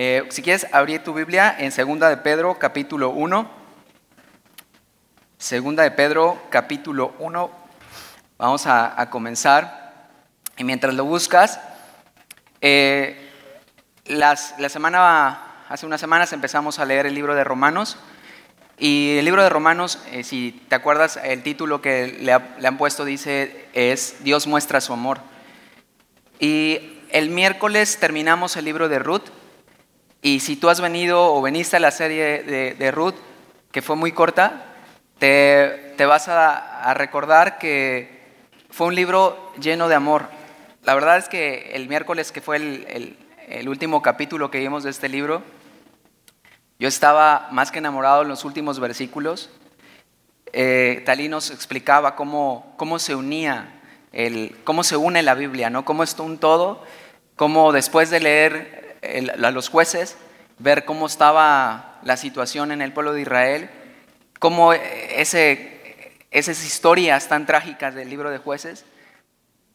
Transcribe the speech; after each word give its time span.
Eh, 0.00 0.28
si 0.28 0.42
quieres 0.42 0.64
abrir 0.70 1.02
tu 1.02 1.12
Biblia 1.12 1.56
en 1.58 1.72
Segunda 1.72 2.08
de 2.08 2.18
Pedro, 2.18 2.56
capítulo 2.56 3.10
1. 3.10 3.50
Segunda 5.38 5.82
de 5.82 5.90
Pedro, 5.90 6.40
capítulo 6.50 7.16
1. 7.18 7.50
Vamos 8.38 8.68
a, 8.68 9.10
comenzar. 9.10 10.06
Y 10.56 10.62
mientras 10.62 10.94
lo 10.94 11.04
buscas, 11.04 11.58
eh, 12.60 13.28
las, 14.04 14.54
la 14.60 14.68
semana, 14.68 15.64
hace 15.68 15.84
unas 15.84 16.00
semanas 16.00 16.32
empezamos 16.32 16.78
a 16.78 16.84
leer 16.84 17.06
el 17.06 17.14
libro 17.16 17.34
de 17.34 17.42
Romanos. 17.42 17.98
Y 18.78 19.16
el 19.18 19.24
libro 19.24 19.42
de 19.42 19.48
Romanos, 19.48 19.98
eh, 20.12 20.22
si 20.22 20.64
te 20.68 20.76
acuerdas, 20.76 21.18
el 21.24 21.42
título 21.42 21.82
que 21.82 22.06
le, 22.20 22.38
le 22.60 22.68
han 22.68 22.78
puesto 22.78 23.04
dice 23.04 23.66
es 23.72 24.22
Dios 24.22 24.46
muestra 24.46 24.80
su 24.80 24.92
amor. 24.92 25.18
Y 26.38 27.00
el 27.10 27.30
miércoles 27.30 27.98
terminamos 27.98 28.56
el 28.56 28.64
libro 28.64 28.88
de 28.88 29.00
Ruth 29.00 29.30
y 30.20 30.40
si 30.40 30.56
tú 30.56 30.68
has 30.68 30.80
venido 30.80 31.32
o 31.32 31.40
veniste 31.40 31.76
a 31.76 31.80
la 31.80 31.90
serie 31.90 32.42
de, 32.42 32.90
Ruth, 32.90 33.14
que 33.70 33.82
fue 33.82 33.94
muy 33.94 34.12
corta, 34.12 34.64
te, 35.18 35.94
vas 36.06 36.28
a, 36.28 36.92
recordar 36.94 37.58
que 37.58 38.18
fue 38.70 38.88
un 38.88 38.94
libro 38.96 39.52
lleno 39.60 39.88
de 39.88 39.94
amor. 39.94 40.28
La 40.82 40.94
verdad 40.94 41.18
es 41.18 41.28
que 41.28 41.70
el 41.74 41.88
miércoles, 41.88 42.32
que 42.32 42.40
fue 42.40 42.56
el, 42.56 43.68
último 43.68 44.02
capítulo 44.02 44.50
que 44.50 44.58
vimos 44.58 44.82
de 44.82 44.90
este 44.90 45.08
libro, 45.08 45.42
yo 46.80 46.88
estaba 46.88 47.48
más 47.52 47.70
que 47.70 47.78
enamorado 47.78 48.22
en 48.22 48.28
los 48.28 48.44
últimos 48.44 48.80
versículos. 48.80 49.50
Eh, 50.52 51.02
Talí 51.06 51.28
nos 51.28 51.50
explicaba 51.50 52.16
cómo, 52.16 52.74
cómo 52.76 52.98
se 52.98 53.14
unía, 53.14 53.80
el, 54.12 54.56
cómo 54.64 54.82
se 54.82 54.96
une 54.96 55.22
la 55.22 55.34
Biblia, 55.34 55.70
¿no? 55.70 55.84
cómo 55.84 56.02
es 56.02 56.18
un 56.18 56.38
todo, 56.38 56.82
cómo 57.36 57.72
después 57.72 58.10
de 58.10 58.20
leer 58.20 58.77
a 59.02 59.50
los 59.50 59.68
jueces, 59.68 60.16
ver 60.58 60.84
cómo 60.84 61.06
estaba 61.06 61.98
la 62.02 62.16
situación 62.16 62.72
en 62.72 62.82
el 62.82 62.92
pueblo 62.92 63.12
de 63.12 63.22
Israel, 63.22 63.70
cómo 64.38 64.72
ese, 64.72 66.16
esas 66.30 66.64
historias 66.64 67.28
tan 67.28 67.46
trágicas 67.46 67.94
del 67.94 68.10
libro 68.10 68.30
de 68.30 68.38
jueces 68.38 68.84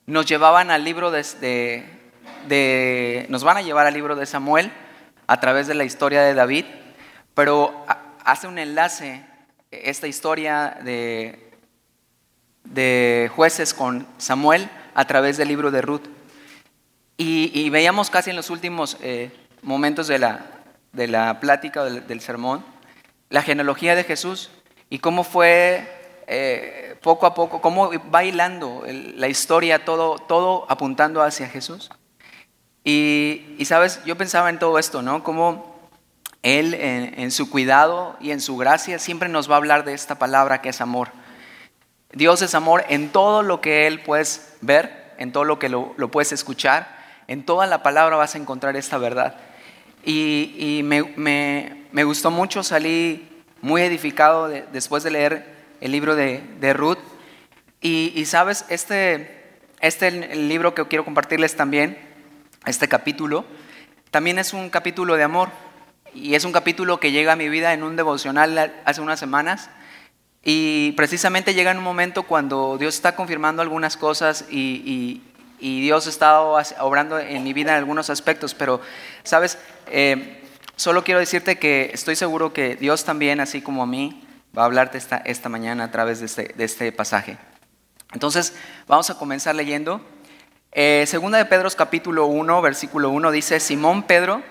nos 0.05 0.25
llevaban 0.25 0.71
al 0.71 0.83
libro 0.83 1.11
de, 1.11 1.85
nos 3.29 3.43
van 3.43 3.57
a 3.57 3.61
llevar 3.61 3.87
al 3.87 3.93
libro 3.93 4.15
de 4.15 4.25
Samuel 4.25 4.71
a 5.27 5.39
través 5.39 5.67
de 5.67 5.75
la 5.75 5.85
historia 5.85 6.21
de 6.21 6.33
David, 6.33 6.65
pero 7.33 7.85
hace 8.25 8.47
un 8.47 8.59
enlace 8.59 9.23
esta 9.71 10.07
historia 10.07 10.77
de, 10.83 11.51
de 12.65 13.31
jueces 13.33 13.73
con 13.73 14.05
Samuel 14.17 14.69
a 14.93 15.05
través 15.05 15.37
del 15.37 15.47
libro 15.47 15.71
de 15.71 15.81
Ruth. 15.81 16.07
Y, 17.15 17.69
veíamos 17.69 18.09
casi 18.09 18.31
en 18.31 18.35
los 18.35 18.49
últimos 18.49 18.97
eh, 19.01 19.31
momentos 19.61 20.07
de 20.07 20.17
la, 20.17 20.45
de 20.93 21.07
la 21.07 21.39
plática 21.39 21.83
del, 21.83 22.21
sermón 22.21 22.65
la 23.29 23.41
genealogía 23.41 23.95
de 23.95 24.03
Jesús 24.03 24.49
y 24.89 24.99
cómo 24.99 25.23
fue 25.23 25.87
eh, 26.27 26.95
poco 27.01 27.25
a 27.25 27.33
poco, 27.33 27.61
cómo 27.61 27.91
va 28.13 28.23
hilando 28.23 28.83
la 28.85 29.27
historia, 29.27 29.85
todo, 29.85 30.17
todo 30.19 30.65
apuntando 30.69 31.21
hacia 31.21 31.47
Jesús. 31.47 31.89
Y, 32.83 33.57
sabes, 33.65 34.03
yo 34.05 34.17
pensaba 34.17 34.49
en 34.49 34.59
todo 34.59 34.77
esto, 34.77 35.01
¿no? 35.01 35.23
Cómo 35.23 35.89
Él 36.43 36.73
en, 36.75 37.31
su 37.31 37.49
cuidado 37.49 38.17
y 38.19 38.31
en 38.31 38.41
su 38.41 38.57
gracia 38.57 38.99
siempre 38.99 39.29
nos 39.29 39.49
va 39.49 39.55
a 39.55 39.57
hablar 39.57 39.85
de 39.85 39.93
esta 39.93 40.19
palabra 40.19 40.61
que 40.61 40.69
es 40.69 40.81
amor. 40.81 41.09
Dios 42.11 42.41
es 42.41 42.53
amor 42.53 42.83
en 42.89 43.09
todo 43.09 43.41
lo 43.41 43.61
que 43.61 43.87
Él 43.87 44.01
puedes 44.01 44.57
ver, 44.61 45.13
en 45.17 45.31
todo 45.31 45.43
lo 45.43 45.57
que 45.57 45.69
lo, 45.69 45.93
lo 45.97 46.11
puedes 46.11 46.31
escuchar 46.33 47.02
en 47.27 47.43
toda 47.43 47.67
la 47.67 47.83
palabra 47.83 48.15
vas 48.15 48.35
a 48.35 48.37
encontrar 48.37 48.75
esta 48.75 48.97
verdad. 48.97 49.35
Y, 50.05 50.81
me, 50.83 52.03
gustó 52.03 52.31
mucho, 52.31 52.63
salí 52.63 53.29
muy 53.61 53.81
edificado 53.81 54.49
después 54.49 55.03
de 55.03 55.11
leer 55.11 55.55
el 55.81 55.91
libro 55.91 56.15
de, 56.15 56.73
Ruth. 56.73 56.99
Y, 57.81 58.25
sabes, 58.25 58.65
este, 58.69 59.43
este 59.79 60.07
el 60.07 60.49
libro 60.49 60.73
que 60.73 60.87
quiero 60.87 61.05
compartirles 61.05 61.55
también, 61.55 61.97
este 62.65 62.87
capítulo, 62.87 63.45
también 64.11 64.39
es 64.39 64.53
un 64.53 64.69
capítulo 64.69 65.15
de 65.15 65.23
amor. 65.23 65.49
Y 66.13 66.35
es 66.35 66.45
un 66.45 66.51
capítulo 66.51 66.99
que 66.99 67.11
llega 67.11 67.33
a 67.33 67.35
mi 67.35 67.49
vida 67.49 67.73
en 67.73 67.81
un 67.81 67.95
devocional 67.95 68.73
hace 68.85 69.01
unas 69.01 69.19
semanas. 69.19 69.69
Y 70.43 70.91
precisamente 70.91 71.53
llega 71.53 71.71
en 71.71 71.77
un 71.77 71.83
momento 71.83 72.23
cuando 72.23 72.77
Dios 72.77 72.95
está 72.95 73.15
confirmando 73.15 73.61
algunas 73.61 73.95
cosas 73.95 74.45
y, 74.51 75.21
y 75.63 75.79
Dios 75.79 76.07
ha 76.07 76.09
estado 76.09 76.57
obrando 76.81 77.17
en 77.17 77.41
mi 77.41 77.53
vida 77.53 77.71
en 77.71 77.77
algunos 77.77 78.09
aspectos, 78.09 78.53
pero, 78.53 78.81
¿sabes? 79.23 79.57
Eh, 79.87 80.43
solo 80.75 81.05
quiero 81.05 81.21
decirte 81.21 81.57
que 81.57 81.91
estoy 81.93 82.17
seguro 82.17 82.51
que 82.51 82.75
Dios 82.75 83.05
también, 83.05 83.39
así 83.39 83.61
como 83.61 83.81
a 83.81 83.85
mí, 83.85 84.27
va 84.55 84.63
a 84.63 84.65
hablarte 84.65 84.97
esta, 84.97 85.19
esta 85.19 85.47
mañana 85.47 85.85
a 85.85 85.91
través 85.91 86.19
de 86.19 86.25
este, 86.25 86.53
este 86.57 86.91
pasaje. 86.91 87.37
Entonces, 88.11 88.55
vamos 88.87 89.09
a 89.09 89.17
comenzar 89.17 89.55
leyendo. 89.55 90.01
Eh, 90.73 91.05
segunda 91.07 91.37
de 91.37 91.45
Pedro 91.45 91.69
capítulo 91.77 92.25
1, 92.25 92.61
versículo 92.61 93.09
1 93.11 93.31
dice, 93.31 93.61
Simón 93.61 94.03
Pedro, 94.03 94.43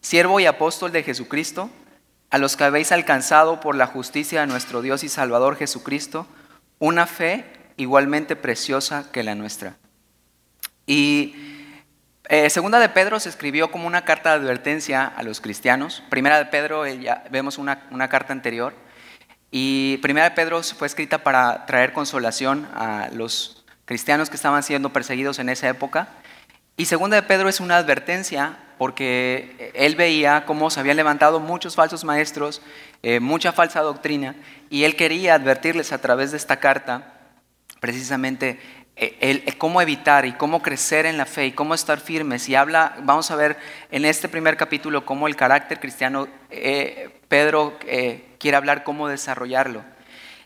siervo 0.00 0.40
y 0.40 0.46
apóstol 0.46 0.90
de 0.90 1.04
Jesucristo, 1.04 1.70
a 2.30 2.38
los 2.38 2.56
que 2.56 2.64
habéis 2.64 2.90
alcanzado 2.90 3.60
por 3.60 3.76
la 3.76 3.86
justicia 3.86 4.40
de 4.40 4.48
nuestro 4.48 4.82
Dios 4.82 5.04
y 5.04 5.08
Salvador 5.08 5.54
Jesucristo, 5.54 6.26
una 6.80 7.06
fe 7.06 7.44
igualmente 7.76 8.34
preciosa 8.34 9.12
que 9.12 9.22
la 9.22 9.36
nuestra. 9.36 9.76
Y 10.88 11.34
eh, 12.30 12.48
segunda 12.48 12.80
de 12.80 12.88
Pedro 12.88 13.20
se 13.20 13.28
escribió 13.28 13.70
como 13.70 13.86
una 13.86 14.06
carta 14.06 14.30
de 14.30 14.36
advertencia 14.36 15.04
a 15.04 15.22
los 15.22 15.42
cristianos. 15.42 16.02
Primera 16.08 16.38
de 16.38 16.46
Pedro, 16.46 16.86
eh, 16.86 16.98
ya 16.98 17.24
vemos 17.30 17.58
una, 17.58 17.86
una, 17.90 18.08
carta 18.08 18.32
anterior. 18.32 18.74
Y 19.50 19.98
Primera 19.98 20.30
de 20.30 20.34
Pedro 20.34 20.62
fue 20.62 20.86
escrita 20.86 21.18
para 21.18 21.66
traer 21.66 21.92
consolación 21.92 22.66
a 22.74 23.10
los 23.12 23.66
cristianos 23.84 24.30
que 24.30 24.36
estaban 24.36 24.62
siendo 24.62 24.90
perseguidos 24.90 25.38
en 25.38 25.50
esa 25.50 25.68
época. 25.68 26.08
Y 26.78 26.86
Segunda 26.86 27.16
de 27.16 27.22
Pedro 27.22 27.50
es 27.50 27.60
una 27.60 27.76
advertencia 27.76 28.56
porque 28.78 29.72
él 29.74 29.94
veía 29.94 30.46
cómo 30.46 30.70
se 30.70 30.80
habían 30.80 30.96
levantado 30.96 31.38
muchos 31.38 31.74
falsos 31.74 32.04
maestros, 32.04 32.62
eh, 33.02 33.20
mucha 33.20 33.52
falsa 33.52 33.80
doctrina, 33.80 34.36
y 34.70 34.84
él 34.84 34.96
quería 34.96 35.34
advertirles 35.34 35.92
a 35.92 36.00
través 36.00 36.30
de 36.30 36.38
esta 36.38 36.60
carta 36.60 37.18
precisamente 37.80 38.60
el, 38.98 39.56
cómo 39.58 39.80
evitar 39.80 40.26
y 40.26 40.32
cómo 40.32 40.60
crecer 40.60 41.06
en 41.06 41.16
la 41.16 41.26
fe 41.26 41.46
y 41.46 41.52
cómo 41.52 41.74
estar 41.74 42.00
firmes. 42.00 42.48
Y 42.48 42.54
habla, 42.54 42.96
vamos 43.02 43.30
a 43.30 43.36
ver 43.36 43.56
en 43.90 44.04
este 44.04 44.28
primer 44.28 44.56
capítulo 44.56 45.06
cómo 45.06 45.28
el 45.28 45.36
carácter 45.36 45.78
cristiano, 45.80 46.28
eh, 46.50 47.10
Pedro 47.28 47.78
eh, 47.86 48.24
quiere 48.38 48.56
hablar 48.56 48.84
cómo 48.84 49.08
desarrollarlo. 49.08 49.84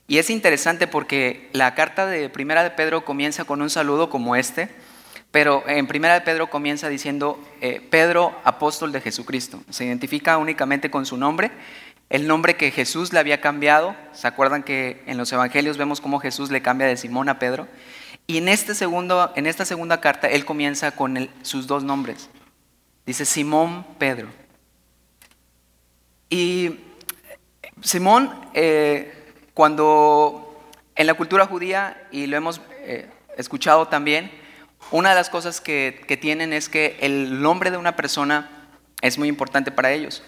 Y 0.07 0.19
es 0.19 0.29
interesante 0.31 0.87
porque 0.87 1.49
la 1.53 1.75
carta 1.75 2.07
de 2.07 2.29
Primera 2.29 2.63
de 2.63 2.71
Pedro 2.71 3.05
comienza 3.05 3.45
con 3.45 3.63
un 3.63 3.71
saludo 3.71 4.11
como 4.11 4.37
este, 4.37 4.69
pero 5.31 5.65
en 5.67 5.87
Primera 5.87 6.15
de 6.15 6.21
Pedro 6.21 6.51
comienza 6.51 6.89
diciendo 6.89 7.43
eh, 7.63 7.81
Pedro, 7.91 8.39
apóstol 8.45 8.93
de 8.93 9.01
Jesucristo. 9.01 9.63
Se 9.71 9.87
identifica 9.87 10.37
únicamente 10.37 10.91
con 10.91 11.07
su 11.07 11.17
nombre, 11.17 11.51
el 12.11 12.27
nombre 12.27 12.57
que 12.57 12.71
Jesús 12.71 13.15
le 13.15 13.21
había 13.21 13.41
cambiado. 13.41 13.97
¿Se 14.13 14.29
acuerdan 14.29 14.63
que 14.63 15.03
en 15.07 15.17
los 15.17 15.33
evangelios 15.33 15.79
vemos 15.79 16.03
cómo 16.03 16.21
Jesús 16.21 16.51
le 16.51 16.61
cambia 16.61 16.87
de 16.87 16.99
Simón 16.99 17.31
a 17.31 17.39
Pedro? 17.39 17.67
Y 18.33 18.39
en, 18.39 18.49
este 18.49 18.75
segundo, 18.75 19.31
en 19.37 19.47
esta 19.47 19.67
segunda 19.67 20.01
carta, 20.01 20.27
él 20.27 20.47
comienza 20.47 20.93
con 20.93 21.29
sus 21.43 21.67
dos 21.67 21.85
nombres. 21.85 22.31
Dice 23.05 23.27
Simón 23.27 23.85
Pedro. 23.99 24.29
Y 26.31 26.81
Simón, 27.83 28.33
eh, 28.55 29.13
cuando 29.53 30.59
en 30.97 31.07
la 31.07 31.13
cultura 31.13 31.45
judía, 31.45 32.09
y 32.11 32.27
lo 32.27 32.39
hemos 32.39 32.63
eh, 32.79 33.11
escuchado 33.37 33.89
también, 33.89 34.31
una 34.93 35.11
de 35.11 35.17
las 35.17 35.29
cosas 35.29 35.61
que, 35.61 36.03
que 36.09 36.17
tienen 36.17 36.55
es 36.55 36.71
que 36.71 36.97
el 37.03 37.43
nombre 37.43 37.71
de 37.71 37.77
una 37.77 37.97
persona 37.97 38.71
es 39.03 39.19
muy 39.19 39.29
importante 39.29 39.71
para 39.71 39.93
ellos. 39.93 40.23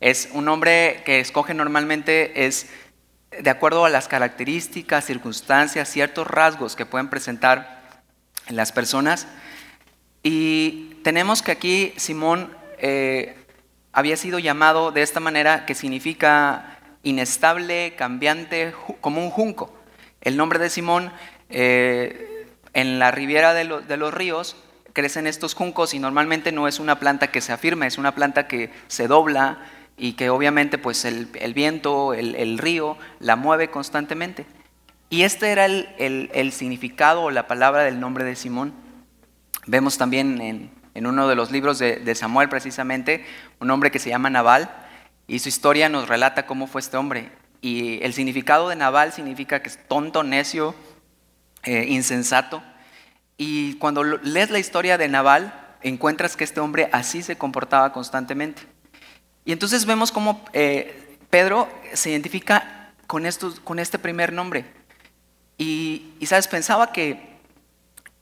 Es 0.00 0.30
un 0.32 0.46
nombre 0.46 1.02
que 1.04 1.20
escogen 1.20 1.58
normalmente 1.58 2.46
es 2.46 2.70
de 3.30 3.50
acuerdo 3.50 3.84
a 3.84 3.90
las 3.90 4.08
características, 4.08 5.04
circunstancias, 5.04 5.88
ciertos 5.88 6.26
rasgos 6.26 6.76
que 6.76 6.86
pueden 6.86 7.08
presentar 7.08 8.02
en 8.48 8.56
las 8.56 8.72
personas. 8.72 9.26
Y 10.22 10.96
tenemos 11.02 11.42
que 11.42 11.52
aquí 11.52 11.94
Simón 11.96 12.54
eh, 12.78 13.36
había 13.92 14.16
sido 14.16 14.38
llamado 14.38 14.90
de 14.92 15.02
esta 15.02 15.20
manera 15.20 15.64
que 15.64 15.74
significa 15.74 16.78
inestable, 17.02 17.94
cambiante, 17.96 18.74
como 19.00 19.22
un 19.22 19.30
junco. 19.30 19.74
El 20.20 20.36
nombre 20.36 20.58
de 20.58 20.68
Simón 20.68 21.12
eh, 21.48 22.46
en 22.74 22.98
la 22.98 23.10
riviera 23.10 23.54
de, 23.54 23.64
de 23.64 23.96
los 23.96 24.12
ríos 24.12 24.56
crecen 24.92 25.26
estos 25.26 25.54
juncos 25.54 25.94
y 25.94 25.98
normalmente 25.98 26.52
no 26.52 26.68
es 26.68 26.80
una 26.80 26.98
planta 26.98 27.28
que 27.28 27.40
se 27.40 27.52
afirma, 27.52 27.86
es 27.86 27.96
una 27.96 28.14
planta 28.14 28.48
que 28.48 28.70
se 28.88 29.06
dobla, 29.06 29.58
y 30.00 30.14
que 30.14 30.30
obviamente 30.30 30.78
pues 30.78 31.04
el, 31.04 31.26
viento, 31.54 32.14
el, 32.14 32.58
río, 32.58 32.96
la 33.20 33.36
mueve 33.36 33.70
constantemente. 33.70 34.46
Y 35.10 35.22
este 35.22 35.50
era 35.50 35.66
el, 35.66 36.52
significado 36.52 37.22
o 37.22 37.30
la 37.30 37.46
palabra 37.46 37.84
del 37.84 38.00
nombre 38.00 38.24
de 38.24 38.34
Simón. 38.34 38.72
Vemos 39.66 39.98
también 39.98 40.40
en 40.40 40.80
en 40.94 41.06
uno 41.06 41.28
de 41.28 41.34
los 41.34 41.50
libros 41.50 41.78
de, 41.78 42.14
Samuel 42.14 42.48
precisamente, 42.48 43.24
un 43.60 43.70
hombre 43.70 43.90
que 43.90 43.98
se 43.98 44.10
llama 44.10 44.30
Nabal, 44.30 44.70
y 45.26 45.38
su 45.38 45.48
historia 45.48 45.88
nos 45.88 46.08
relata 46.08 46.46
cómo 46.46 46.66
fue 46.66 46.80
este 46.80 46.96
hombre. 46.96 47.30
Y 47.60 48.02
el 48.02 48.14
significado 48.14 48.68
de 48.68 48.76
Nabal 48.76 49.12
significa 49.12 49.62
que 49.62 49.68
es 49.68 49.78
tonto, 49.86 50.24
necio, 50.24 50.74
eh, 51.62 51.86
insensato. 51.88 52.62
Y 53.36 53.74
cuando 53.74 54.02
lees 54.02 54.50
la 54.50 54.58
historia 54.58 54.98
de 54.98 55.08
Nabal, 55.08 55.54
encuentras 55.82 56.36
que 56.36 56.44
este 56.44 56.60
hombre 56.60 56.88
así 56.92 57.22
se 57.22 57.38
comportaba 57.38 57.92
constantemente. 57.92 58.62
Y 59.44 59.52
entonces 59.52 59.86
vemos 59.86 60.12
cómo 60.12 60.44
eh, 60.52 61.18
Pedro 61.30 61.68
se 61.94 62.10
identifica 62.10 62.92
con, 63.06 63.24
con 63.64 63.78
este 63.78 63.98
primer 63.98 64.32
nombre. 64.32 64.64
Y, 65.58 66.14
sabes, 66.24 66.48
pensaba 66.48 66.90
que, 66.90 67.20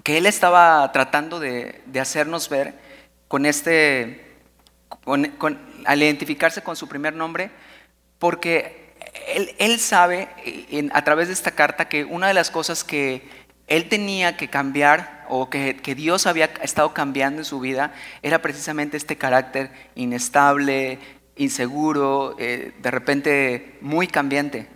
que, 0.03 0.19
él 0.19 0.27
estaba 0.27 0.91
tratando 0.91 1.39
de, 1.39 1.83
hacernos 2.01 2.49
ver 2.49 2.75
con 3.29 3.47
este, 3.47 4.37
al 5.85 6.03
identificarse 6.03 6.63
con 6.63 6.75
su 6.75 6.89
primer 6.89 7.15
nombre, 7.15 7.53
porque 8.19 8.93
él, 9.59 9.79
sabe 9.79 10.29
a 10.93 11.05
través 11.05 11.29
de 11.29 11.35
esta 11.35 11.53
carta 11.53 11.89
que 11.89 12.05
una 12.05 12.27
de 12.27 12.35
las 12.35 12.51
cosas 12.51 12.83
que 12.83 13.23
él 13.69 13.89
tenía 13.89 14.37
que 14.37 14.49
cambiar 14.49 15.18
o 15.29 15.51
que, 15.51 15.75
Dios 15.95 16.27
había 16.27 16.47
estado 16.63 16.93
cambiando 16.95 17.41
en 17.41 17.45
su 17.45 17.61
vida 17.61 17.93
era 18.23 18.41
precisamente 18.41 18.97
este 18.97 19.17
carácter 19.17 19.71
inestable, 19.95 20.99
inseguro, 21.37 22.37
eh, 22.39 22.73
de 22.81 22.91
repente 22.91 23.79
muy 23.81 24.07
cambiante. 24.07 24.67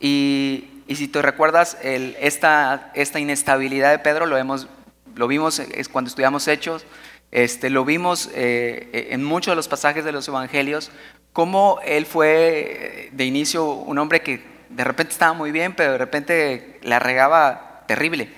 Y, 0.00 0.68
si 0.94 1.06
te 1.08 1.20
recuerdas, 1.20 1.76
esta, 1.82 2.90
esta, 2.94 3.20
inestabilidad 3.20 3.90
de 3.90 3.98
Pedro 3.98 4.24
lo, 4.26 4.38
hemos, 4.38 4.68
lo 5.14 5.28
vimos 5.28 5.58
es 5.58 5.88
cuando 5.88 6.08
estudiamos 6.08 6.48
Hechos, 6.48 6.86
este, 7.30 7.68
lo 7.68 7.84
vimos 7.84 8.30
eh, 8.34 9.08
en 9.10 9.22
muchos 9.22 9.52
de 9.52 9.56
los 9.56 9.68
pasajes 9.68 10.04
de 10.04 10.12
los 10.12 10.26
evangelios, 10.28 10.90
cómo 11.34 11.78
él 11.84 12.06
fue 12.06 13.10
de 13.12 13.24
inicio 13.26 13.66
un 13.66 13.98
hombre 13.98 14.22
que 14.22 14.42
de 14.70 14.84
repente 14.84 15.12
estaba 15.12 15.32
muy 15.32 15.52
bien, 15.52 15.74
pero 15.74 15.92
de 15.92 15.98
repente 15.98 16.78
la 16.82 16.98
regaba 16.98 17.84
terrible. 17.86 18.30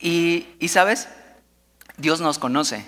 Y, 0.00 0.68
sabes, 0.68 1.08
Dios 1.96 2.20
nos 2.20 2.38
conoce. 2.38 2.84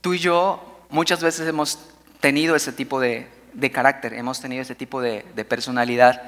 Tú 0.00 0.14
y 0.14 0.18
yo 0.18 0.86
muchas 0.90 1.22
veces 1.22 1.46
hemos 1.48 1.78
tenido 2.20 2.56
ese 2.56 2.72
tipo 2.72 3.00
de, 3.00 3.28
carácter, 3.72 4.14
hemos 4.14 4.40
tenido 4.40 4.62
ese 4.62 4.74
tipo 4.74 5.00
de, 5.00 5.22
personalidad. 5.48 6.22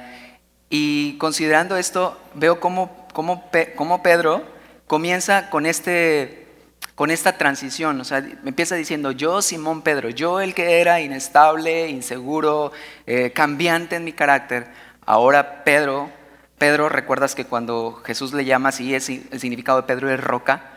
Y 0.69 1.17
considerando 1.17 1.77
esto, 1.77 2.19
veo 2.33 2.59
cómo, 2.59 3.07
cómo, 3.13 4.03
Pedro 4.03 4.43
comienza 4.87 5.49
con, 5.49 5.65
este, 5.65 6.47
con 6.95 7.11
esta 7.11 7.37
transición. 7.37 7.99
O 7.99 8.05
sea, 8.05 8.21
me 8.21 8.49
empieza 8.49 8.75
diciendo, 8.75 9.11
yo 9.11 9.41
Simón 9.41 9.81
Pedro, 9.81 10.09
yo 10.09 10.39
el 10.39 10.53
que 10.53 10.79
era 10.79 11.01
inestable, 11.01 11.89
inseguro, 11.89 12.71
eh, 13.05 13.31
cambiante 13.33 13.97
en 13.97 14.05
mi 14.05 14.13
carácter, 14.13 14.67
ahora 15.05 15.63
Pedro 15.63 16.09
Pedro, 16.57 16.89
recuerdas 16.89 17.35
que 17.35 17.45
cuando 17.45 18.01
Jesús 18.03 18.33
le 18.33 18.43
llama 18.43 18.69
así, 18.69 18.93
el 18.93 19.01
significado 19.01 19.81
de 19.81 19.87
Pedro 19.87 20.09
es 20.09 20.19
roca, 20.19 20.71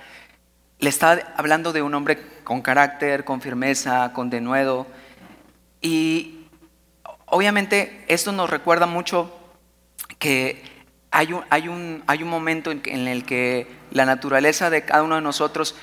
le 0.79 0.91
está 0.91 1.33
hablando 1.37 1.73
de 1.73 1.83
un 1.83 1.95
hombre 1.95 2.19
con 2.45 2.61
carácter, 2.61 3.25
con 3.25 3.41
firmeza, 3.41 4.13
con 4.13 4.29
denuedo. 4.29 4.87
Y 5.81 6.47
obviamente 7.27 8.05
esto 8.09 8.33
nos 8.33 8.51
recuerda 8.51 8.87
mucho 8.87 9.35
que 10.19 10.63
hay 11.11 11.33
un, 11.33 11.45
hay 11.49 11.69
un, 11.69 12.03
hay 12.07 12.23
un 12.23 12.29
momento 12.29 12.71
en, 12.71 13.09
el 13.09 13.25
que 13.25 13.67
la 13.91 14.05
naturaleza 14.05 14.69
de 14.69 14.85
cada 14.85 15.03
uno 15.03 15.15
de 15.15 15.23
nosotros, 15.23 15.75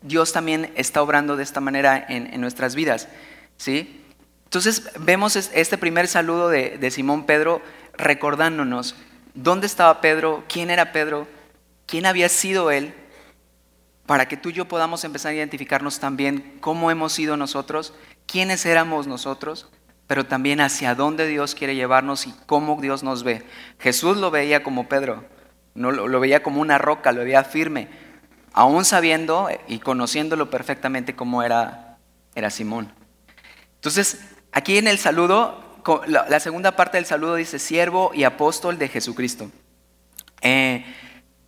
Dios 0.00 0.32
también 0.32 0.72
está 0.76 1.02
obrando 1.02 1.36
de 1.36 1.42
esta 1.42 1.60
manera 1.60 2.04
en, 2.08 2.40
nuestras 2.40 2.76
vidas. 2.76 3.08
¿sí? 3.56 4.04
Entonces 4.44 4.90
vemos 5.00 5.34
este 5.34 5.76
primer 5.76 6.06
saludo 6.06 6.48
de, 6.48 6.78
de 6.78 6.90
Simón 6.92 7.26
Pedro 7.26 7.60
recordándonos 7.96 8.94
dónde 9.42 9.66
estaba 9.66 10.00
Pedro, 10.00 10.44
quién 10.48 10.70
era 10.70 10.92
Pedro, 10.92 11.26
quién 11.86 12.06
había 12.06 12.28
sido 12.28 12.70
él, 12.70 12.94
para 14.06 14.26
que 14.28 14.36
tú 14.36 14.50
y 14.50 14.54
yo 14.54 14.66
podamos 14.66 15.04
empezar 15.04 15.32
a 15.32 15.36
identificarnos 15.36 16.00
también 16.00 16.58
cómo 16.60 16.90
hemos 16.90 17.12
sido 17.12 17.36
nosotros, 17.36 17.94
quiénes 18.26 18.66
éramos 18.66 19.06
nosotros, 19.06 19.68
pero 20.06 20.26
también 20.26 20.60
hacia 20.60 20.94
dónde 20.94 21.26
Dios 21.26 21.54
quiere 21.54 21.76
llevarnos 21.76 22.26
y 22.26 22.34
cómo 22.46 22.80
Dios 22.80 23.02
nos 23.02 23.22
ve. 23.22 23.44
Jesús 23.78 24.16
lo 24.16 24.30
veía 24.30 24.62
como 24.62 24.88
Pedro, 24.88 25.24
no 25.74 25.92
lo, 25.92 26.20
veía 26.20 26.42
como 26.42 26.60
una 26.60 26.78
roca, 26.78 27.12
lo 27.12 27.22
veía 27.22 27.44
firme, 27.44 27.88
aún 28.52 28.84
sabiendo 28.84 29.48
y 29.68 29.78
conociéndolo 29.78 30.50
perfectamente 30.50 31.14
cómo 31.14 31.42
era, 31.42 31.98
era 32.34 32.50
Simón. 32.50 32.92
Entonces, 33.76 34.20
aquí 34.52 34.76
en 34.76 34.88
el 34.88 34.98
saludo 34.98 35.69
la, 36.06 36.40
segunda 36.40 36.76
parte 36.76 36.96
del 36.96 37.06
saludo 37.06 37.34
dice 37.34 37.58
siervo 37.58 38.10
y 38.14 38.24
apóstol 38.24 38.78
de 38.78 38.88
Jesucristo. 38.88 39.50
Eh, 40.42 40.84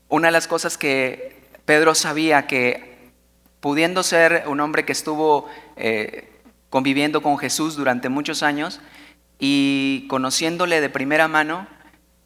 una 0.09 0.29
de 0.29 0.33
las 0.33 0.47
cosas 0.47 0.77
que 0.77 1.51
Pedro 1.65 1.95
sabía 1.95 2.47
que 2.47 3.11
pudiendo 3.61 4.03
ser 4.03 4.45
un 4.47 4.61
hombre 4.61 4.85
que 4.85 4.93
estuvo 4.93 5.49
eh, 5.77 6.29
conviviendo 6.69 7.23
con 7.23 7.39
Jesús 7.39 7.77
durante 7.77 8.09
muchos 8.09 8.43
años 8.43 8.81
y 9.39 10.07
conociéndole 10.09 10.81
de 10.81 10.91
primera 10.91 11.29
mano, 11.29 11.67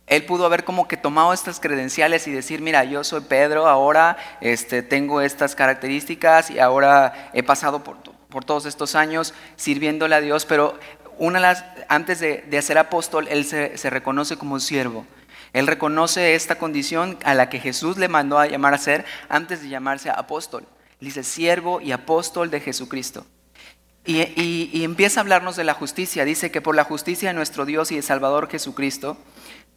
él 0.06 0.24
pudo 0.24 0.46
haber 0.46 0.64
como 0.64 0.86
que 0.86 0.96
tomado 0.96 1.32
estas 1.32 1.60
credenciales 1.60 2.26
y 2.28 2.32
decir, 2.32 2.62
mira, 2.62 2.84
yo 2.84 3.02
soy 3.04 3.22
Pedro, 3.22 3.66
ahora 3.66 4.16
este, 4.40 4.82
tengo 4.82 5.20
estas 5.20 5.54
características 5.56 6.50
y 6.50 6.58
ahora 6.58 7.30
he 7.32 7.42
pasado 7.42 7.82
por, 7.82 7.98
por 8.28 8.44
todos 8.44 8.66
estos 8.66 8.94
años 8.94 9.34
sirviéndole 9.56 10.14
a 10.14 10.20
Dios, 10.20 10.46
pero 10.46 10.78
una 11.18 11.84
antes 11.88 12.20
de, 12.20 12.62
ser 12.62 12.78
apóstol, 12.78 13.28
él 13.28 13.44
se, 13.44 13.90
reconoce 13.90 14.36
como 14.36 14.60
siervo. 14.60 15.06
Él 15.52 15.66
reconoce 15.66 16.34
esta 16.34 16.56
condición 16.56 17.18
a 17.24 17.34
la 17.34 17.48
que 17.48 17.60
Jesús 17.60 17.96
le 17.96 18.08
mandó 18.08 18.38
a 18.38 18.46
llamar 18.46 18.74
a 18.74 18.78
ser 18.78 19.04
antes 19.28 19.62
de 19.62 19.68
llamarse 19.68 20.10
apóstol. 20.10 20.66
dice 21.00 21.22
siervo 21.22 21.80
y 21.80 21.92
apóstol 21.92 22.50
de 22.50 22.60
Jesucristo. 22.60 23.26
Y, 24.04 24.20
y, 24.40 24.84
empieza 24.84 25.20
a 25.20 25.22
hablarnos 25.22 25.56
de 25.56 25.64
la 25.64 25.74
justicia. 25.74 26.24
Dice 26.24 26.50
que 26.50 26.60
por 26.60 26.76
la 26.76 26.84
justicia 26.84 27.30
de 27.30 27.34
nuestro 27.34 27.64
Dios 27.64 27.90
y 27.90 27.96
de 27.96 28.02
Salvador 28.02 28.48
Jesucristo, 28.48 29.16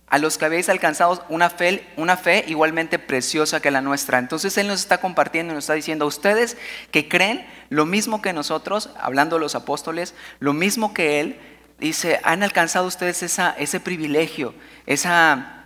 a 0.09 0.17
los 0.17 0.37
que 0.37 0.45
habéis 0.45 0.69
alcanzado 0.69 1.23
una 1.29 1.49
fe, 1.49 1.87
una 1.95 2.17
fe 2.17 2.43
igualmente 2.47 2.99
preciosa 2.99 3.61
que 3.61 3.71
la 3.71 3.81
nuestra. 3.81 4.17
Entonces 4.17 4.57
Él 4.57 4.67
nos 4.67 4.79
está 4.79 4.99
compartiendo, 4.99 5.53
nos 5.53 5.65
está 5.65 5.73
diciendo, 5.73 6.05
a 6.05 6.07
ustedes 6.07 6.57
que 6.91 7.07
creen 7.07 7.45
lo 7.69 7.85
mismo 7.85 8.21
que 8.21 8.33
nosotros, 8.33 8.89
hablando 8.99 9.35
de 9.35 9.41
los 9.41 9.55
apóstoles, 9.55 10.15
lo 10.39 10.53
mismo 10.53 10.93
que 10.93 11.19
Él, 11.19 11.39
dice, 11.79 12.19
han 12.23 12.43
alcanzado 12.43 12.87
ustedes 12.87 13.23
esa, 13.23 13.55
ese 13.57 13.79
privilegio, 13.79 14.53
esa, 14.85 15.65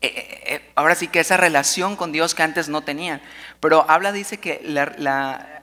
eh, 0.00 0.06
eh, 0.06 0.42
eh, 0.46 0.72
ahora 0.74 0.94
sí 0.94 1.08
que 1.08 1.20
esa 1.20 1.36
relación 1.36 1.96
con 1.96 2.12
Dios 2.12 2.34
que 2.34 2.42
antes 2.42 2.68
no 2.68 2.82
tenían. 2.82 3.20
Pero 3.60 3.84
habla, 3.88 4.12
dice 4.12 4.38
que 4.38 4.62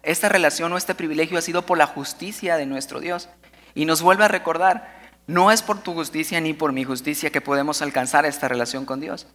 esta 0.03 0.29
relación 0.29 0.71
o 0.73 0.77
este 0.77 0.95
privilegio 0.95 1.37
ha 1.37 1.41
sido 1.41 1.65
por 1.65 1.77
la 1.77 1.87
justicia 1.87 2.57
de 2.57 2.65
nuestro 2.65 2.99
Dios. 2.99 3.29
Y 3.73 3.85
nos 3.85 4.01
vuelve 4.01 4.23
a 4.25 4.29
recordar, 4.29 4.94
no 5.27 5.51
es 5.51 5.61
por 5.61 5.81
tu 5.81 5.93
justicia 5.93 6.39
ni 6.39 6.53
por 6.53 6.71
mi 6.71 6.83
justicia 6.83 7.31
que 7.31 7.41
podemos 7.41 7.81
alcanzar 7.81 8.25
esta 8.25 8.47
relación 8.47 8.85
con 8.85 8.99
Dios. 8.99 9.27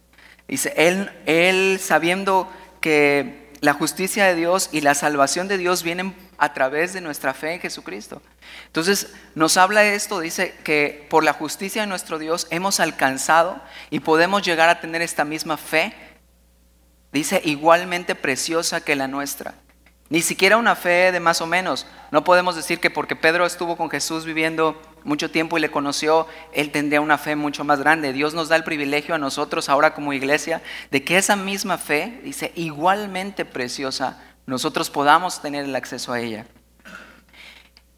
Dice, 0.47 0.73
él, 0.77 1.11
él 1.25 1.79
sabiendo 1.81 2.51
que 2.79 3.51
la 3.61 3.73
justicia 3.73 4.25
de 4.25 4.35
Dios 4.35 4.69
y 4.71 4.81
la 4.81 4.95
salvación 4.95 5.47
de 5.47 5.57
Dios 5.57 5.83
vienen 5.83 6.15
a 6.39 6.53
través 6.53 6.93
de 6.93 7.01
nuestra 7.01 7.33
fe 7.35 7.53
en 7.53 7.59
Jesucristo. 7.59 8.21
Entonces 8.65 9.13
nos 9.35 9.55
habla 9.57 9.85
esto, 9.85 10.19
dice 10.19 10.55
que 10.63 11.05
por 11.09 11.23
la 11.23 11.33
justicia 11.33 11.83
de 11.83 11.87
nuestro 11.87 12.17
Dios 12.17 12.47
hemos 12.49 12.79
alcanzado 12.79 13.61
y 13.91 13.99
podemos 13.99 14.41
llegar 14.41 14.69
a 14.69 14.81
tener 14.81 15.03
esta 15.03 15.25
misma 15.25 15.57
fe, 15.57 15.93
dice 17.13 17.39
igualmente 17.45 18.15
preciosa 18.15 18.81
que 18.81 18.95
la 18.95 19.07
nuestra. 19.07 19.53
Ni 20.11 20.21
siquiera 20.21 20.57
una 20.57 20.75
fe 20.75 21.13
de 21.13 21.21
más 21.21 21.39
o 21.39 21.47
menos. 21.47 21.87
No 22.11 22.25
podemos 22.25 22.57
decir 22.57 22.81
que 22.81 22.89
porque 22.89 23.15
Pedro 23.15 23.45
estuvo 23.45 23.77
con 23.77 23.89
Jesús 23.89 24.25
viviendo 24.25 24.81
mucho 25.05 25.31
tiempo 25.31 25.57
y 25.57 25.61
le 25.61 25.71
conoció, 25.71 26.27
él 26.51 26.69
tendría 26.69 26.99
una 26.99 27.17
fe 27.17 27.37
mucho 27.37 27.63
más 27.63 27.79
grande. 27.79 28.11
Dios 28.11 28.33
nos 28.33 28.49
da 28.49 28.57
el 28.57 28.65
privilegio 28.65 29.15
a 29.15 29.19
nosotros 29.19 29.69
ahora 29.69 29.93
como 29.93 30.11
iglesia 30.11 30.61
de 30.91 31.05
que 31.05 31.17
esa 31.17 31.37
misma 31.37 31.77
fe, 31.77 32.19
dice, 32.25 32.51
igualmente 32.55 33.45
preciosa, 33.45 34.21
nosotros 34.45 34.89
podamos 34.89 35.41
tener 35.41 35.63
el 35.63 35.73
acceso 35.77 36.11
a 36.11 36.19
ella. 36.19 36.45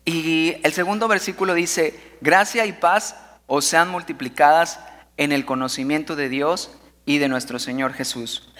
Y 0.05 0.57
el 0.61 0.71
segundo 0.71 1.07
versículo 1.07 1.55
dice, 1.55 1.99
gracia 2.21 2.67
y 2.67 2.73
paz 2.73 3.15
os 3.47 3.65
sean 3.65 3.89
multiplicadas 3.89 4.79
en 5.17 5.31
el 5.31 5.45
conocimiento 5.45 6.15
de 6.15 6.29
Dios 6.29 6.69
y 7.07 7.17
de 7.17 7.27
nuestro 7.27 7.57
Señor 7.57 7.93
Jesús. 7.93 8.53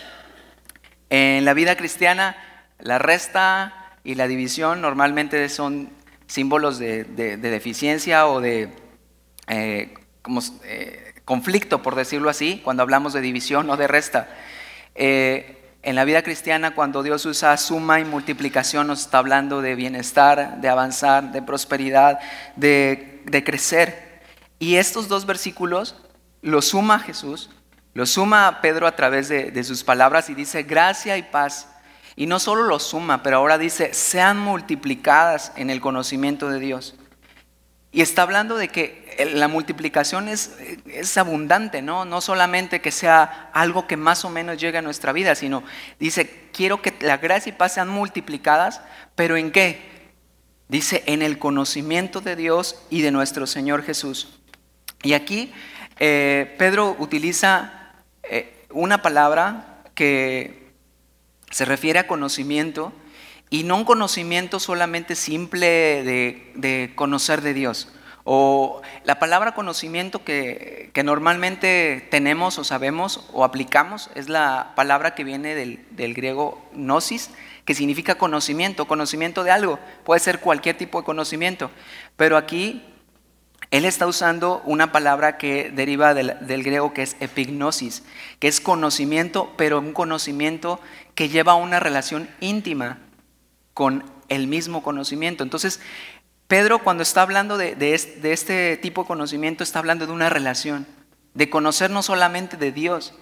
En 1.12 1.46
la 1.46 1.54
vida 1.54 1.76
cristiana, 1.76 2.36
la 2.84 3.00
resta 3.00 3.98
y 4.04 4.16
la 4.16 4.28
división 4.28 4.82
normalmente 4.82 5.48
son 5.48 5.90
símbolos 6.28 6.80
de, 6.80 7.06
deficiencia 7.38 8.28
o 8.28 8.42
de 8.42 8.70
eh, 9.48 9.94
eh, 10.66 11.14
conflicto, 11.24 11.82
por 11.82 11.96
decirlo 11.96 12.30
así, 12.30 12.60
cuando 12.62 12.84
hablamos 12.84 13.14
de 13.14 13.22
división 13.22 13.70
o 13.70 13.78
de 13.78 13.88
resta. 13.88 14.28
Eh, 14.96 15.60
en 15.82 15.96
la 15.96 16.04
vida 16.04 16.24
cristiana, 16.24 16.76
cuando 16.76 17.04
Dios 17.04 17.26
usa 17.26 17.56
suma 17.56 18.02
y 18.02 18.06
multiplicación, 18.06 18.88
nos 18.88 19.02
está 19.02 19.20
hablando 19.20 19.62
de 19.62 19.76
bienestar, 19.76 20.60
de 20.60 20.68
avanzar, 20.68 21.32
de 21.32 21.42
prosperidad, 21.42 22.20
de, 22.58 23.44
crecer. 23.46 24.22
Y 24.60 24.76
estos 24.76 25.08
dos 25.08 25.26
versículos 25.26 25.96
lo 26.42 26.62
suma 26.62 27.00
Jesús, 27.00 27.50
lo 27.94 28.06
suma 28.06 28.60
Pedro 28.62 28.88
a 28.88 28.96
través 28.96 29.30
de, 29.30 29.52
de 29.52 29.64
sus 29.64 29.86
palabras 29.86 30.30
y 30.30 30.36
dice 30.36 30.64
gracia 30.64 31.18
y 31.18 31.24
paz. 31.24 31.73
Y 32.16 32.28
no 32.28 32.40
solo 32.40 32.64
lo 32.64 32.80
suma, 32.80 33.24
pero 33.24 33.38
ahora 33.38 33.58
dice, 33.58 33.94
sean 33.94 34.38
multiplicadas 34.38 35.52
en 35.56 35.70
el 35.70 35.82
conocimiento 35.82 36.50
de 36.50 36.60
Dios. 36.60 36.96
Y 37.92 38.02
está 38.02 38.24
hablando 38.24 38.58
de 38.58 38.70
que 38.70 39.04
la 39.34 39.48
multiplicación 39.48 40.28
es, 40.28 40.58
es, 40.88 41.18
abundante, 41.18 41.84
¿no? 41.84 42.06
No 42.06 42.22
solamente 42.22 42.82
que 42.82 42.92
sea 42.92 43.52
algo 43.54 43.86
que 43.86 43.98
más 43.98 44.26
o 44.26 44.30
menos 44.30 44.58
llegue 44.58 44.80
a 44.80 44.82
nuestra 44.82 45.14
vida, 45.14 45.36
sino 45.36 45.64
dice, 46.00 46.50
quiero 46.52 46.82
que 46.82 46.96
la 47.02 47.18
gracia 47.18 47.52
y 47.52 47.54
paz 47.54 47.74
sean 47.74 47.90
multiplicadas, 47.90 48.82
pero 49.16 49.38
¿en 49.38 49.52
qué? 49.52 49.94
Dice, 50.68 51.04
en 51.06 51.22
el 51.22 51.38
conocimiento 51.38 52.20
de 52.20 52.36
Dios 52.36 52.82
y 52.90 53.02
de 53.02 53.12
nuestro 53.12 53.46
Señor 53.46 53.84
Jesús. 53.84 54.40
Y 55.04 55.14
aquí 55.14 55.54
eh, 56.00 56.56
Pedro 56.58 56.96
utiliza 56.98 57.94
eh, 58.24 58.66
una 58.72 59.04
palabra 59.04 59.84
que 59.94 60.63
se 61.54 61.66
refiere 61.66 62.00
a 62.00 62.08
conocimiento, 62.08 62.92
y 63.54 63.64
no 63.64 63.76
un 63.76 63.86
conocimiento 63.86 64.60
solamente 64.60 65.16
simple 65.16 66.04
de, 66.04 66.92
conocer 66.96 67.42
de 67.42 67.54
Dios. 67.54 67.88
O 68.24 68.82
la 69.04 69.20
palabra 69.20 69.54
conocimiento 69.54 70.24
que, 70.24 70.92
normalmente 71.06 72.08
tenemos 72.10 72.58
o 72.58 72.64
sabemos 72.64 73.30
o 73.32 73.44
aplicamos 73.44 74.10
es 74.16 74.28
la 74.28 74.72
palabra 74.76 75.14
que 75.14 75.24
viene 75.24 75.54
del, 75.54 75.86
del, 75.92 76.16
griego 76.16 76.66
gnosis, 76.74 77.30
que 77.64 77.76
significa 77.76 78.16
conocimiento, 78.16 78.88
conocimiento 78.88 79.44
de 79.44 79.52
algo. 79.52 79.78
Puede 80.04 80.20
ser 80.20 80.40
cualquier 80.40 80.76
tipo 80.76 81.00
de 81.00 81.06
conocimiento. 81.06 81.70
Pero 82.18 82.38
aquí 82.38 82.82
él 83.74 83.86
está 83.86 84.06
usando 84.06 84.62
una 84.66 84.92
palabra 84.92 85.40
que 85.40 85.72
deriva 85.72 86.14
del, 86.14 86.64
griego 86.64 86.94
que 86.94 87.02
es 87.02 87.16
epignosis, 87.20 88.04
que 88.38 88.48
es 88.48 88.62
conocimiento, 88.62 89.52
pero 89.58 89.80
un 89.80 89.94
conocimiento 89.94 90.80
que 91.16 91.28
lleva 91.28 91.54
a 91.54 91.56
una 91.56 91.80
relación 91.80 92.30
íntima 92.40 93.00
con 93.74 94.04
el 94.30 94.46
mismo 94.46 94.84
conocimiento. 94.84 95.42
Entonces, 95.44 95.80
Pedro 96.48 96.84
cuando 96.84 97.02
está 97.02 97.24
hablando 97.24 97.58
de, 97.58 97.76
este 97.96 98.78
tipo 98.78 99.02
de 99.02 99.08
conocimiento, 99.08 99.64
está 99.64 99.80
hablando 99.80 100.06
de 100.06 100.14
una 100.14 100.30
relación, 100.30 100.86
de 101.34 101.50
conocer 101.50 101.90
no 101.90 102.04
solamente 102.04 102.58
de 102.58 102.72
Dios. 102.72 103.16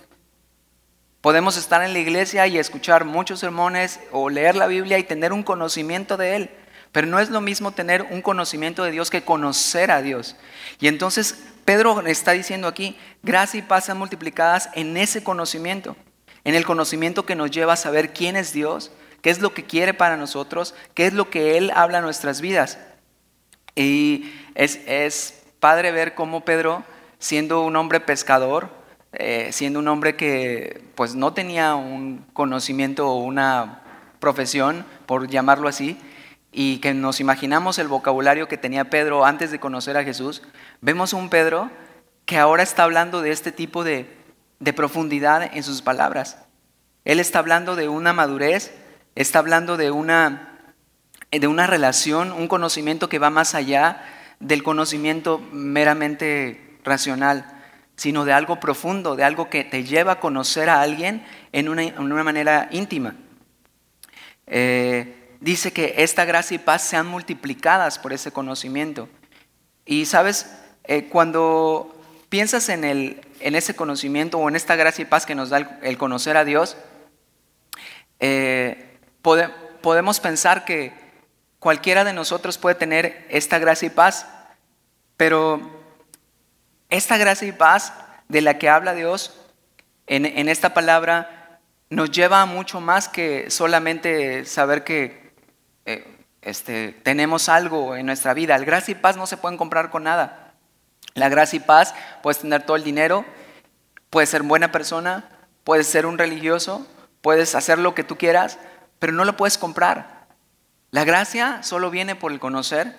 Podemos 1.22 1.55
estar 1.55 1.81
en 1.81 1.93
la 1.93 2.00
iglesia 2.00 2.46
y 2.48 2.58
escuchar 2.58 3.05
muchos 3.05 3.39
sermones 3.39 4.01
o 4.12 4.29
leer 4.29 4.58
la 4.58 4.67
Biblia 4.67 5.00
y 5.00 5.03
tener 5.03 5.31
un 5.31 5.43
conocimiento 5.43 6.17
de 6.17 6.36
Él, 6.36 6.50
pero 6.91 7.07
no 7.07 7.19
es 7.19 7.29
lo 7.29 7.41
mismo 7.41 7.71
tener 7.71 8.03
un 8.10 8.21
conocimiento 8.21 8.83
de 8.83 8.91
Dios 8.91 9.10
que 9.10 9.24
conocer 9.24 9.91
a 9.91 10.01
Dios. 10.01 10.36
Y 10.79 10.88
entonces 10.88 11.36
Pedro 11.65 12.05
está 12.05 12.31
diciendo 12.31 12.67
aquí, 12.67 12.98
gracia 13.24 13.60
y 13.60 13.63
paz 13.63 13.86
sean 13.86 13.98
multiplicadas 13.98 14.69
en 14.74 14.98
ese 14.98 15.24
conocimiento, 15.24 15.95
en 16.43 16.55
el 16.55 16.65
conocimiento 16.65 17.25
que 17.25 17.36
nos 17.36 17.51
lleva 17.51 17.74
a 17.74 17.77
saber 17.77 18.13
quién 18.13 18.36
es 18.36 18.51
Dios, 18.51 18.91
qué 19.21 19.29
es 19.29 19.39
lo 19.39 19.53
que 19.53 19.63
quiere 19.63 19.93
para 19.93 20.17
nosotros, 20.17 20.74
qué 20.93 21.05
es 21.05 21.13
lo 21.13 21.29
que 21.29 21.57
Él 21.57 21.71
habla 21.75 22.00
en 22.00 22.03
nuestras 22.03 22.41
vidas. 22.41 22.79
Y 23.75 24.33
es, 24.55 25.43
padre 25.60 25.91
ver 25.91 26.13
cómo 26.15 26.43
Pedro, 26.43 26.83
siendo 27.19 27.62
un 27.62 27.75
hombre 27.75 28.00
pescador, 28.00 28.69
eh, 29.13 29.50
siendo 29.51 29.79
un 29.79 29.88
hombre 29.88 30.15
que 30.15 30.81
pues 30.95 31.15
no 31.15 31.33
tenía 31.33 31.75
un 31.75 32.25
conocimiento 32.33 33.10
o 33.10 33.17
una 33.17 33.83
profesión, 34.19 34.86
por 35.05 35.27
llamarlo 35.27 35.67
así, 35.67 35.98
y 36.51 36.79
que 36.79 36.93
nos 36.93 37.20
imaginamos 37.20 37.79
el 37.79 37.88
vocabulario 37.88 38.48
que 38.48 38.58
tenía 38.58 38.89
Pedro 38.89 39.25
antes 39.25 39.51
de 39.51 39.60
conocer 39.60 39.98
a 39.98 40.03
Jesús, 40.03 40.41
vemos 40.81 41.13
un 41.13 41.29
Pedro 41.29 41.72
que 42.25 42.38
ahora 42.38 42.63
está 42.63 42.84
hablando 42.84 43.22
de 43.22 43.31
este 43.31 43.51
tipo 43.51 43.84
de, 43.84 44.08
de 44.60 44.74
profundidad 44.74 45.50
en 45.55 45.63
sus 45.63 45.81
palabras. 45.81 46.38
Él 47.05 47.20
está 47.20 47.39
hablando 47.39 47.75
de 47.75 47.89
una 47.89 48.13
madurez 48.13 48.74
Está 49.15 49.39
hablando 49.39 49.75
de 49.75 49.91
una, 49.91 50.58
de 51.31 51.48
una 51.48 51.67
relación, 51.67 52.31
un 52.31 52.48
conocimiento 52.48 53.10
que 53.10 53.20
va 53.20 53.29
más 53.29 53.55
allá 53.55 54.03
del 54.39 54.63
conocimiento 54.63 55.39
meramente 55.51 56.77
racional, 56.86 57.46
sino 57.98 58.24
de 58.24 58.31
algo 58.31 58.62
profundo, 58.62 59.17
de 59.17 59.25
algo 59.25 59.50
que 59.50 59.65
te 59.65 59.84
lleva 59.84 60.13
a 60.13 60.20
conocer 60.22 60.70
a 60.70 60.81
alguien 60.81 61.25
en 61.51 61.67
una, 61.67 62.24
manera 62.24 62.70
íntima. 62.72 63.15
Eh, 64.48 65.21
dice 65.41 65.74
que 65.74 65.95
esta 65.98 66.24
gracia 66.24 66.55
y 66.55 66.60
paz 66.60 66.83
sean 66.83 67.07
multiplicadas 67.07 68.00
por 68.00 68.13
ese 68.13 68.31
conocimiento. 68.31 69.10
Y 69.86 70.05
sabes, 70.05 70.50
eh, 70.86 71.10
cuando 71.10 71.93
piensas 72.29 72.69
en, 72.69 72.86
el, 72.86 73.19
en 73.41 73.55
ese 73.55 73.75
conocimiento 73.75 74.38
o 74.38 74.48
en 74.48 74.55
esta 74.55 74.77
gracia 74.77 75.01
y 75.01 75.05
paz 75.05 75.25
que 75.25 75.36
nos 75.36 75.50
da 75.50 75.79
el, 75.81 75.98
conocer 75.98 76.38
a 76.38 76.45
Dios, 76.45 76.77
eh, 78.19 78.98
podemos 79.81 80.19
pensar 80.21 80.63
que 80.63 80.93
cualquiera 81.60 82.03
de 82.03 82.13
nosotros 82.13 82.57
puede 82.57 82.75
tener 82.75 83.27
esta 83.29 83.60
gracia 83.60 83.88
y 83.88 83.89
paz, 83.89 84.27
pero 85.17 85.60
esta 86.89 87.17
gracia 87.17 87.48
y 87.48 87.51
paz 87.51 87.93
de 88.29 88.41
la 88.41 88.57
que 88.57 88.69
habla 88.69 88.93
Dios 88.93 89.38
en, 90.07 90.50
esta 90.50 90.74
palabra 90.74 91.60
nos 91.89 92.12
lleva 92.12 92.41
a 92.41 92.45
mucho 92.45 92.81
más 92.81 93.07
que 93.07 93.50
solamente 93.50 94.45
saber 94.45 94.83
que 94.83 95.21
eh, 95.86 96.22
este, 96.42 96.94
tenemos 97.04 97.50
algo 97.50 97.96
en 97.96 98.06
nuestra 98.06 98.34
vida. 98.34 98.58
La 98.58 98.66
gracia 98.66 98.94
y 98.94 98.96
paz 98.96 99.18
no 99.18 99.28
se 99.28 99.38
pueden 99.38 99.58
comprar 99.58 99.90
con 99.90 100.04
nada. 100.04 100.54
La 101.14 101.30
gracia 101.30 101.58
y 101.58 101.60
paz, 101.60 101.94
puedes 102.24 102.40
tener 102.40 102.64
todo 102.64 102.78
el 102.78 102.84
dinero, 102.84 103.26
puedes 104.10 104.30
ser 104.30 104.44
buena 104.44 104.72
persona, 104.72 105.30
puedes 105.64 105.88
ser 105.88 106.06
un 106.06 106.18
religioso, 106.18 106.88
puedes 107.22 107.54
hacer 107.56 107.80
lo 107.80 107.94
que 107.94 108.04
tú 108.04 108.18
quieras, 108.18 108.58
pero 109.00 109.14
no 109.14 109.26
lo 109.26 109.38
puedes 109.38 109.58
comprar. 109.58 110.28
La 110.90 111.04
gracia 111.04 111.64
solo 111.64 111.90
viene 111.90 112.16
por 112.16 112.32
el 112.32 112.40
conocer, 112.40 112.96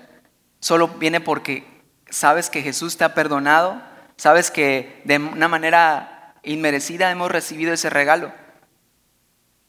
solo 0.60 0.88
viene 0.88 1.20
porque 1.20 1.66
sabes 2.08 2.50
que 2.50 2.62
Jesús 2.62 2.96
te 2.96 3.04
ha 3.04 3.14
perdonado, 3.14 3.82
sabes 4.16 4.50
que 4.50 5.02
de 5.04 5.18
una 5.18 5.48
manera 5.48 6.34
inmerecida 6.42 7.10
hemos 7.10 7.30
recibido 7.30 7.72
ese 7.72 7.90
regalo. 7.90 8.32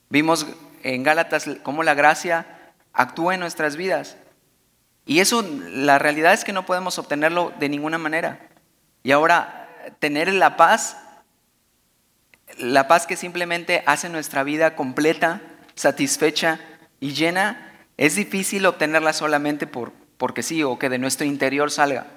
Vimos 0.10 0.46
en 0.84 1.04
Gálatas 1.04 1.46
cómo 1.64 1.84
la 1.84 1.94
gracia 1.94 2.46
actúa 2.94 3.34
en 3.34 3.40
nuestras 3.40 3.76
vidas. 3.76 4.18
Y 5.06 5.20
eso, 5.20 5.42
la 5.42 6.00
realidad 6.00 6.34
es 6.34 6.44
que 6.44 6.54
no 6.54 6.66
podemos 6.66 6.98
obtenerlo 6.98 7.52
de 7.60 7.70
ninguna 7.70 7.98
manera. 7.98 8.48
Y 9.04 9.12
ahora, 9.12 9.68
tener 10.00 10.34
la 10.34 10.56
paz, 10.56 10.98
la 12.58 12.88
paz 12.88 13.06
que 13.06 13.18
simplemente 13.18 13.84
hace 13.86 14.08
nuestra 14.08 14.44
vida 14.44 14.76
completa, 14.76 15.42
satisfecha 15.76 16.60
y 17.00 17.14
llena, 17.14 17.74
es 17.98 18.16
difícil 18.16 18.66
obtenerla 18.66 19.12
solamente 19.14 19.68
por, 19.68 19.92
porque 20.18 20.44
sí 20.44 20.64
o 20.64 20.80
que 20.80 20.90
de 20.90 21.00
nuestro 21.00 21.26
interior 21.26 21.70
salga 21.70 22.08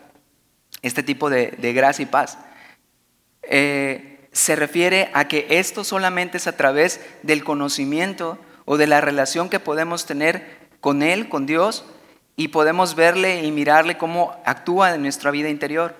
este 0.82 1.02
tipo 1.02 1.28
de, 1.30 1.56
gracia 1.74 2.04
y 2.04 2.06
paz. 2.06 2.38
Eh, 3.42 4.28
se 4.32 4.54
refiere 4.54 5.10
a 5.14 5.28
que 5.28 5.46
esto 5.50 5.82
solamente 5.82 6.36
es 6.36 6.46
a 6.46 6.56
través 6.56 7.00
del 7.22 7.42
conocimiento 7.42 8.38
o 8.64 8.76
de 8.76 8.86
la 8.86 9.00
relación 9.00 9.48
que 9.48 9.60
podemos 9.60 10.06
tener 10.06 10.65
con 10.86 11.02
Él, 11.02 11.28
con 11.28 11.46
Dios, 11.46 11.84
y 12.36 12.46
podemos 12.46 12.94
verle 12.94 13.42
y 13.42 13.50
mirarle 13.50 13.98
cómo 13.98 14.36
actúa 14.44 14.94
en 14.94 15.02
nuestra 15.02 15.32
vida 15.32 15.48
interior. 15.48 15.96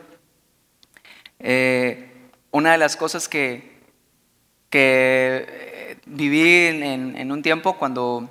Eh, 1.40 2.12
una 2.52 2.70
de 2.70 2.78
las 2.78 2.96
cosas 2.96 3.28
que, 3.28 3.80
que 4.70 5.98
viví 6.06 6.66
en, 6.84 7.32
un 7.32 7.42
tiempo 7.42 7.76
cuando 7.78 8.28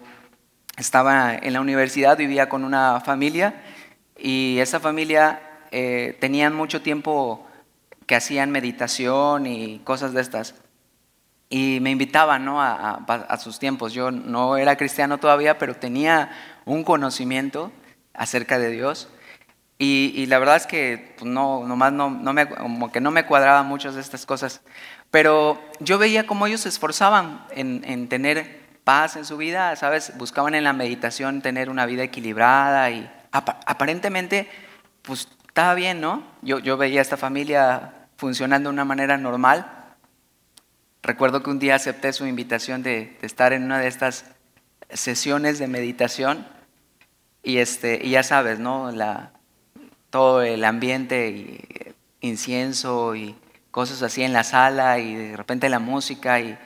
estaba 0.78 1.36
en 1.36 1.52
la 1.52 1.60
universidad, 1.60 2.16
vivía 2.16 2.48
con 2.48 2.64
una 2.64 3.02
familia 3.02 3.62
y 4.18 4.60
esa 4.60 4.80
familia 4.80 5.42
eh, 5.72 6.16
tenían 6.22 6.56
mucho 6.56 6.82
tiempo 6.82 7.46
que 8.06 8.16
hacían 8.16 8.50
meditación 8.50 9.46
y 9.46 9.80
cosas 9.80 10.14
de 10.14 10.22
estas. 10.22 10.56
Y 11.50 11.80
me 11.82 11.92
invitaban 11.92 12.44
¿no? 12.44 12.62
a, 12.62 13.38
sus 13.38 13.60
tiempos. 13.60 13.94
Yo 13.94 14.12
no 14.12 14.58
era 14.58 14.78
cristiano 14.78 15.20
todavía, 15.20 15.58
pero 15.58 15.76
tenía 15.76 16.32
un 16.66 16.84
conocimiento 16.84 17.72
acerca 18.14 18.58
de 18.58 18.72
Dios. 18.72 19.10
Y, 19.78 20.26
la 20.28 20.40
verdad 20.40 20.56
es 20.56 20.68
que 20.68 21.16
pues, 21.18 21.30
no, 21.30 21.68
nomás 21.68 21.92
no, 21.92 22.10
no 22.10 22.34
me, 22.34 22.48
como 22.48 22.92
que 22.92 23.02
no 23.02 23.12
me 23.12 23.26
cuadraban 23.26 23.68
muchas 23.68 23.96
de 23.96 24.02
estas 24.02 24.26
cosas. 24.26 24.62
Pero 25.12 25.62
yo 25.80 25.98
veía 25.98 26.26
cómo 26.26 26.48
ellos 26.48 26.62
se 26.62 26.70
esforzaban 26.70 27.46
en, 27.52 28.08
tener 28.08 28.64
paz 28.84 29.16
en 29.16 29.26
su 29.26 29.38
vida, 29.38 29.76
¿sabes? 29.76 30.14
Buscaban 30.18 30.56
en 30.56 30.64
la 30.64 30.74
meditación 30.74 31.42
tener 31.42 31.70
una 31.70 31.86
vida 31.86 32.04
equilibrada 32.04 32.90
y 32.92 33.10
aparentemente, 33.32 34.50
pues 35.02 35.28
estaba 35.48 35.74
bien, 35.74 36.02
¿no? 36.02 36.24
Yo, 36.42 36.60
yo 36.60 36.78
veía 36.78 37.00
a 37.00 37.02
esta 37.02 37.18
familia 37.18 37.94
funcionando 38.18 38.70
de 38.70 38.74
una 38.74 38.86
manera 38.86 39.18
normal, 39.18 39.75
recuerdo 41.06 41.44
que 41.44 41.52
un 41.52 41.60
día 41.60 41.76
acepté 41.76 42.12
su 42.14 42.26
invitación 42.26 42.82
de, 42.82 43.16
estar 43.22 43.54
en 43.54 43.64
una 43.64 43.80
de 43.80 43.88
estas 43.88 44.26
sesiones 44.90 45.60
de 45.60 45.68
meditación 45.68 46.48
y, 47.44 47.60
este, 47.60 48.00
y 48.04 48.10
ya 48.12 48.24
sabes, 48.24 48.58
¿no? 48.60 48.92
La, 48.92 49.32
todo 50.10 50.42
el 50.42 50.66
ambiente 50.66 51.30
y 51.30 51.96
incienso 52.22 53.16
y 53.16 53.36
cosas 53.70 54.02
así 54.02 54.24
en 54.24 54.34
la 54.34 54.44
sala 54.44 54.98
y 54.98 55.14
de 55.14 55.38
repente 55.38 55.70
la 55.70 55.78
música 55.78 56.40
y, 56.40 56.58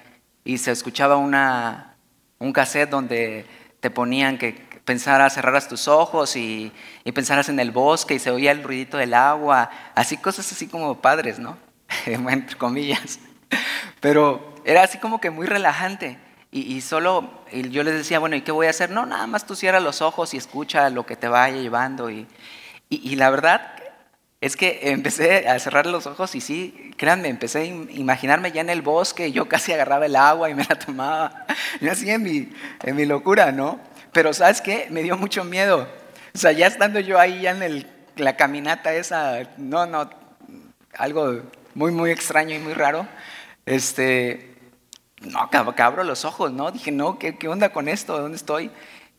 y 0.46 0.58
se 0.58 0.72
escuchaba 0.72 1.17
una, 1.17 1.98
un 2.38 2.53
cassette 2.53 2.89
donde 2.89 3.46
te 3.81 3.89
ponían 3.89 4.38
que 4.38 4.53
pensaras, 4.86 5.34
cerraras 5.34 5.67
tus 5.67 5.89
ojos 5.89 6.38
y, 6.38 6.72
y, 7.03 7.12
pensaras 7.12 7.50
en 7.50 7.60
el 7.60 7.72
bosque 7.72 8.15
y 8.15 8.19
se 8.19 8.31
oía 8.31 8.51
el 8.51 8.63
ruidito 8.63 8.98
del 8.98 9.13
agua, 9.13 9.69
así 9.96 10.15
cosas 10.15 10.50
así 10.50 10.67
como 10.67 11.01
padres, 11.01 11.39
¿no? 11.39 11.58
Entre 12.05 12.58
comillas. 12.58 13.19
Pero 14.00 14.56
era 14.65 14.84
así 14.84 14.98
como 14.98 15.20
que 15.20 15.29
muy 15.29 15.48
relajante. 15.48 16.18
Y, 16.51 16.82
solo 16.82 17.44
y 17.51 17.70
yo 17.70 17.84
les 17.84 17.94
decía, 17.94 18.18
bueno, 18.18 18.36
¿y 18.36 18.41
qué 18.41 18.51
voy 18.51 18.65
a 18.65 18.72
hacer? 18.72 18.89
No, 18.89 19.06
nada 19.06 19.27
más 19.27 19.46
tú 19.46 19.56
cierra 19.56 19.79
los 19.79 20.01
ojos 20.01 20.34
y 20.34 20.38
escucha 20.38 20.89
lo 20.89 21.06
que 21.06 21.15
te 21.15 21.27
vaya 21.27 21.58
llevando. 21.58 22.10
Y, 22.10 22.25
y, 22.89 23.15
la 23.18 23.29
verdad 23.29 23.75
es 24.41 24.56
que 24.56 24.79
empecé 24.82 25.48
a 25.48 25.60
cerrar 25.60 25.86
los 25.86 26.08
ojos 26.08 26.34
y 26.34 26.41
sí, 26.41 26.91
créanme, 26.98 27.27
empecé 27.27 27.60
a 27.60 27.65
imaginarme 27.65 28.51
ya 28.51 28.62
en 28.62 28.72
el 28.72 28.82
bosque, 28.82 29.27
y 29.27 29.32
yo 29.32 29.48
casi 29.48 29.74
agarraba 29.74 30.08
el 30.08 30.15
agua 30.15 30.50
y 30.50 30.56
me 30.56 30.63
la 30.63 30.79
tomaba. 30.79 31.46
Yo 31.82 31.91
así 31.91 32.10
en 32.10 32.24
mi, 32.24 32.50
en 32.82 32.96
mi 32.96 33.06
locura, 33.06 33.51
¿no? 33.51 33.79
Pero 34.12 34.34
¿sabes 34.34 34.60
qué? 34.60 34.88
Me 34.89 35.03
dio 35.03 35.18
mucho 35.18 35.44
miedo. 35.44 35.88
O 36.34 36.38
sea, 36.38 36.51
ya 36.51 36.65
estando 36.65 37.00
yo 37.00 37.20
ahí 37.20 37.41
ya 37.41 37.51
en 37.51 37.62
el, 37.62 37.88
la 38.15 38.36
caminata 38.36 38.91
esa, 38.94 39.41
no, 39.58 39.86
no, 39.86 40.10
algo 40.98 41.44
muy, 41.75 41.91
muy 41.91 42.10
extraño 42.12 42.56
y 42.56 42.60
muy 42.60 42.74
raro. 42.74 43.08
Este, 43.69 44.55
no, 45.21 45.47
que 45.51 45.81
abro 45.83 46.03
los 46.03 46.25
ojos, 46.25 46.51
¿no? 46.51 46.71
Dije, 46.71 46.91
no, 46.91 47.19
¿qué, 47.19 47.38
qué 47.38 47.47
onda 47.47 47.69
con 47.69 47.88
esto? 47.88 48.19
¿Dónde 48.19 48.35
estoy? 48.35 48.71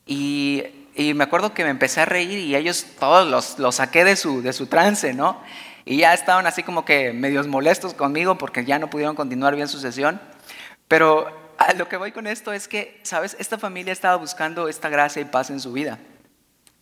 Y, 0.07 0.65
y, 0.97 1.15
me 1.15 1.23
acuerdo 1.23 1.55
que 1.55 1.63
me 1.63 1.71
empecé 1.71 2.01
a 2.01 2.05
reír 2.05 2.37
y 2.37 2.57
ellos 2.57 2.85
todos 2.99 3.29
los, 3.29 3.61
los 3.61 3.77
saqué 3.77 4.03
de 4.03 4.17
su, 4.17 4.43
de 4.43 4.53
su 4.53 4.67
trance, 4.67 5.15
¿no? 5.15 5.41
Y 5.85 5.99
ya 5.99 6.15
estaban 6.15 6.49
así 6.49 6.65
como 6.65 6.85
que 6.85 7.13
medios 7.13 7.47
molestos 7.47 7.95
conmigo 7.95 8.39
porque 8.39 8.65
ya 8.65 8.81
no 8.81 8.91
pudieron 8.91 9.15
continuar 9.15 9.55
bien 9.55 9.69
su 9.69 9.79
sesión. 9.79 10.21
Pero 10.89 11.29
a 11.57 11.73
lo 11.75 11.89
que 11.89 11.97
voy 11.97 12.11
con 12.11 12.27
esto 12.27 12.53
es 12.53 12.67
que, 12.67 12.99
¿sabes? 13.05 13.37
Esta 13.39 13.57
familia 13.57 13.93
estaba 13.93 14.17
buscando 14.17 14.67
esta 14.67 14.89
gracia 14.89 15.23
y 15.23 15.27
paz 15.27 15.51
en 15.51 15.61
su 15.61 15.73
vida. 15.73 16.01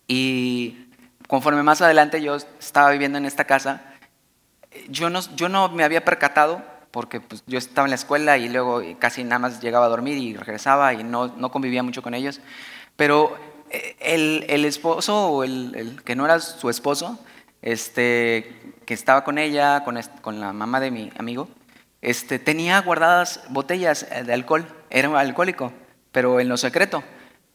Y 0.07 0.87
conforme 1.27 1.61
más 1.61 1.83
adelante 1.83 2.19
yo 2.19 2.35
estaba 2.35 2.89
viviendo 2.89 3.19
en 3.19 3.27
esta 3.27 3.43
casa, 3.43 3.93
yo 4.87 5.11
no, 5.11 5.19
yo 5.35 5.49
no 5.49 5.69
me 5.69 5.83
había 5.83 6.03
percatado 6.03 6.78
porque 6.91 7.21
pues, 7.21 7.43
yo 7.47 7.57
estaba 7.57 7.85
en 7.85 7.91
la 7.91 7.95
escuela 7.95 8.37
y 8.37 8.49
luego 8.49 8.81
casi 8.99 9.23
nada 9.23 9.39
más 9.39 9.61
llegaba 9.61 9.85
a 9.85 9.89
dormir 9.89 10.17
y 10.17 10.35
regresaba 10.35 10.93
y 10.93 11.03
no, 11.03 11.27
no 11.27 11.51
convivía 11.51 11.83
mucho 11.83 12.01
con 12.01 12.13
ellos. 12.13 12.41
Pero 12.95 13.37
eh, 13.69 13.95
el, 13.99 14.45
el 14.49 14.65
esposo 14.65 15.27
o 15.27 15.43
el, 15.43 15.73
el, 15.75 16.03
que 16.03 16.15
no 16.15 16.25
era 16.25 16.39
su 16.39 16.69
esposo, 16.69 17.19
este, 17.61 18.73
que 18.85 18.93
estaba 18.93 19.23
con 19.23 19.37
ella, 19.37 19.83
con, 19.83 19.99
con 20.21 20.39
la 20.39 20.53
mamá 20.53 20.79
de 20.79 20.91
mi 20.91 21.11
amigo, 21.17 21.47
este, 22.01 22.39
tenía 22.39 22.79
guardadas 22.81 23.41
botellas 23.49 24.07
de 24.25 24.33
alcohol, 24.33 24.65
era 24.89 25.09
un 25.09 25.15
alcohólico, 25.15 25.73
pero 26.11 26.39
en 26.39 26.49
lo 26.49 26.57
secreto. 26.57 27.03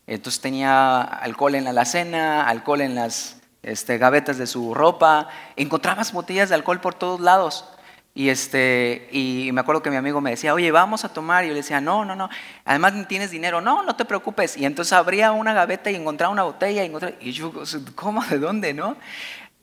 Entonces 0.07 0.41
tenía 0.41 1.00
alcohol 1.00 1.55
en 1.55 1.64
la 1.64 1.71
alacena, 1.71 2.47
alcohol 2.47 2.83
en 2.83 2.95
las 2.95 3.41
este, 3.62 3.97
gavetas 3.97 4.37
de 4.37 4.47
su 4.47 4.75
ropa, 4.75 5.29
encontrabas 5.57 6.12
botellas 6.12 6.50
de 6.50 6.57
alcohol 6.57 6.81
por 6.81 6.95
todos 6.95 7.21
lados. 7.21 7.64
Y, 8.16 8.28
este, 8.28 9.09
y 9.11 9.50
me 9.52 9.61
acuerdo 9.61 9.83
que 9.83 9.90
mi 9.90 9.97
amigo 9.97 10.21
me 10.21 10.30
decía, 10.30 10.54
oye, 10.54 10.71
vamos 10.71 11.04
a 11.04 11.12
tomar. 11.12 11.44
Y 11.44 11.49
yo 11.49 11.52
le 11.52 11.61
decía, 11.61 11.80
no, 11.80 12.04
no, 12.04 12.14
no. 12.14 12.30
Además, 12.64 13.09
tienes 13.09 13.33
dinero. 13.33 13.61
No, 13.61 13.83
no 13.83 13.97
te 13.97 14.04
preocupes. 14.04 14.56
Y 14.56 14.64
entonces 14.64 14.92
abría 14.92 15.33
una 15.33 15.52
gaveta 15.52 15.90
y 15.90 15.97
encontraba 15.97 16.33
una 16.33 16.44
botella. 16.44 16.85
Y, 16.85 16.92
y 17.28 17.33
yo, 17.33 17.52
¿cómo? 17.97 18.25
¿De 18.25 18.38
dónde? 18.38 18.73
¿No? 18.73 18.97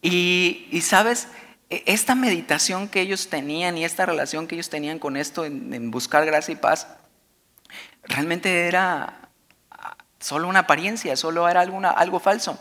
Y, 0.01 0.67
y, 0.69 0.81
sabes, 0.81 1.29
e, 1.69 1.83
esta 1.85 2.13
meditación 2.13 2.89
que 2.89 2.99
ellos 2.99 3.29
tenían 3.29 3.77
y 3.77 3.85
esta 3.85 4.05
relación 4.05 4.47
que 4.47 4.55
ellos 4.55 4.69
tenían 4.69 4.99
con 4.99 5.15
esto 5.15 5.45
en, 5.45 5.89
buscar 5.89 6.25
gracia 6.25 6.51
y 6.51 6.57
paz, 6.57 6.87
realmente 8.03 8.67
era 8.67 9.29
solo 10.19 10.49
una 10.49 10.59
apariencia, 10.59 11.15
solo 11.15 11.47
era 11.47 11.61
alguna, 11.61 11.91
algo 11.91 12.19
falso. 12.19 12.59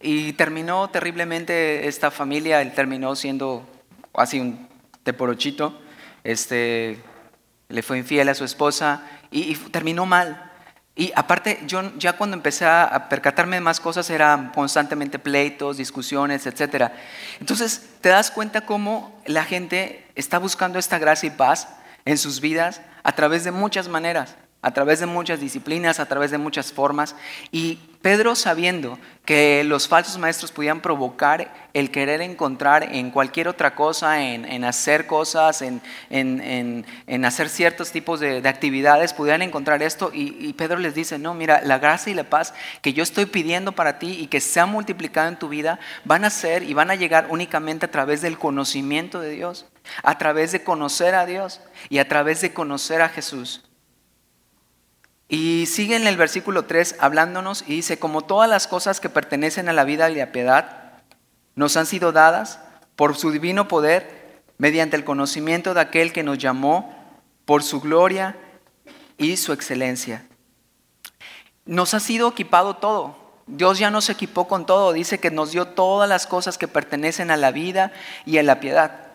Y 0.00 0.32
terminó 0.32 0.90
terriblemente 0.90 1.86
esta 1.86 2.10
familia, 2.10 2.62
él 2.62 2.72
terminó 2.72 3.14
siendo 3.14 3.68
así 4.14 4.40
un 4.40 4.69
teporochito, 5.10 5.78
este, 6.22 7.02
le 7.68 7.82
fue 7.82 7.98
infiel 7.98 8.28
a 8.28 8.34
su 8.34 8.44
esposa 8.44 9.02
y, 9.30 9.54
terminó 9.54 10.06
mal. 10.06 10.46
Y 10.94 11.12
aparte, 11.16 11.60
yo 11.66 11.96
ya 11.96 12.14
cuando 12.14 12.36
empecé 12.36 12.66
a 12.66 13.08
percatarme 13.08 13.56
de 13.56 13.60
más 13.60 13.80
cosas 13.80 14.10
eran 14.10 14.50
constantemente 14.52 15.18
pleitos, 15.18 15.78
discusiones, 15.78 16.46
etc. 16.46 16.90
Entonces 17.40 17.88
te 18.00 18.10
das 18.10 18.30
cuenta 18.30 18.62
cómo 18.62 19.20
la 19.24 19.44
gente 19.44 20.06
está 20.14 20.38
buscando 20.38 20.78
esta 20.78 20.98
gracia 20.98 21.28
y 21.28 21.30
paz 21.30 21.68
en 22.04 22.18
sus 22.18 22.40
vidas 22.40 22.82
a 23.02 23.12
través 23.12 23.44
de 23.44 23.50
muchas 23.50 23.88
maneras 23.88 24.36
a 24.62 24.72
través 24.72 25.00
de 25.00 25.06
muchas 25.06 25.40
disciplinas, 25.40 26.00
a 26.00 26.06
través 26.06 26.30
de 26.30 26.38
muchas 26.38 26.72
formas. 26.72 27.16
Y 27.50 27.78
Pedro, 28.02 28.34
sabiendo 28.34 28.98
que 29.24 29.62
los 29.64 29.86
falsos 29.86 30.18
maestros 30.18 30.52
podían 30.52 30.80
provocar 30.80 31.52
el 31.74 31.90
querer 31.90 32.20
encontrar 32.22 32.82
en 32.94 33.10
cualquier 33.10 33.46
otra 33.46 33.74
cosa, 33.74 34.22
en, 34.22 34.64
hacer 34.64 35.06
cosas, 35.06 35.62
en, 35.62 36.84
hacer 37.24 37.48
ciertos 37.48 37.92
tipos 37.92 38.20
de, 38.20 38.46
actividades, 38.48 39.12
pudieran 39.12 39.42
encontrar 39.42 39.82
esto. 39.82 40.10
Y, 40.12 40.36
y, 40.38 40.52
Pedro 40.54 40.78
les 40.78 40.94
dice, 40.94 41.18
no, 41.18 41.34
mira, 41.34 41.60
la 41.62 41.78
gracia 41.78 42.10
y 42.10 42.14
la 42.14 42.24
paz 42.24 42.54
que 42.82 42.92
yo 42.92 43.02
estoy 43.02 43.26
pidiendo 43.26 43.72
para 43.72 43.98
ti 43.98 44.16
y 44.18 44.26
que 44.26 44.40
se 44.40 44.60
ha 44.60 44.66
multiplicado 44.66 45.28
en 45.28 45.38
tu 45.38 45.48
vida, 45.48 45.78
van 46.04 46.24
a 46.24 46.30
ser 46.30 46.62
y 46.62 46.74
van 46.74 46.90
a 46.90 46.96
llegar 46.96 47.26
únicamente 47.30 47.86
a 47.86 47.90
través 47.90 48.22
del 48.22 48.38
conocimiento 48.38 49.20
de 49.20 49.30
Dios, 49.30 49.66
a 50.02 50.18
través 50.18 50.52
de 50.52 50.64
conocer 50.64 51.14
a 51.14 51.26
Dios 51.26 51.60
y 51.88 51.98
a 51.98 52.08
través 52.08 52.40
de 52.40 52.52
conocer 52.52 53.02
a 53.02 53.08
Jesús. 53.08 53.62
Y 55.32 55.66
sigue 55.66 55.94
en 55.94 56.08
el 56.08 56.16
versículo 56.16 56.64
3 56.64 56.96
hablándonos 56.98 57.62
y 57.64 57.76
dice, 57.76 58.00
como 58.00 58.22
todas 58.22 58.50
las 58.50 58.66
cosas 58.66 58.98
que 58.98 59.08
pertenecen 59.08 59.68
a 59.68 59.72
la 59.72 59.84
vida 59.84 60.10
y 60.10 60.16
la 60.16 60.32
piedad 60.32 61.02
nos 61.54 61.76
han 61.76 61.86
sido 61.86 62.10
dadas 62.10 62.58
por 62.96 63.16
su 63.16 63.30
divino 63.30 63.68
poder 63.68 64.42
mediante 64.58 64.96
el 64.96 65.04
conocimiento 65.04 65.72
de 65.72 65.82
aquel 65.82 66.12
que 66.12 66.24
nos 66.24 66.36
llamó 66.38 66.92
por 67.44 67.62
su 67.62 67.80
gloria 67.80 68.36
y 69.18 69.36
su 69.36 69.52
excelencia. 69.52 70.26
Nos 71.64 71.94
ha 71.94 72.00
sido 72.00 72.30
equipado 72.30 72.76
todo. 72.76 73.16
Dios 73.46 73.78
ya 73.78 73.92
nos 73.92 74.10
equipó 74.10 74.48
con 74.48 74.66
todo. 74.66 74.92
Dice 74.92 75.20
que 75.20 75.30
nos 75.30 75.52
dio 75.52 75.68
todas 75.68 76.08
las 76.08 76.26
cosas 76.26 76.58
que 76.58 76.66
pertenecen 76.66 77.30
a 77.30 77.36
la 77.36 77.52
vida 77.52 77.92
y 78.26 78.38
a 78.38 78.42
la 78.42 78.58
piedad 78.58 79.09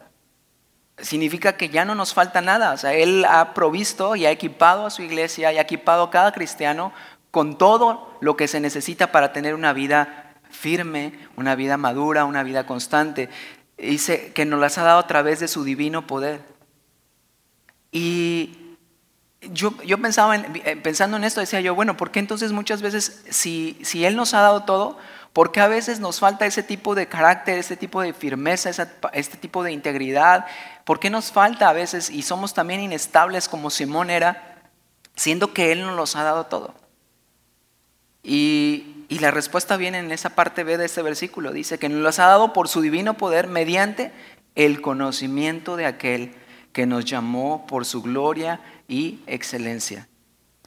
significa 0.97 1.57
que 1.57 1.69
ya 1.69 1.85
no 1.85 1.95
nos 1.95 2.13
falta 2.13 2.41
nada. 2.41 2.71
O 2.73 2.77
sea, 2.77 2.93
Él 2.93 3.25
ha 3.25 3.53
provisto 3.53 4.15
y 4.15 4.25
ha 4.25 4.31
equipado 4.31 4.85
a 4.85 4.89
su 4.89 5.01
iglesia 5.01 5.51
y 5.51 5.57
ha 5.57 5.61
equipado 5.61 6.03
a 6.03 6.11
cada 6.11 6.31
cristiano 6.31 6.93
con 7.31 7.57
todo 7.57 8.17
lo 8.21 8.37
que 8.37 8.47
se 8.47 8.59
necesita 8.59 9.11
para 9.11 9.33
tener 9.33 9.55
una 9.55 9.73
vida 9.73 10.35
firme, 10.49 11.13
una 11.35 11.55
vida 11.55 11.77
madura, 11.77 12.25
una 12.25 12.43
vida 12.43 12.65
constante. 12.65 13.29
Dice 13.77 14.31
que 14.33 14.45
nos 14.45 14.59
las 14.59 14.77
ha 14.77 14.83
dado 14.83 14.99
a 14.99 15.07
través 15.07 15.39
de 15.39 15.47
su 15.47 15.63
divino 15.63 16.07
poder. 16.07 16.41
Y 17.91 18.77
yo, 19.41 19.73
yo 19.83 19.97
pensaba 19.97 20.35
en, 20.35 20.81
pensando 20.81 21.17
en 21.17 21.23
esto, 21.25 21.41
decía 21.41 21.61
yo, 21.61 21.75
bueno, 21.75 21.97
¿por 21.97 22.11
qué 22.11 22.19
entonces 22.19 22.51
muchas 22.51 22.81
veces, 22.81 23.25
si, 23.29 23.77
si 23.83 24.05
Él 24.05 24.15
nos 24.15 24.33
ha 24.33 24.41
dado 24.41 24.63
todo, 24.63 24.97
¿Por 25.35 25.51
qué 25.51 25.59
a 25.59 25.67
veces 25.67 25.99
nos 25.99 26.21
falta 26.21 26.45
ese 26.45 26.63
tipo 26.63 26.95
de 26.95 27.07
carácter, 27.07 27.59
ese 27.59 27.75
tipo 27.75 28.01
de 28.01 28.13
firmeza, 28.13 28.69
este 29.11 29.35
tipo 29.35 29.63
de 29.63 29.73
integridad? 29.73 30.45
¿Por 30.85 30.97
qué 30.97 31.09
nos 31.09 31.33
falta 31.33 31.67
a 31.67 31.73
veces 31.73 32.09
y 32.09 32.21
somos 32.21 32.53
también 32.53 32.79
inestables 32.79 33.49
como 33.49 33.69
Simón 33.69 34.09
era, 34.09 34.71
siendo 35.13 35.51
que 35.51 35.73
Él 35.73 35.81
nos 35.81 35.97
los 35.97 36.15
ha 36.15 36.23
dado 36.23 36.45
todo? 36.45 36.73
Y, 38.23 39.03
y 39.09 39.19
la 39.19 39.29
respuesta 39.29 39.75
viene 39.75 39.99
en 39.99 40.13
esa 40.13 40.29
parte 40.29 40.63
B 40.63 40.77
de 40.77 40.85
este 40.85 41.01
versículo. 41.01 41.51
Dice 41.51 41.79
que 41.79 41.89
nos 41.89 41.99
los 41.99 42.17
ha 42.19 42.27
dado 42.27 42.53
por 42.53 42.69
su 42.69 42.79
divino 42.79 43.17
poder 43.17 43.49
mediante 43.49 44.13
el 44.55 44.79
conocimiento 44.79 45.75
de 45.75 45.85
aquel 45.85 46.33
que 46.71 46.85
nos 46.85 47.03
llamó 47.03 47.67
por 47.67 47.83
su 47.83 48.01
gloria 48.01 48.61
y 48.87 49.19
excelencia. 49.27 50.07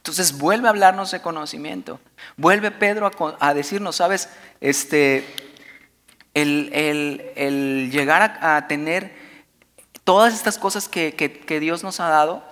Entonces 0.09 0.37
vuelve 0.39 0.67
a 0.67 0.71
hablarnos 0.71 1.11
de 1.11 1.21
conocimiento. 1.21 1.99
Vuelve 2.35 2.71
Pedro 2.71 3.11
a, 3.39 3.53
decirnos, 3.53 3.97
sabes, 3.97 4.29
este, 4.59 5.25
el, 6.33 7.89
llegar 7.91 8.39
a, 8.41 8.67
tener 8.67 9.15
todas 10.03 10.33
estas 10.33 10.57
cosas 10.57 10.89
que, 10.89 11.13
que 11.15 11.59
Dios 11.59 11.83
nos 11.83 11.99
ha 11.99 12.09
dado, 12.09 12.43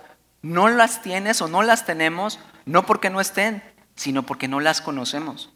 no 0.41 0.70
las 0.70 1.02
tienes 1.02 1.41
o 1.41 1.48
no 1.48 1.63
las 1.63 1.86
tenemos, 1.86 2.39
no 2.65 2.86
porque 2.86 3.10
no 3.10 3.20
estén, 3.20 3.63
sino 3.96 4.24
porque 4.24 4.48
no 4.48 4.60
las 4.60 4.82
conocemos. 4.82 5.50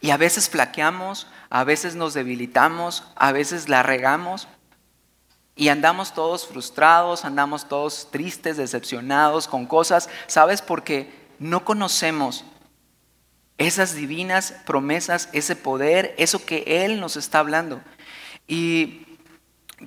Y 0.00 0.10
a 0.10 0.16
veces 0.16 0.48
flaqueamos, 0.48 1.26
a 1.50 1.64
veces 1.64 1.94
nos 1.94 2.14
debilitamos, 2.14 3.04
a 3.16 3.32
veces 3.32 3.68
la 3.68 3.82
regamos. 3.82 4.48
Y 5.58 5.70
andamos 5.70 6.14
todos 6.14 6.46
frustrados, 6.46 7.24
andamos 7.24 7.68
todos 7.68 8.12
tristes, 8.12 8.56
decepcionados 8.56 9.48
con 9.48 9.66
cosas, 9.66 10.08
¿sabes? 10.28 10.62
Porque 10.62 11.12
no 11.40 11.64
conocemos 11.64 12.44
esas 13.58 13.96
divinas 13.96 14.54
promesas, 14.64 15.28
ese 15.32 15.56
poder, 15.56 16.14
eso 16.16 16.46
que 16.46 16.84
Él 16.84 17.00
nos 17.00 17.16
está 17.16 17.40
hablando. 17.40 17.80
Y 18.46 19.18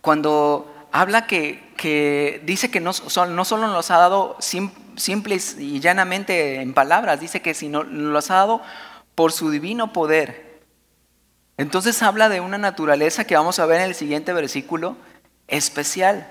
cuando 0.01 0.89
habla 0.91 1.25
que, 1.25 2.41
dice 2.43 2.69
que 2.69 2.81
no, 2.81 2.91
no, 3.29 3.45
solo 3.45 3.67
nos 3.69 3.91
ha 3.91 3.97
dado 3.97 4.35
simples 4.41 5.55
y 5.57 5.79
llanamente 5.79 6.59
en 6.61 6.73
palabras, 6.73 7.21
dice 7.21 7.41
que 7.41 7.53
sino 7.53 7.85
nos 7.85 8.29
ha 8.29 8.35
dado 8.35 8.61
por 9.15 9.31
su 9.31 9.49
divino 9.49 9.93
poder. 9.93 10.59
Entonces 11.55 12.03
habla 12.03 12.27
de 12.27 12.41
una 12.41 12.57
naturaleza 12.57 13.23
que 13.23 13.37
vamos 13.37 13.57
a 13.59 13.65
ver 13.65 13.79
en 13.79 13.87
el 13.87 13.95
siguiente 13.95 14.33
versículo, 14.33 14.97
especial. 15.51 16.27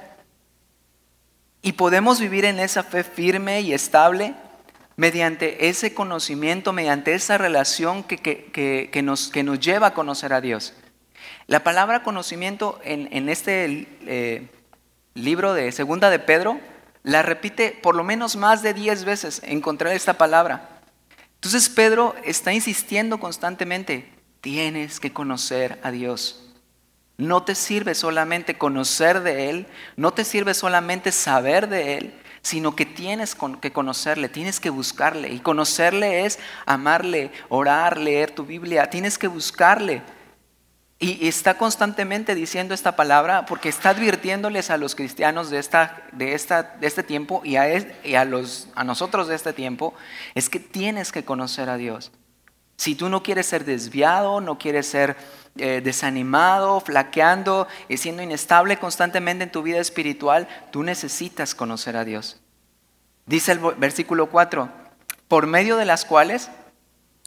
Y 1.63 1.73
podemos 1.73 2.19
vivir 2.19 2.45
en 2.45 2.59
esa 2.59 2.83
fe 2.83 3.05
firme 3.05 3.61
y 3.61 3.73
estable 3.73 4.35
mediante 4.97 5.69
ese 5.69 5.95
conocimiento, 5.95 6.73
mediante 6.73 7.15
esa 7.15 7.39
relación 7.39 8.03
que, 8.03 8.91
nos, 9.05 9.29
que 9.29 9.43
nos, 9.43 9.61
lleva 9.61 9.89
a 9.89 9.95
conocer 9.95 10.33
a 10.33 10.41
Dios. 10.41 10.75
La 11.47 11.63
palabra 11.63 12.03
conocimiento 12.03 12.81
en, 12.83 13.29
este 13.29 13.87
eh, 14.07 14.49
libro 15.15 15.55
de 15.55 15.73
Segunda 15.73 16.11
de 16.11 16.19
Pedro 16.19 16.61
la 17.03 17.23
repite 17.23 17.79
por 17.83 17.97
lo 17.97 18.05
menos 18.05 18.37
más 18.37 18.63
de 18.63 18.75
diez 18.75 19.05
veces 19.05 19.41
encontrar 19.45 19.95
esta 19.95 20.15
palabra. 20.15 20.83
Entonces 21.37 21.71
Pedro 21.71 22.15
está 22.25 22.53
insistiendo 22.53 23.19
constantemente, 23.19 24.13
tienes 24.43 25.01
que 25.01 25.13
conocer 25.13 25.81
a 25.83 25.91
Dios. 25.91 26.50
No 27.21 27.43
te 27.43 27.55
sirve 27.55 27.95
solamente 27.95 28.57
conocer 28.57 29.21
de 29.21 29.51
Él, 29.51 29.67
no 29.97 30.13
te 30.13 30.25
sirve 30.25 30.55
solamente 30.55 31.13
saber 31.13 31.69
de 31.69 31.99
Él, 31.99 32.15
sino 32.41 32.75
que 32.75 32.87
tienes 32.87 33.37
que 33.61 33.73
conocerle, 33.73 34.31
tienes 34.31 34.59
que 34.59 34.71
buscarle. 34.71 35.29
Y 35.29 35.41
conocerle 35.41 36.25
es 36.25 36.39
amarle, 36.65 37.31
orar, 37.51 37.99
leer 37.99 38.31
tu 38.31 38.45
Biblia, 38.47 38.89
tienes 38.89 39.19
que 39.19 39.29
buscarle. 39.29 40.03
Y 40.99 41.29
está 41.29 41.59
constantemente 41.59 42.35
diciendo 42.35 42.75
esta 42.75 42.97
palabra 42.97 43.45
porque 43.45 43.69
está 43.69 43.91
advirtiéndoles 43.91 44.71
a 44.71 44.79
los 44.79 44.95
cristianos 44.95 45.51
de, 45.51 45.59
esta, 45.59 46.03
de, 46.13 46.35
esta, 46.35 46.63
de 46.63 46.87
este 46.87 47.03
tiempo 47.03 47.43
y, 47.45 47.57
a, 47.57 47.69
y 48.03 48.15
a, 48.15 48.25
los, 48.25 48.69
a 48.75 48.85
nosotros 48.85 49.29
de 49.29 49.35
este 49.35 49.53
tiempo, 49.53 49.93
es 50.35 50.49
que 50.49 50.59
tienes 50.59 51.13
que 51.13 51.25
conocer 51.25 51.69
a 51.69 51.77
Dios. 51.77 52.13
Si 52.77 52.95
tú 52.95 53.11
no 53.11 53.23
quieres 53.23 53.45
ser 53.45 53.67
desviado, 53.67 54.41
no 54.41 54.57
quieres 54.57 54.87
ser 54.87 55.17
eh, 55.61 55.81
desanimado, 55.83 56.81
flaqueando, 56.81 57.69
y 57.89 57.99
siendo 57.99 58.23
inestable 58.23 58.79
constantemente 58.79 59.45
en 59.45 59.53
tu 59.53 59.63
vida 59.63 59.79
espiritual, 59.79 60.49
tú 60.71 60.83
necesitas 60.83 61.55
conocer 61.55 61.97
a 61.97 62.05
Dios. 62.05 62.41
Dice 63.27 63.53
el 63.53 63.59
versículo 63.59 64.31
4, 64.31 64.69
por 65.29 65.47
medio 65.47 65.77
de 65.77 65.85
las 65.85 66.05
cuales 66.05 66.51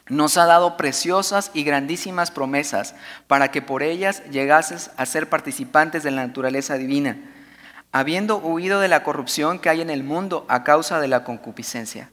nos 0.09 0.37
ha 0.37 0.45
dado 0.45 0.75
preciosas 0.75 1.51
y 1.53 1.63
grandísimas 1.63 2.31
promesas 2.31 2.95
para 3.27 3.51
que 3.51 3.61
por 3.61 3.83
ellas 3.83 4.23
llegases 4.29 4.91
a 4.97 5.05
ser 5.05 5.29
participantes 5.29 6.03
de 6.03 6.11
la 6.11 6.25
naturaleza 6.27 6.75
divina, 6.75 7.17
habiendo 7.91 8.37
huido 8.37 8.79
de 8.81 8.89
la 8.89 9.03
corrupción 9.03 9.59
que 9.59 9.69
hay 9.69 9.81
en 9.81 9.89
el 9.89 10.03
mundo 10.03 10.45
a 10.49 10.63
causa 10.63 10.99
de 10.99 11.07
la 11.07 11.23
concupiscencia. 11.23 12.11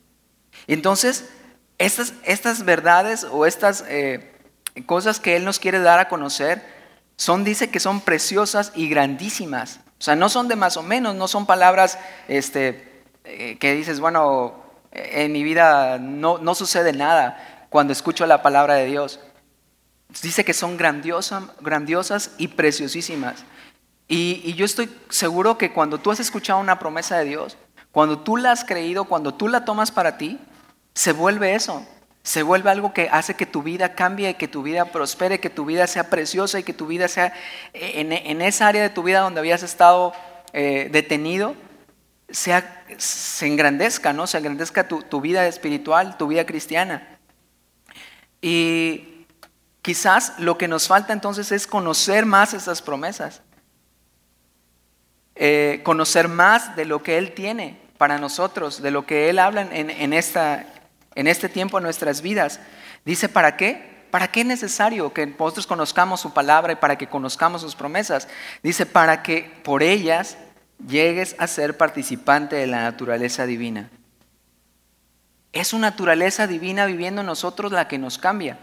Entonces, 0.66 1.30
estas, 1.78 2.14
estas 2.24 2.64
verdades 2.64 3.24
o 3.24 3.46
estas 3.46 3.84
eh, 3.88 4.29
cosas 4.86 5.20
que 5.20 5.36
Él 5.36 5.44
nos 5.44 5.58
quiere 5.58 5.80
dar 5.80 5.98
a 5.98 6.08
conocer 6.08 6.62
son, 7.16 7.44
dice 7.44 7.70
que 7.70 7.80
son 7.80 8.00
preciosas 8.00 8.72
y 8.74 8.88
grandísimas. 8.88 9.80
O 9.98 10.02
sea, 10.02 10.16
no 10.16 10.28
son 10.28 10.48
de 10.48 10.56
más 10.56 10.76
o 10.76 10.82
menos, 10.82 11.14
no 11.14 11.28
son 11.28 11.44
palabras 11.44 11.98
este, 12.28 13.02
eh, 13.24 13.58
que 13.58 13.74
dices, 13.74 14.00
bueno, 14.00 14.64
en 14.92 15.32
mi 15.32 15.42
vida 15.42 15.98
no, 15.98 16.38
no 16.38 16.54
sucede 16.54 16.92
nada 16.92 17.66
cuando 17.68 17.92
escucho 17.92 18.26
la 18.26 18.42
palabra 18.42 18.74
de 18.74 18.86
Dios. 18.86 19.20
Dice 20.22 20.44
que 20.44 20.54
son 20.54 20.76
grandiosas, 20.76 21.44
grandiosas 21.60 22.32
y 22.38 22.48
preciosísimas. 22.48 23.44
Y, 24.08 24.40
y, 24.44 24.54
yo 24.54 24.64
estoy 24.64 24.90
seguro 25.08 25.56
que 25.56 25.72
cuando 25.72 25.98
tú 25.98 26.10
has 26.10 26.18
escuchado 26.18 26.58
una 26.58 26.80
promesa 26.80 27.18
de 27.18 27.26
Dios, 27.26 27.56
cuando 27.92 28.18
tú 28.18 28.36
la 28.36 28.50
has 28.50 28.64
creído, 28.64 29.04
cuando 29.04 29.34
tú 29.34 29.46
la 29.46 29.64
tomas 29.64 29.92
para 29.92 30.18
ti, 30.18 30.38
se 30.94 31.12
vuelve 31.12 31.54
eso. 31.54 31.86
Se 32.22 32.42
vuelve 32.42 32.70
algo 32.70 32.92
que 32.92 33.08
hace 33.10 33.34
que 33.34 33.46
tu 33.46 33.62
vida 33.62 33.94
cambie, 33.94 34.34
que 34.34 34.48
tu 34.48 34.62
vida 34.62 34.86
prospere, 34.86 35.40
que 35.40 35.50
tu 35.50 35.64
vida 35.64 35.86
sea 35.86 36.10
preciosa 36.10 36.58
y 36.58 36.62
que 36.62 36.74
tu 36.74 36.86
vida 36.86 37.08
sea 37.08 37.32
en, 37.72 38.42
esa 38.42 38.68
área 38.68 38.82
de 38.82 38.90
tu 38.90 39.02
vida 39.02 39.20
donde 39.20 39.40
habías 39.40 39.62
estado 39.62 40.12
eh, 40.52 40.88
detenido, 40.92 41.54
sea, 42.28 42.84
se 42.98 43.46
engrandezca, 43.46 44.12
¿no? 44.12 44.26
Se 44.26 44.38
engrandezca 44.38 44.86
tu, 44.86 45.02
tu 45.02 45.20
vida 45.20 45.46
espiritual, 45.46 46.16
tu 46.18 46.28
vida 46.28 46.44
cristiana. 46.44 47.18
Y 48.40 49.26
quizás 49.82 50.38
lo 50.38 50.58
que 50.58 50.68
nos 50.68 50.88
falta 50.88 51.12
entonces 51.12 51.52
es 51.52 51.66
conocer 51.66 52.26
más 52.26 52.54
esas 52.54 52.82
promesas. 52.82 53.42
Eh, 55.42 55.80
conocer 55.84 56.28
más 56.28 56.76
de 56.76 56.84
lo 56.84 57.02
que 57.02 57.16
Él 57.16 57.32
tiene 57.32 57.80
para 57.96 58.18
nosotros, 58.18 58.82
de 58.82 58.90
lo 58.90 59.06
que 59.06 59.30
Él 59.30 59.38
habla 59.38 59.62
en, 59.62 59.88
en, 59.88 60.12
esta, 60.12 60.66
en 61.14 61.26
este 61.26 61.48
tiempo 61.48 61.78
en 61.78 61.84
nuestras 61.84 62.22
vidas. 62.22 62.60
Dice, 63.04 63.28
¿para 63.28 63.56
qué? 63.56 63.90
¿Para 64.10 64.28
qué 64.28 64.40
es 64.40 64.46
necesario 64.46 65.12
que 65.12 65.26
nosotros 65.26 65.66
conozcamos 65.66 66.20
su 66.20 66.32
palabra 66.32 66.72
y 66.72 66.76
para 66.76 66.98
que 66.98 67.06
conozcamos 67.06 67.62
sus 67.62 67.76
promesas? 67.76 68.28
Dice, 68.62 68.86
para 68.86 69.22
que 69.22 69.60
por 69.62 69.82
ellas 69.82 70.36
llegues 70.86 71.36
a 71.38 71.46
ser 71.46 71.76
participante 71.76 72.56
de 72.56 72.66
la 72.66 72.82
naturaleza 72.82 73.46
divina. 73.46 73.90
Es 75.52 75.68
su 75.68 75.78
naturaleza 75.78 76.46
divina 76.46 76.86
viviendo 76.86 77.20
en 77.20 77.26
nosotros 77.26 77.72
la 77.72 77.88
que 77.88 77.98
nos 77.98 78.18
cambia. 78.18 78.58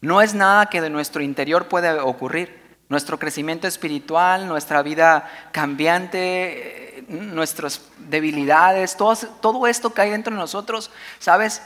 No 0.00 0.20
es 0.20 0.34
nada 0.34 0.66
que 0.66 0.80
de 0.80 0.90
nuestro 0.90 1.22
interior 1.22 1.68
puede 1.68 1.98
ocurrir. 2.00 2.62
Nuestro 2.88 3.18
crecimiento 3.18 3.66
espiritual, 3.66 4.46
nuestra 4.46 4.82
vida 4.82 5.30
cambiante, 5.52 6.98
eh, 6.98 7.04
nuestras 7.08 7.80
debilidades, 7.98 8.96
todo, 8.96 9.16
todo 9.40 9.66
esto 9.66 9.94
que 9.94 10.02
hay 10.02 10.10
dentro 10.10 10.34
de 10.34 10.40
nosotros, 10.40 10.90
¿sabes? 11.18 11.62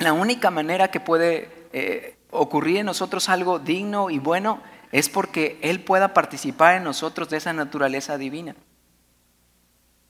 La 0.00 0.14
única 0.14 0.50
manera 0.50 0.88
que 0.88 0.98
puede 0.98 1.50
eh, 1.74 2.16
ocurrir 2.30 2.78
en 2.78 2.86
nosotros 2.86 3.28
algo 3.28 3.58
digno 3.58 4.08
y 4.08 4.18
bueno 4.18 4.62
es 4.92 5.10
porque 5.10 5.58
Él 5.60 5.80
pueda 5.80 6.14
participar 6.14 6.76
en 6.76 6.84
nosotros 6.84 7.28
de 7.28 7.36
esa 7.36 7.52
naturaleza 7.52 8.16
divina. 8.16 8.56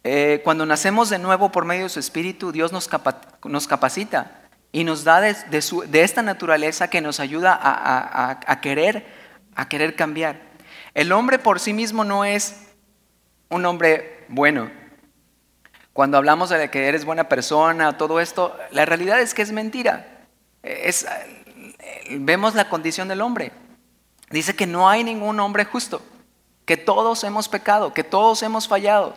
Eh, 0.05 0.42
cuando 0.44 0.64
nacemos 0.64 1.11
de 1.11 1.18
nuevo 1.18 1.50
por 1.50 1.64
medio 1.64 1.83
de 1.83 1.88
su 1.88 1.98
Espíritu, 1.98 2.53
Dios 2.53 2.70
nos, 2.70 2.87
capacita 2.87 4.42
y 4.70 4.85
nos 4.85 5.03
da 5.03 5.20
de, 5.20 5.35
esta 5.92 6.22
naturaleza 6.22 6.88
que 6.88 7.00
nos 7.00 7.18
ayuda 7.18 7.59
a, 7.61 8.61
querer, 8.61 9.05
a 9.57 9.68
querer 9.68 9.96
cambiar. 9.96 10.40
El 10.94 11.11
hombre 11.11 11.40
por 11.40 11.59
sí 11.59 11.72
mismo 11.72 12.05
no 12.05 12.24
es 12.24 12.62
un 13.48 13.66
hombre 13.66 14.24
bueno. 14.29 14.70
Cuando 16.01 16.17
hablamos 16.17 16.49
de 16.49 16.71
que 16.71 16.89
eres 16.89 17.05
buena 17.05 17.25
persona, 17.25 17.99
todo 17.99 18.21
esto, 18.21 18.57
la 18.71 18.87
realidad 18.87 19.21
es 19.21 19.35
que 19.35 19.43
es 19.43 19.53
mentira. 19.53 20.25
Es, 20.63 21.07
vemos 22.13 22.55
la 22.55 22.71
condición 22.71 23.07
del 23.07 23.21
hombre. 23.21 23.53
Dice 24.31 24.57
que 24.57 24.67
no 24.67 24.89
hay 24.89 25.05
ningún 25.05 25.39
hombre 25.41 25.67
justo, 25.67 26.01
que 26.65 26.79
todos 26.79 27.23
hemos 27.25 27.51
pecado, 27.51 27.93
que 27.93 28.03
todos 28.03 28.43
hemos 28.43 28.67
fallado. 28.67 29.15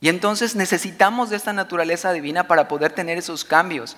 Y 0.00 0.08
entonces 0.08 0.56
necesitamos 0.56 1.30
de 1.30 1.36
esta 1.36 1.52
naturaleza 1.52 2.10
divina 2.12 2.48
para 2.48 2.66
poder 2.66 2.90
tener 2.90 3.18
esos 3.18 3.44
cambios. 3.44 3.96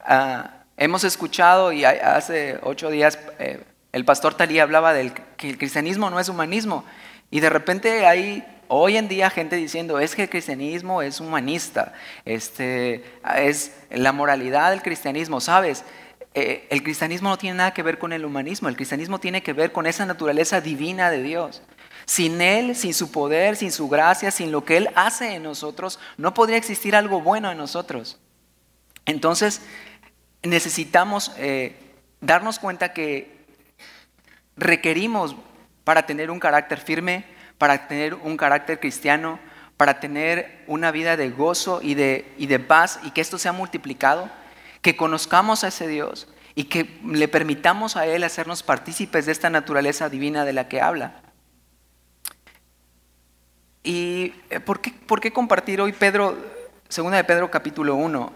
Ah, 0.00 0.64
hemos 0.76 1.02
escuchado, 1.02 1.72
y 1.72 1.86
hace 1.86 2.58
ocho 2.62 2.90
días 2.90 3.18
eh, 3.38 3.64
el 3.92 4.04
pastor 4.04 4.34
Talí 4.34 4.58
hablaba 4.58 4.92
del 4.92 5.14
que 5.14 5.48
el 5.48 5.56
cristianismo 5.56 6.10
no 6.10 6.20
es 6.20 6.28
humanismo. 6.28 6.84
Y 7.30 7.40
de 7.40 7.48
repente 7.48 8.04
hay 8.04 8.44
hoy 8.74 8.96
en 8.96 9.08
día 9.08 9.30
gente 9.30 9.56
diciendo, 9.56 9.98
es 9.98 10.14
que 10.14 10.22
el 10.22 10.30
cristianismo 10.30 11.02
es 11.02 11.20
humanista, 11.20 11.92
este, 12.24 13.04
es 13.36 13.72
la 13.90 14.12
moralidad 14.12 14.70
del 14.70 14.82
cristianismo, 14.82 15.40
¿sabes? 15.40 15.84
Eh, 16.34 16.66
el 16.70 16.82
cristianismo 16.82 17.28
no 17.28 17.38
tiene 17.38 17.58
nada 17.58 17.72
que 17.72 17.82
ver 17.82 17.98
con 17.98 18.12
el 18.12 18.24
humanismo, 18.24 18.68
el 18.68 18.76
cristianismo 18.76 19.20
tiene 19.20 19.42
que 19.42 19.52
ver 19.52 19.70
con 19.70 19.86
esa 19.86 20.04
naturaleza 20.04 20.60
divina 20.60 21.10
de 21.10 21.22
Dios. 21.22 21.62
Sin 22.06 22.40
Él, 22.40 22.74
sin 22.74 22.92
su 22.92 23.12
poder, 23.12 23.56
sin 23.56 23.70
su 23.70 23.88
gracia, 23.88 24.30
sin 24.30 24.50
lo 24.50 24.64
que 24.64 24.76
Él 24.76 24.90
hace 24.96 25.34
en 25.34 25.44
nosotros, 25.44 26.00
no 26.16 26.34
podría 26.34 26.56
existir 26.56 26.96
algo 26.96 27.20
bueno 27.20 27.50
en 27.50 27.58
nosotros. 27.58 28.18
Entonces, 29.06 29.62
necesitamos 30.42 31.32
eh, 31.38 31.76
darnos 32.20 32.58
cuenta 32.58 32.92
que 32.92 33.46
requerimos 34.56 35.36
para 35.84 36.06
tener 36.06 36.30
un 36.30 36.40
carácter 36.40 36.80
firme, 36.80 37.24
para 37.64 37.88
tener 37.88 38.12
un 38.12 38.36
carácter 38.36 38.78
cristiano, 38.78 39.38
para 39.78 39.98
tener 39.98 40.62
una 40.66 40.90
vida 40.90 41.16
de 41.16 41.30
gozo 41.30 41.80
y 41.80 41.94
de, 41.94 42.30
y 42.36 42.46
de 42.46 42.58
paz 42.58 43.00
y 43.04 43.10
que 43.12 43.22
esto 43.22 43.38
sea 43.38 43.52
multiplicado, 43.52 44.28
que 44.82 44.96
conozcamos 44.96 45.64
a 45.64 45.68
ese 45.68 45.88
Dios 45.88 46.28
y 46.54 46.64
que 46.64 47.00
le 47.06 47.26
permitamos 47.26 47.96
a 47.96 48.04
Él 48.04 48.22
hacernos 48.22 48.62
partícipes 48.62 49.24
de 49.24 49.32
esta 49.32 49.48
naturaleza 49.48 50.10
divina 50.10 50.44
de 50.44 50.52
la 50.52 50.68
que 50.68 50.82
habla. 50.82 51.22
¿Y 53.82 54.34
eh, 54.50 54.60
por 54.60 54.82
qué, 54.82 54.90
por 54.90 55.22
qué 55.22 55.32
compartir 55.32 55.80
hoy 55.80 55.94
Pedro, 55.94 56.36
segunda 56.90 57.16
de 57.16 57.24
Pedro 57.24 57.50
capítulo 57.50 57.94
1? 57.94 58.30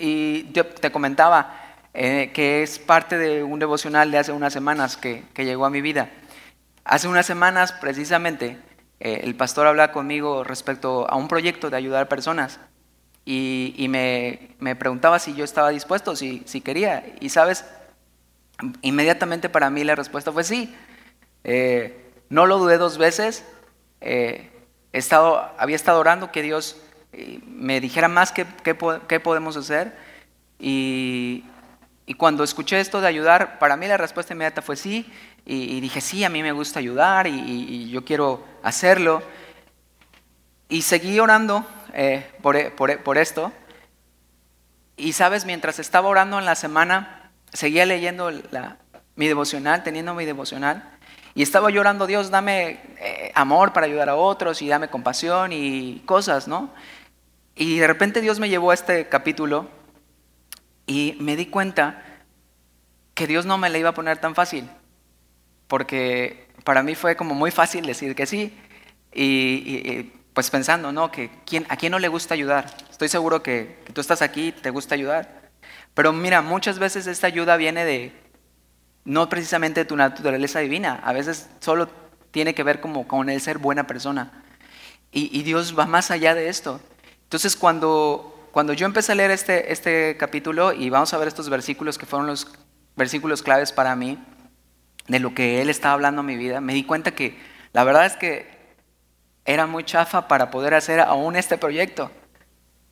Y 0.00 0.50
yo 0.52 0.64
te 0.64 0.90
comentaba 0.90 1.76
eh, 1.92 2.30
que 2.32 2.62
es 2.62 2.78
parte 2.78 3.18
de 3.18 3.42
un 3.42 3.58
devocional 3.58 4.10
de 4.10 4.16
hace 4.16 4.32
unas 4.32 4.54
semanas 4.54 4.96
que, 4.96 5.24
que 5.34 5.44
llegó 5.44 5.66
a 5.66 5.70
mi 5.70 5.82
vida. 5.82 6.08
Hace 6.84 7.08
unas 7.08 7.24
semanas, 7.24 7.72
precisamente, 7.72 8.58
eh, 9.00 9.20
el 9.24 9.34
pastor 9.34 9.66
habla 9.66 9.90
conmigo 9.90 10.44
respecto 10.44 11.10
a 11.10 11.16
un 11.16 11.28
proyecto 11.28 11.70
de 11.70 11.76
ayudar 11.76 12.02
a 12.04 12.08
personas 12.08 12.60
y, 13.24 13.86
me, 13.88 14.76
preguntaba 14.76 15.18
si 15.18 15.34
yo 15.34 15.44
estaba 15.44 15.70
dispuesto, 15.70 16.14
si, 16.14 16.42
quería. 16.62 17.04
Y 17.20 17.30
sabes, 17.30 17.64
inmediatamente 18.82 19.48
para 19.48 19.70
mí 19.70 19.82
la 19.82 19.94
respuesta 19.94 20.30
fue 20.30 20.44
sí. 20.44 20.74
Eh, 21.42 22.12
no 22.28 22.46
lo 22.46 22.58
dudé 22.58 22.76
dos 22.76 22.98
veces. 22.98 23.46
Eh, 24.00 24.50
había 25.58 25.76
estado 25.76 25.98
orando 25.98 26.30
que 26.30 26.42
Dios 26.42 26.76
me 27.46 27.80
dijera 27.80 28.08
más 28.08 28.32
qué, 28.32 28.44
podemos 29.20 29.56
hacer. 29.56 29.96
Y, 30.58 31.44
cuando 32.18 32.44
escuché 32.44 32.78
esto 32.80 33.00
de 33.00 33.08
ayudar, 33.08 33.58
para 33.58 33.78
mí 33.78 33.86
la 33.86 33.96
respuesta 33.96 34.34
inmediata 34.34 34.60
fue 34.60 34.76
sí. 34.76 35.10
Y, 35.46 35.80
dije, 35.80 36.00
sí, 36.00 36.24
a 36.24 36.30
mí 36.30 36.42
me 36.42 36.52
gusta 36.52 36.78
ayudar 36.78 37.26
y, 37.26 37.90
yo 37.90 38.04
quiero 38.04 38.44
hacerlo. 38.62 39.22
Y 40.68 40.82
seguí 40.82 41.20
orando 41.20 41.66
eh, 41.92 42.30
por, 42.40 42.74
por, 42.74 43.02
por 43.02 43.18
esto. 43.18 43.52
Y 44.96 45.12
sabes, 45.12 45.44
mientras 45.44 45.78
estaba 45.78 46.08
orando 46.08 46.38
en 46.38 46.44
la 46.44 46.54
semana, 46.54 47.30
seguía 47.52 47.84
leyendo 47.84 48.30
la, 48.30 48.78
mi 49.16 49.26
devocional, 49.28 49.82
teniendo 49.82 50.14
mi 50.14 50.24
devocional, 50.24 50.90
y 51.34 51.42
estaba 51.42 51.70
llorando, 51.70 52.06
Dios, 52.06 52.30
dame 52.30 52.80
eh, 53.00 53.32
amor 53.34 53.72
para 53.72 53.86
ayudar 53.86 54.08
a 54.08 54.14
otros 54.14 54.62
y 54.62 54.68
dame 54.68 54.88
compasión 54.88 55.52
y 55.52 56.00
cosas, 56.06 56.46
¿no? 56.46 56.70
Y 57.56 57.78
de 57.78 57.86
repente 57.86 58.20
Dios 58.20 58.38
me 58.38 58.48
llevó 58.48 58.70
a 58.70 58.74
este 58.74 59.08
capítulo 59.08 59.68
y 60.86 61.16
me 61.20 61.34
di 61.36 61.46
cuenta 61.46 62.02
que 63.14 63.26
Dios 63.26 63.46
no 63.46 63.58
me 63.58 63.68
la 63.68 63.78
iba 63.78 63.88
a 63.90 63.94
poner 63.94 64.18
tan 64.18 64.34
fácil, 64.34 64.68
porque 65.74 66.46
para 66.62 66.84
mí 66.84 66.94
fue 66.94 67.16
como 67.16 67.34
muy 67.34 67.50
fácil 67.50 67.84
decir 67.84 68.14
que 68.14 68.26
sí, 68.26 68.56
y, 69.12 69.24
y 69.24 70.12
pues 70.32 70.48
pensando, 70.48 70.92
¿no? 70.92 71.10
Que 71.10 71.32
¿quién, 71.44 71.66
a 71.68 71.76
quién 71.76 71.90
no 71.90 71.98
le 71.98 72.06
gusta 72.06 72.34
ayudar. 72.34 72.66
Estoy 72.88 73.08
seguro 73.08 73.42
que, 73.42 73.80
que 73.84 73.92
tú 73.92 74.00
estás 74.00 74.22
aquí, 74.22 74.52
te 74.52 74.70
gusta 74.70 74.94
ayudar. 74.94 75.50
Pero 75.92 76.12
mira, 76.12 76.42
muchas 76.42 76.78
veces 76.78 77.08
esta 77.08 77.26
ayuda 77.26 77.56
viene 77.56 77.84
de, 77.84 78.12
no 79.04 79.28
precisamente 79.28 79.80
de 79.80 79.84
tu 79.84 79.96
naturaleza 79.96 80.60
divina, 80.60 81.00
a 81.02 81.12
veces 81.12 81.50
solo 81.58 81.88
tiene 82.30 82.54
que 82.54 82.62
ver 82.62 82.80
como 82.80 83.08
con 83.08 83.28
el 83.28 83.40
ser 83.40 83.58
buena 83.58 83.84
persona. 83.84 84.44
Y, 85.10 85.36
y 85.36 85.42
Dios 85.42 85.76
va 85.76 85.86
más 85.86 86.12
allá 86.12 86.36
de 86.36 86.50
esto. 86.50 86.80
Entonces 87.24 87.56
cuando, 87.56 88.48
cuando 88.52 88.74
yo 88.74 88.86
empecé 88.86 89.10
a 89.10 89.16
leer 89.16 89.32
este, 89.32 89.72
este 89.72 90.16
capítulo, 90.18 90.72
y 90.72 90.88
vamos 90.88 91.12
a 91.12 91.18
ver 91.18 91.26
estos 91.26 91.48
versículos 91.48 91.98
que 91.98 92.06
fueron 92.06 92.28
los 92.28 92.46
versículos 92.94 93.42
claves 93.42 93.72
para 93.72 93.96
mí, 93.96 94.20
de 95.08 95.18
lo 95.18 95.34
que 95.34 95.60
Él 95.60 95.70
estaba 95.70 95.94
hablando 95.94 96.20
en 96.20 96.26
mi 96.26 96.36
vida, 96.36 96.60
me 96.60 96.74
di 96.74 96.84
cuenta 96.84 97.12
que 97.12 97.38
la 97.72 97.84
verdad 97.84 98.06
es 98.06 98.16
que 98.16 98.54
era 99.44 99.66
muy 99.66 99.84
chafa 99.84 100.28
para 100.28 100.50
poder 100.50 100.74
hacer 100.74 101.00
aún 101.00 101.36
este 101.36 101.58
proyecto, 101.58 102.10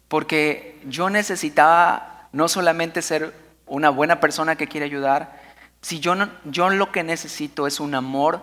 porque 0.09 0.81
yo 0.87 1.09
necesitaba 1.09 2.29
no 2.33 2.49
solamente 2.49 3.03
ser 3.03 3.35
una 3.67 3.91
buena 3.91 4.21
persona 4.21 4.57
que 4.57 4.69
quiere 4.69 4.87
ayudar, 4.87 5.41
si 5.81 5.99
yo, 6.01 6.15
yo 6.45 6.71
lo 6.71 6.93
que 6.93 7.03
necesito 7.03 7.67
es 7.67 7.81
un 7.81 7.95
amor 7.95 8.41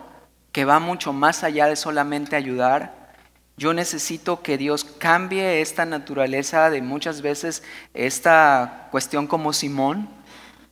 que 0.52 0.64
va 0.64 0.78
mucho 0.78 1.12
más 1.12 1.44
allá 1.44 1.66
de 1.66 1.76
solamente 1.76 2.36
ayudar, 2.36 3.14
yo 3.56 3.74
necesito 3.74 4.42
que 4.42 4.56
Dios 4.56 4.84
cambie 4.84 5.60
esta 5.60 5.84
naturaleza 5.84 6.70
de 6.70 6.80
muchas 6.82 7.20
veces 7.20 7.62
esta 7.92 8.88
cuestión 8.90 9.26
como 9.26 9.52
Simón, 9.52 10.08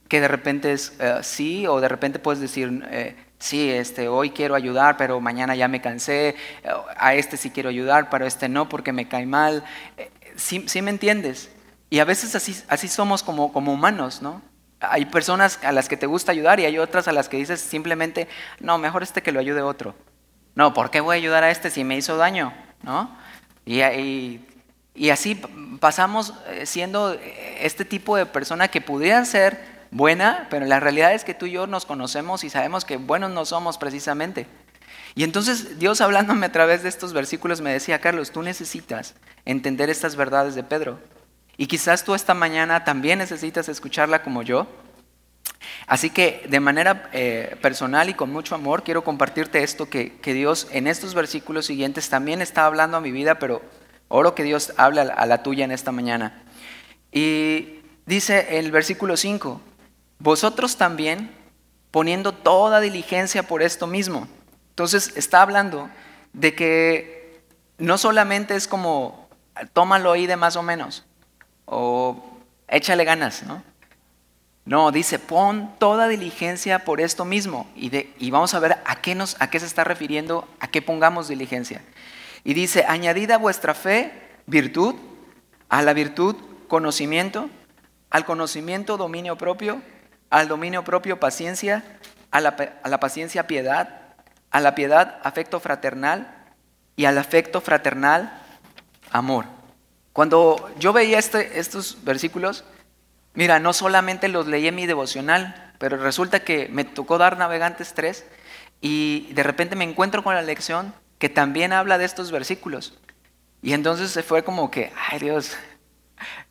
que 0.08 0.20
de 0.20 0.28
repente 0.28 0.72
es 0.72 0.94
uh, 1.00 1.22
sí, 1.22 1.66
o 1.66 1.80
de 1.80 1.88
repente 1.88 2.18
puedes 2.18 2.40
decir, 2.40 2.82
eh, 2.90 3.14
sí, 3.38 3.70
este, 3.70 4.08
hoy 4.08 4.30
quiero 4.30 4.54
ayudar, 4.54 4.96
pero 4.96 5.20
mañana 5.20 5.54
ya 5.54 5.68
me 5.68 5.80
cansé, 5.80 6.34
a 6.96 7.14
este 7.14 7.36
sí 7.36 7.50
quiero 7.50 7.68
ayudar, 7.68 8.08
pero 8.10 8.24
a 8.24 8.28
este 8.28 8.48
no 8.48 8.68
porque 8.68 8.92
me 8.92 9.06
cae 9.06 9.26
mal. 9.26 9.62
¿Sí, 10.36 10.64
sí 10.66 10.82
me 10.82 10.90
entiendes? 10.90 11.50
Y 11.90 12.00
a 12.00 12.04
veces 12.04 12.34
así, 12.34 12.56
así 12.68 12.88
somos 12.88 13.22
como, 13.22 13.52
como 13.52 13.72
humanos, 13.72 14.22
¿no? 14.22 14.42
Hay 14.80 15.06
personas 15.06 15.58
a 15.62 15.72
las 15.72 15.88
que 15.88 15.96
te 15.96 16.06
gusta 16.06 16.32
ayudar 16.32 16.60
y 16.60 16.64
hay 16.64 16.78
otras 16.78 17.08
a 17.08 17.12
las 17.12 17.28
que 17.28 17.36
dices 17.36 17.60
simplemente, 17.60 18.28
no, 18.60 18.78
mejor 18.78 19.02
este 19.02 19.22
que 19.22 19.32
lo 19.32 19.40
ayude 19.40 19.62
otro. 19.62 19.94
No, 20.54 20.72
¿por 20.72 20.90
qué 20.90 21.00
voy 21.00 21.16
a 21.16 21.18
ayudar 21.18 21.44
a 21.44 21.50
este 21.50 21.70
si 21.70 21.84
me 21.84 21.96
hizo 21.96 22.16
daño? 22.16 22.52
¿No? 22.82 23.16
Y, 23.64 23.82
y, 23.82 24.46
y 24.94 25.10
así 25.10 25.34
pasamos 25.80 26.34
siendo 26.64 27.16
este 27.60 27.84
tipo 27.84 28.16
de 28.16 28.26
persona 28.26 28.68
que 28.68 28.80
pudieran 28.80 29.26
ser 29.26 29.77
buena, 29.90 30.46
pero 30.50 30.66
la 30.66 30.80
realidad 30.80 31.14
es 31.14 31.24
que 31.24 31.34
tú 31.34 31.46
y 31.46 31.52
yo 31.52 31.66
nos 31.66 31.86
conocemos 31.86 32.44
y 32.44 32.50
sabemos 32.50 32.84
que 32.84 32.96
buenos 32.96 33.30
no 33.30 33.44
somos 33.44 33.78
precisamente. 33.78 34.46
Y 35.14 35.24
entonces 35.24 35.78
Dios 35.78 36.00
hablándome 36.00 36.46
a 36.46 36.52
través 36.52 36.82
de 36.82 36.88
estos 36.88 37.12
versículos 37.12 37.60
me 37.60 37.72
decía, 37.72 38.00
Carlos, 38.00 38.30
tú 38.30 38.42
necesitas 38.42 39.14
entender 39.44 39.90
estas 39.90 40.16
verdades 40.16 40.54
de 40.54 40.62
Pedro. 40.62 40.98
Y 41.56 41.66
quizás 41.66 42.04
tú 42.04 42.14
esta 42.14 42.34
mañana 42.34 42.84
también 42.84 43.18
necesitas 43.18 43.68
escucharla 43.68 44.22
como 44.22 44.42
yo. 44.42 44.68
Así 45.86 46.10
que 46.10 46.46
de 46.48 46.60
manera 46.60 47.08
eh, 47.12 47.56
personal 47.60 48.08
y 48.08 48.14
con 48.14 48.30
mucho 48.30 48.54
amor 48.54 48.84
quiero 48.84 49.02
compartirte 49.02 49.62
esto 49.62 49.88
que, 49.88 50.18
que, 50.18 50.34
Dios 50.34 50.68
en 50.70 50.86
estos 50.86 51.14
versículos 51.14 51.66
siguientes 51.66 52.08
también 52.10 52.42
está 52.42 52.66
hablando 52.66 52.96
a 52.96 53.00
mi 53.00 53.10
vida, 53.10 53.38
pero 53.38 53.62
oro 54.08 54.34
que 54.34 54.44
Dios 54.44 54.72
hable 54.76 55.00
a 55.00 55.26
la 55.26 55.42
tuya 55.42 55.64
en 55.64 55.72
esta 55.72 55.90
mañana. 55.90 56.44
Y 57.10 57.80
dice 58.06 58.58
el 58.58 58.70
versículo 58.70 59.16
5, 59.16 59.60
vosotros 60.18 60.76
también 60.76 61.30
poniendo 61.90 62.32
toda 62.32 62.80
diligencia 62.80 63.42
por 63.42 63.62
esto 63.62 63.86
mismo. 63.86 64.28
Entonces 64.70 65.12
está 65.16 65.42
hablando 65.42 65.88
de 66.32 66.54
que 66.54 67.42
no 67.78 67.98
solamente 67.98 68.54
es 68.54 68.68
como 68.68 69.28
tómalo 69.72 70.12
ahí 70.12 70.26
de 70.26 70.36
más 70.36 70.56
o 70.56 70.62
menos, 70.62 71.04
o 71.64 72.38
échale 72.68 73.04
ganas, 73.04 73.42
¿no? 73.42 73.62
No, 74.64 74.92
dice, 74.92 75.18
pon 75.18 75.74
toda 75.78 76.08
diligencia 76.08 76.84
por 76.84 77.00
esto 77.00 77.24
mismo. 77.24 77.66
Y, 77.74 77.88
de, 77.88 78.12
y 78.18 78.30
vamos 78.30 78.52
a 78.52 78.58
ver 78.58 78.76
a 78.84 79.00
qué, 79.00 79.14
nos, 79.14 79.40
a 79.40 79.48
qué 79.48 79.58
se 79.58 79.64
está 79.64 79.82
refiriendo, 79.82 80.46
a 80.60 80.68
qué 80.68 80.82
pongamos 80.82 81.26
diligencia. 81.28 81.80
Y 82.44 82.52
dice, 82.52 82.84
añadid 82.86 83.30
a 83.30 83.38
vuestra 83.38 83.72
fe 83.72 84.12
virtud, 84.46 84.94
a 85.70 85.80
la 85.80 85.94
virtud 85.94 86.36
conocimiento, 86.68 87.48
al 88.10 88.26
conocimiento 88.26 88.98
dominio 88.98 89.38
propio, 89.38 89.80
al 90.30 90.48
dominio 90.48 90.84
propio 90.84 91.20
paciencia, 91.20 91.84
a 92.30 92.40
la, 92.40 92.56
a 92.82 92.88
la 92.88 93.00
paciencia 93.00 93.46
piedad, 93.46 94.00
a 94.50 94.60
la 94.60 94.74
piedad 94.74 95.18
afecto 95.22 95.60
fraternal 95.60 96.34
y 96.96 97.04
al 97.04 97.18
afecto 97.18 97.60
fraternal 97.60 98.42
amor. 99.10 99.46
Cuando 100.12 100.70
yo 100.78 100.92
veía 100.92 101.18
este, 101.18 101.58
estos 101.58 102.04
versículos, 102.04 102.64
mira, 103.34 103.60
no 103.60 103.72
solamente 103.72 104.28
los 104.28 104.46
leí 104.46 104.66
en 104.66 104.74
mi 104.74 104.86
devocional, 104.86 105.72
pero 105.78 105.96
resulta 105.96 106.40
que 106.40 106.68
me 106.70 106.84
tocó 106.84 107.18
dar 107.18 107.38
Navegantes 107.38 107.94
3 107.94 108.24
y 108.80 109.32
de 109.32 109.42
repente 109.42 109.76
me 109.76 109.84
encuentro 109.84 110.24
con 110.24 110.34
la 110.34 110.42
lección 110.42 110.92
que 111.18 111.28
también 111.28 111.72
habla 111.72 111.98
de 111.98 112.04
estos 112.04 112.30
versículos. 112.30 112.98
Y 113.62 113.72
entonces 113.72 114.10
se 114.10 114.22
fue 114.22 114.42
como 114.42 114.70
que, 114.70 114.92
ay 115.10 115.18
Dios, 115.18 115.56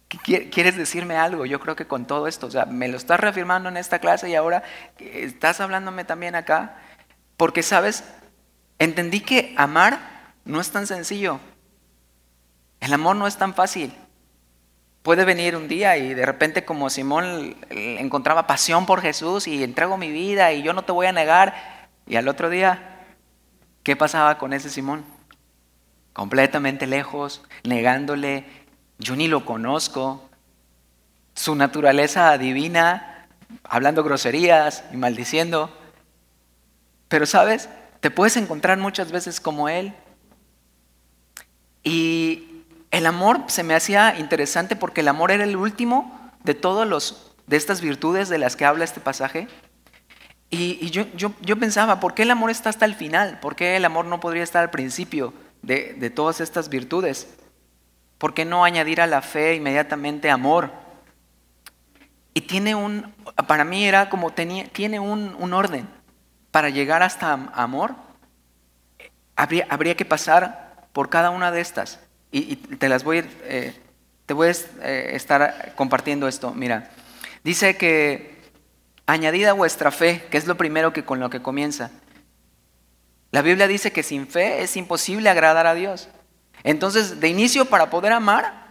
¿quieres 0.07 0.77
decirme 0.77 1.17
algo? 1.17 1.45
Yo 1.45 1.59
creo 1.59 1.75
que 1.75 1.85
con 1.85 2.05
todo 2.05 2.27
esto, 2.27 2.47
o 2.47 2.51
sea, 2.51 2.65
me 2.65 2.87
lo 2.87 2.97
estás 2.97 3.19
reafirmando 3.19 3.69
en 3.69 3.77
esta 3.77 3.99
clase 3.99 4.29
y 4.29 4.35
ahora 4.35 4.63
estás 4.99 5.59
hablándome 5.59 6.05
también 6.05 6.35
acá, 6.35 6.77
porque 7.35 7.63
sabes, 7.63 8.03
entendí 8.79 9.19
que 9.19 9.53
amar 9.57 10.33
no 10.45 10.61
es 10.61 10.71
tan 10.71 10.87
sencillo. 10.87 11.39
El 12.79 12.93
amor 12.93 13.15
no 13.15 13.27
es 13.27 13.37
tan 13.37 13.53
fácil. 13.53 13.93
Puede 15.01 15.25
venir 15.25 15.55
un 15.55 15.67
día 15.67 15.97
y 15.97 16.13
de 16.13 16.25
repente 16.25 16.65
como 16.65 16.89
Simón 16.89 17.55
encontraba 17.69 18.47
pasión 18.47 18.85
por 18.85 19.01
Jesús 19.01 19.47
y 19.47 19.63
entrego 19.63 19.97
mi 19.97 20.11
vida 20.11 20.51
y 20.53 20.63
yo 20.63 20.73
no 20.73 20.83
te 20.83 20.91
voy 20.91 21.07
a 21.07 21.11
negar. 21.11 21.87
Y 22.05 22.15
al 22.15 22.27
otro 22.27 22.49
día, 22.49 23.05
¿qué 23.83 23.95
pasaba 23.95 24.37
con 24.37 24.53
ese 24.53 24.69
Simón? 24.69 25.05
Completamente 26.13 26.87
lejos, 26.87 27.43
negándole, 27.63 28.45
yo 28.99 29.15
ni 29.15 29.27
lo 29.27 29.45
conozco. 29.45 30.29
Su 31.33 31.55
naturaleza 31.55 32.37
divina, 32.37 33.27
hablando 33.63 34.03
groserías 34.03 34.83
y 34.91 34.97
maldiciendo. 34.97 35.69
Pero 37.07 37.25
sabes, 37.25 37.69
te 37.99 38.11
puedes 38.11 38.37
encontrar 38.37 38.77
muchas 38.77 39.11
veces 39.11 39.39
como 39.39 39.69
Él. 39.69 39.93
Y 41.83 42.63
el 42.91 43.05
amor 43.05 43.43
se 43.47 43.63
me 43.63 43.75
hacía 43.75 44.17
interesante 44.19 44.75
porque 44.75 45.01
el 45.01 45.07
amor 45.07 45.31
era 45.31 45.43
el 45.43 45.55
último 45.55 46.31
de 46.43 46.53
todos 46.53 46.87
los 46.87 47.33
de 47.45 47.55
estas 47.55 47.79
virtudes 47.81 48.27
de 48.27 48.37
las 48.37 48.55
que 48.55 48.65
habla 48.65 48.83
este 48.83 48.99
pasaje. 48.99 49.47
Y, 50.49 50.77
y 50.81 50.89
yo, 50.89 51.05
yo, 51.15 51.33
yo, 51.41 51.57
pensaba, 51.57 51.99
¿por 51.99 52.13
qué 52.13 52.23
el 52.23 52.31
amor 52.31 52.49
está 52.49 52.69
hasta 52.69 52.85
el 52.85 52.95
final? 52.95 53.39
¿Por 53.39 53.55
qué 53.55 53.75
el 53.75 53.85
amor 53.85 54.05
no 54.05 54.19
podría 54.19 54.43
estar 54.43 54.63
al 54.63 54.69
principio 54.69 55.33
de, 55.61 55.95
de 55.97 56.09
todas 56.09 56.41
estas 56.41 56.69
virtudes. 56.69 57.27
¿Por 58.17 58.33
qué 58.33 58.45
no 58.45 58.63
añadir 58.63 59.01
a 59.01 59.07
la 59.07 59.21
fe 59.21 59.55
inmediatamente 59.55 60.29
amor? 60.29 60.71
Y 62.33 62.41
tiene 62.41 62.75
un, 62.75 63.13
para 63.47 63.63
mí 63.63 63.85
era 63.85 64.09
como 64.09 64.31
tenía, 64.31 64.65
tiene 64.65 64.99
un, 64.99 65.35
un 65.39 65.53
orden. 65.53 65.87
Para 66.51 66.69
llegar 66.69 67.03
hasta 67.03 67.33
amor, 67.53 67.95
habría, 69.35 69.67
habría, 69.69 69.95
que 69.95 70.05
pasar 70.05 70.87
por 70.93 71.09
cada 71.09 71.29
una 71.29 71.51
de 71.51 71.61
estas. 71.61 71.99
Y, 72.31 72.55
te 72.55 72.89
las 72.89 73.03
voy, 73.03 73.27
eh, 73.43 73.73
te 74.25 74.33
voy 74.33 74.49
a 74.49 74.51
eh, 74.51 75.11
estar 75.13 75.73
compartiendo 75.75 76.27
esto. 76.27 76.53
Mira, 76.53 76.89
dice 77.43 77.77
que 77.77 78.37
añadida 79.05 79.53
vuestra 79.53 79.91
fe, 79.91 80.25
que 80.29 80.37
es 80.37 80.45
lo 80.45 80.57
primero 80.57 80.93
que 80.93 81.05
con 81.05 81.19
lo 81.19 81.29
que 81.29 81.41
comienza. 81.41 81.91
La 83.31 83.41
Biblia 83.41 83.67
dice 83.67 83.91
que 83.91 84.03
sin 84.03 84.27
fe 84.27 84.61
es 84.61 84.77
imposible 84.77 85.29
agradar 85.29 85.67
a 85.67 85.73
Dios. 85.73 86.09
Entonces, 86.63 87.19
de 87.19 87.27
inicio, 87.27 87.65
para 87.65 87.89
poder 87.89 88.13
amar, 88.13 88.67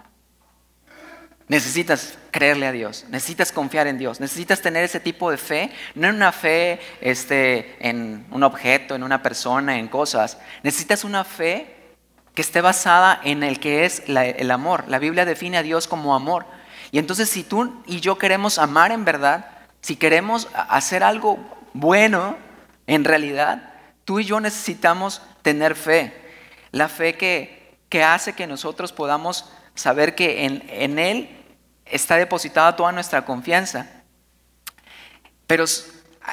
Necesitas 1.49 2.19
creerle 2.33 2.67
a 2.67 2.73
Dios, 2.73 3.05
necesitas 3.09 3.53
confiar 3.53 3.87
en 3.87 3.99
Dios, 3.99 4.19
necesitas 4.19 4.61
tener 4.61 4.83
ese 4.83 4.99
tipo 4.99 5.31
de 5.31 5.37
fe, 5.37 5.71
no 5.95 6.09
en 6.09 6.17
una 6.17 6.33
fe 6.33 6.81
este, 7.01 7.77
en 7.79 8.27
un 8.33 8.43
objeto, 8.43 8.97
en 8.97 9.05
una 9.05 9.23
persona, 9.23 9.79
en 9.79 9.87
cosas. 9.87 10.39
Necesitas 10.65 11.05
una 11.05 11.23
fe 11.23 11.73
que 12.35 12.43
esté 12.43 12.61
basada 12.61 13.21
en 13.23 13.45
el 13.45 13.61
que 13.61 13.85
es 13.85 14.03
el 14.09 14.51
amor. 14.51 14.87
La 14.89 14.99
Biblia 14.99 15.25
define 15.25 15.57
a 15.57 15.63
Dios 15.63 15.87
como 15.87 16.17
amor. 16.17 16.47
Y 16.91 16.99
entonces 16.99 17.31
si 17.31 17.45
tú 17.45 17.83
y 17.87 18.01
yo 18.01 18.19
queremos 18.19 18.59
amar 18.59 18.91
en 18.91 19.05
verdad, 19.05 19.47
si 19.81 19.95
queremos 19.95 20.49
hacer 20.53 21.05
algo 21.05 21.39
bueno 21.75 22.37
en 22.89 23.05
realidad, 23.05 23.73
tú 24.05 24.19
y 24.19 24.25
yo 24.25 24.41
necesitamos 24.41 25.23
tener 25.43 25.77
fe. 25.77 26.13
La 26.73 26.89
fe 26.89 27.15
que, 27.15 27.56
que 27.89 28.03
hace 28.03 28.33
que 28.33 28.47
nosotros 28.47 28.93
podamos 28.93 29.47
saber 29.75 30.15
que 30.15 30.45
en, 30.45 30.65
en 30.69 30.99
Él 30.99 31.45
está 31.85 32.17
depositada 32.17 32.77
toda 32.77 32.93
nuestra 32.93 33.25
confianza. 33.25 33.89
Pero 35.47 35.65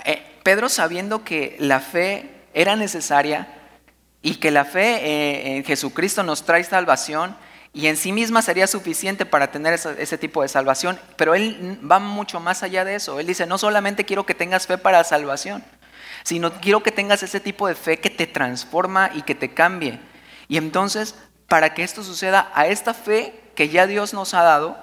eh, 0.06 0.24
Pedro 0.44 0.70
sabiendo 0.70 1.24
que 1.24 1.56
la 1.60 1.80
fe 1.80 2.44
era 2.54 2.76
necesaria 2.76 3.48
y 4.22 4.36
que 4.36 4.52
la 4.52 4.66
fe 4.66 5.06
eh, 5.06 5.58
en 5.58 5.64
Jesucristo 5.64 6.24
nos 6.24 6.44
trae 6.44 6.64
salvación 6.64 7.36
y 7.74 7.88
en 7.88 7.98
sí 7.98 8.12
misma 8.12 8.42
sería 8.42 8.68
suficiente 8.68 9.26
para 9.26 9.52
tener 9.52 9.74
ese, 9.74 10.18
tipo 10.20 10.44
de 10.44 10.48
salvación, 10.48 11.00
pero 11.18 11.34
él 11.34 11.80
va 11.90 11.98
mucho 11.98 12.40
más 12.40 12.62
allá 12.62 12.86
de 12.86 12.96
eso. 12.96 13.20
Él 13.20 13.26
dice, 13.26 13.48
no 13.48 13.58
solamente 13.58 14.06
quiero 14.06 14.28
que 14.28 14.36
tengas 14.36 14.68
fe 14.68 14.78
para 14.78 15.04
salvación, 15.04 15.64
sino 16.24 16.54
quiero 16.62 16.84
que 16.84 16.92
tengas 16.92 17.24
ese 17.24 17.40
tipo 17.40 17.68
de 17.68 17.74
fe 17.74 17.98
que 17.98 18.12
te 18.12 18.28
transforma 18.28 19.10
y 19.16 19.24
que 19.24 19.34
te 19.34 19.56
cambie. 19.56 20.00
Y 20.48 20.58
entonces, 20.58 21.16
para 21.48 21.74
que 21.74 21.84
esto 21.84 22.04
suceda, 22.04 22.52
a 22.54 22.68
esta 22.68 22.94
fe 22.94 23.40
que 23.56 23.70
ya 23.70 23.88
Dios 23.88 24.14
nos 24.14 24.34
ha 24.34 24.44
dado, 24.44 24.78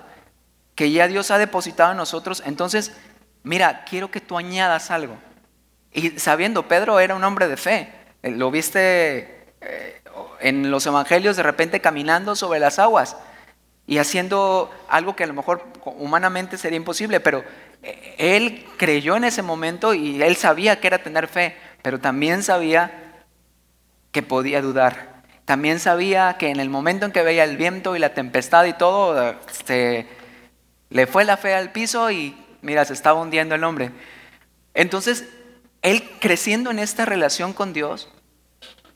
que 0.74 0.90
ya 0.90 1.08
Dios 1.08 1.30
ha 1.30 1.38
depositado 1.38 1.92
en 1.92 1.96
nosotros, 1.96 2.42
entonces, 2.46 2.92
mira, 3.42 3.84
quiero 3.84 4.10
que 4.10 4.20
tú 4.20 4.38
añadas 4.38 4.90
algo. 4.90 5.18
Y 5.92 6.18
sabiendo, 6.18 6.68
Pedro 6.68 7.00
era 7.00 7.14
un 7.14 7.24
hombre 7.24 7.48
de 7.48 7.56
fe, 7.56 7.92
eh, 8.22 8.30
lo 8.30 8.50
viste 8.50 9.52
eh, 9.60 10.02
en 10.40 10.70
los 10.70 10.86
evangelios 10.86 11.36
de 11.36 11.42
repente 11.42 11.80
caminando 11.80 12.36
sobre 12.36 12.60
las 12.60 12.78
aguas 12.78 13.16
y 13.86 13.98
haciendo 13.98 14.70
algo 14.88 15.16
que 15.16 15.24
a 15.24 15.26
lo 15.26 15.34
mejor 15.34 15.64
humanamente 15.84 16.56
sería 16.56 16.76
imposible, 16.76 17.18
pero 17.18 17.42
eh, 17.82 18.14
él 18.18 18.64
creyó 18.76 19.16
en 19.16 19.24
ese 19.24 19.42
momento 19.42 19.94
y 19.94 20.22
él 20.22 20.36
sabía 20.36 20.80
que 20.80 20.86
era 20.86 21.02
tener 21.02 21.26
fe, 21.26 21.56
pero 21.82 21.98
también 21.98 22.42
sabía 22.42 23.24
que 24.12 24.22
podía 24.22 24.62
dudar. 24.62 25.09
También 25.50 25.80
sabía 25.80 26.36
que 26.38 26.50
en 26.50 26.60
el 26.60 26.70
momento 26.70 27.06
en 27.06 27.10
que 27.10 27.24
veía 27.24 27.42
el 27.42 27.56
viento 27.56 27.96
y 27.96 27.98
la 27.98 28.14
tempestad 28.14 28.66
y 28.66 28.72
todo, 28.72 29.34
se 29.64 30.06
le 30.90 31.08
fue 31.08 31.24
la 31.24 31.36
fe 31.36 31.56
al 31.56 31.72
piso 31.72 32.08
y 32.12 32.36
mira, 32.62 32.84
se 32.84 32.92
estaba 32.92 33.20
hundiendo 33.20 33.56
el 33.56 33.64
hombre. 33.64 33.90
Entonces, 34.74 35.28
él 35.82 36.08
creciendo 36.20 36.70
en 36.70 36.78
esta 36.78 37.04
relación 37.04 37.52
con 37.52 37.72
Dios, 37.72 38.08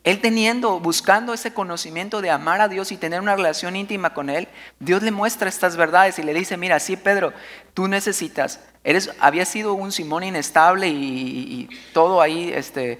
él 0.05 0.21
teniendo, 0.21 0.79
buscando 0.79 1.33
ese 1.33 1.53
conocimiento 1.53 2.21
de 2.21 2.29
amar 2.29 2.61
a 2.61 2.69
Dios 2.69 2.93
y 2.93 2.95
tener 2.95 3.19
una 3.19 3.35
relación 3.35 3.75
íntima 3.75 4.13
con 4.13 4.29
Él, 4.29 4.47
Dios 4.79 5.03
le 5.03 5.11
muestra 5.11 5.49
estas 5.49 5.75
verdades 5.75 6.19
y 6.19 6.23
le 6.23 6.33
dice, 6.33 6.55
mira, 6.55 6.79
sí, 6.79 6.95
Pedro, 6.95 7.33
tú 7.73 7.89
necesitas, 7.89 8.61
eres, 8.85 9.11
había 9.19 9.43
sido 9.43 9.73
un 9.73 9.91
Simón 9.91 10.23
inestable 10.23 10.87
y, 10.87 11.67
todo 11.91 12.21
ahí 12.21 12.49
este, 12.55 12.99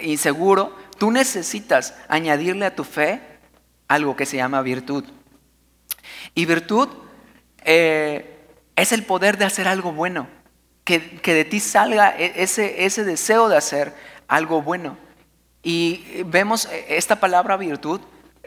inseguro, 0.00 0.76
tú 0.98 1.10
necesitas 1.10 1.94
añadirle 2.08 2.66
a 2.66 2.74
tu 2.74 2.84
fe 2.84 3.20
algo 3.86 4.16
que 4.16 4.26
se 4.26 4.36
llama 4.36 4.62
virtud. 4.62 5.04
Y 6.34 6.44
virtud 6.46 6.88
eh, 7.64 8.38
es 8.76 8.92
el 8.92 9.04
poder 9.04 9.38
de 9.38 9.44
hacer 9.44 9.66
algo 9.68 9.92
bueno, 9.92 10.28
que, 10.84 11.20
de 11.22 11.44
ti 11.44 11.60
salga 11.60 12.16
e, 12.16 12.42
ese, 12.42 12.84
ese 12.84 13.04
deseo 13.04 13.48
de 13.48 13.56
hacer 13.56 13.94
algo 14.26 14.62
bueno. 14.62 14.96
Y 15.62 16.22
vemos 16.26 16.68
esta 16.88 17.16
palabra 17.16 17.56
virtud 17.56 18.00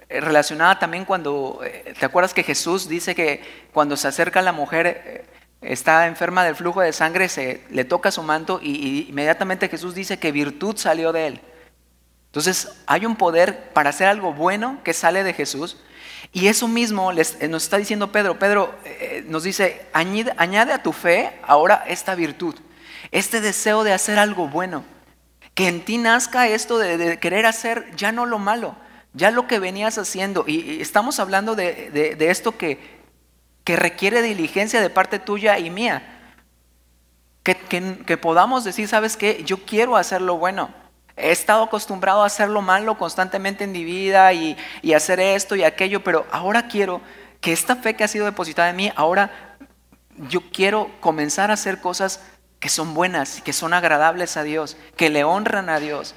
eh, 0.09 0.21
relacionada 0.21 0.79
también 0.79 1.05
cuando, 1.05 1.61
eh, 1.63 1.93
¿te 1.99 2.05
acuerdas 2.05 2.33
que 2.33 2.43
Jesús 2.43 2.87
dice 2.87 3.15
que 3.15 3.41
cuando 3.73 3.97
se 3.97 4.07
acerca 4.07 4.41
la 4.41 4.51
mujer, 4.51 5.25
está 5.61 6.07
enferma 6.07 6.43
del 6.43 6.55
flujo 6.55 6.81
de 6.81 6.93
sangre, 6.93 7.29
se 7.29 7.61
le 7.69 7.85
toca 7.85 8.11
su 8.11 8.23
manto 8.23 8.59
y, 8.61 9.07
inmediatamente 9.09 9.69
Jesús 9.69 9.93
dice 9.93 10.17
que 10.17 10.31
virtud 10.31 10.75
salió 10.77 11.11
de 11.11 11.27
él. 11.27 11.41
Entonces 12.31 12.69
hay 12.85 13.05
un 13.05 13.17
poder 13.17 13.73
para 13.73 13.89
hacer 13.89 14.07
algo 14.07 14.33
bueno 14.33 14.79
que 14.85 14.93
sale 14.93 15.21
de 15.23 15.33
Jesús 15.33 15.75
y 16.31 16.47
eso 16.47 16.69
mismo 16.69 17.11
eh, 17.11 17.47
nos 17.49 17.63
está 17.63 17.77
diciendo 17.77 18.13
Pedro. 18.13 18.39
Pedro 18.39 18.73
eh, 18.85 19.25
nos 19.27 19.43
dice, 19.43 19.85
añade, 19.91 20.71
a 20.71 20.81
tu 20.81 20.93
fe 20.93 21.33
ahora 21.43 21.83
esta 21.87 22.15
virtud, 22.15 22.55
este 23.11 23.41
deseo 23.41 23.83
de 23.83 23.91
hacer 23.91 24.17
algo 24.17 24.47
bueno. 24.47 24.85
Que 25.55 25.67
en 25.67 25.83
ti 25.83 25.97
nazca 25.97 26.47
esto 26.47 26.77
de, 26.77 27.19
querer 27.19 27.45
hacer 27.45 27.93
ya 27.97 28.13
no 28.13 28.25
lo 28.25 28.39
malo, 28.39 28.77
ya 29.13 29.29
lo 29.29 29.45
que 29.47 29.59
venías 29.59 29.97
haciendo. 29.97 30.45
Y, 30.47 30.79
estamos 30.79 31.19
hablando 31.19 31.55
de, 31.55 32.15
esto 32.19 32.57
que, 32.57 32.79
que, 33.65 33.75
requiere 33.75 34.21
diligencia 34.21 34.79
de 34.79 34.89
parte 34.89 35.19
tuya 35.19 35.59
y 35.59 35.69
mía. 35.69 36.19
Que, 37.43 37.57
que 38.05 38.17
podamos 38.17 38.63
decir, 38.63 38.87
¿sabes 38.87 39.17
qué? 39.17 39.43
Yo 39.43 39.65
quiero 39.65 39.97
hacer 39.97 40.21
lo 40.21 40.37
bueno. 40.37 40.73
He 41.21 41.31
estado 41.31 41.63
acostumbrado 41.63 42.23
a 42.23 42.25
hacer 42.25 42.49
lo 42.49 42.61
malo 42.61 42.97
constantemente 42.97 43.63
en 43.63 43.71
mi 43.71 43.83
vida 43.83 44.33
y, 44.33 44.57
hacer 44.93 45.19
esto 45.19 45.55
y 45.55 45.63
aquello, 45.63 46.03
pero 46.03 46.25
ahora 46.31 46.67
quiero 46.67 47.01
que 47.39 47.51
esta 47.51 47.75
fe 47.75 47.95
que 47.95 48.03
ha 48.03 48.07
sido 48.07 48.25
depositada 48.25 48.69
en 48.69 48.75
mí, 48.75 48.91
ahora 48.95 49.57
yo 50.29 50.41
quiero 50.51 50.89
comenzar 50.99 51.51
a 51.51 51.53
hacer 51.53 51.79
cosas 51.79 52.21
que 52.59 52.69
son 52.69 52.93
buenas, 52.93 53.41
que 53.41 53.53
son 53.53 53.73
agradables 53.73 54.37
a 54.37 54.43
Dios, 54.43 54.77
que 54.95 55.09
le 55.09 55.23
honran 55.23 55.69
a 55.69 55.79
Dios. 55.79 56.15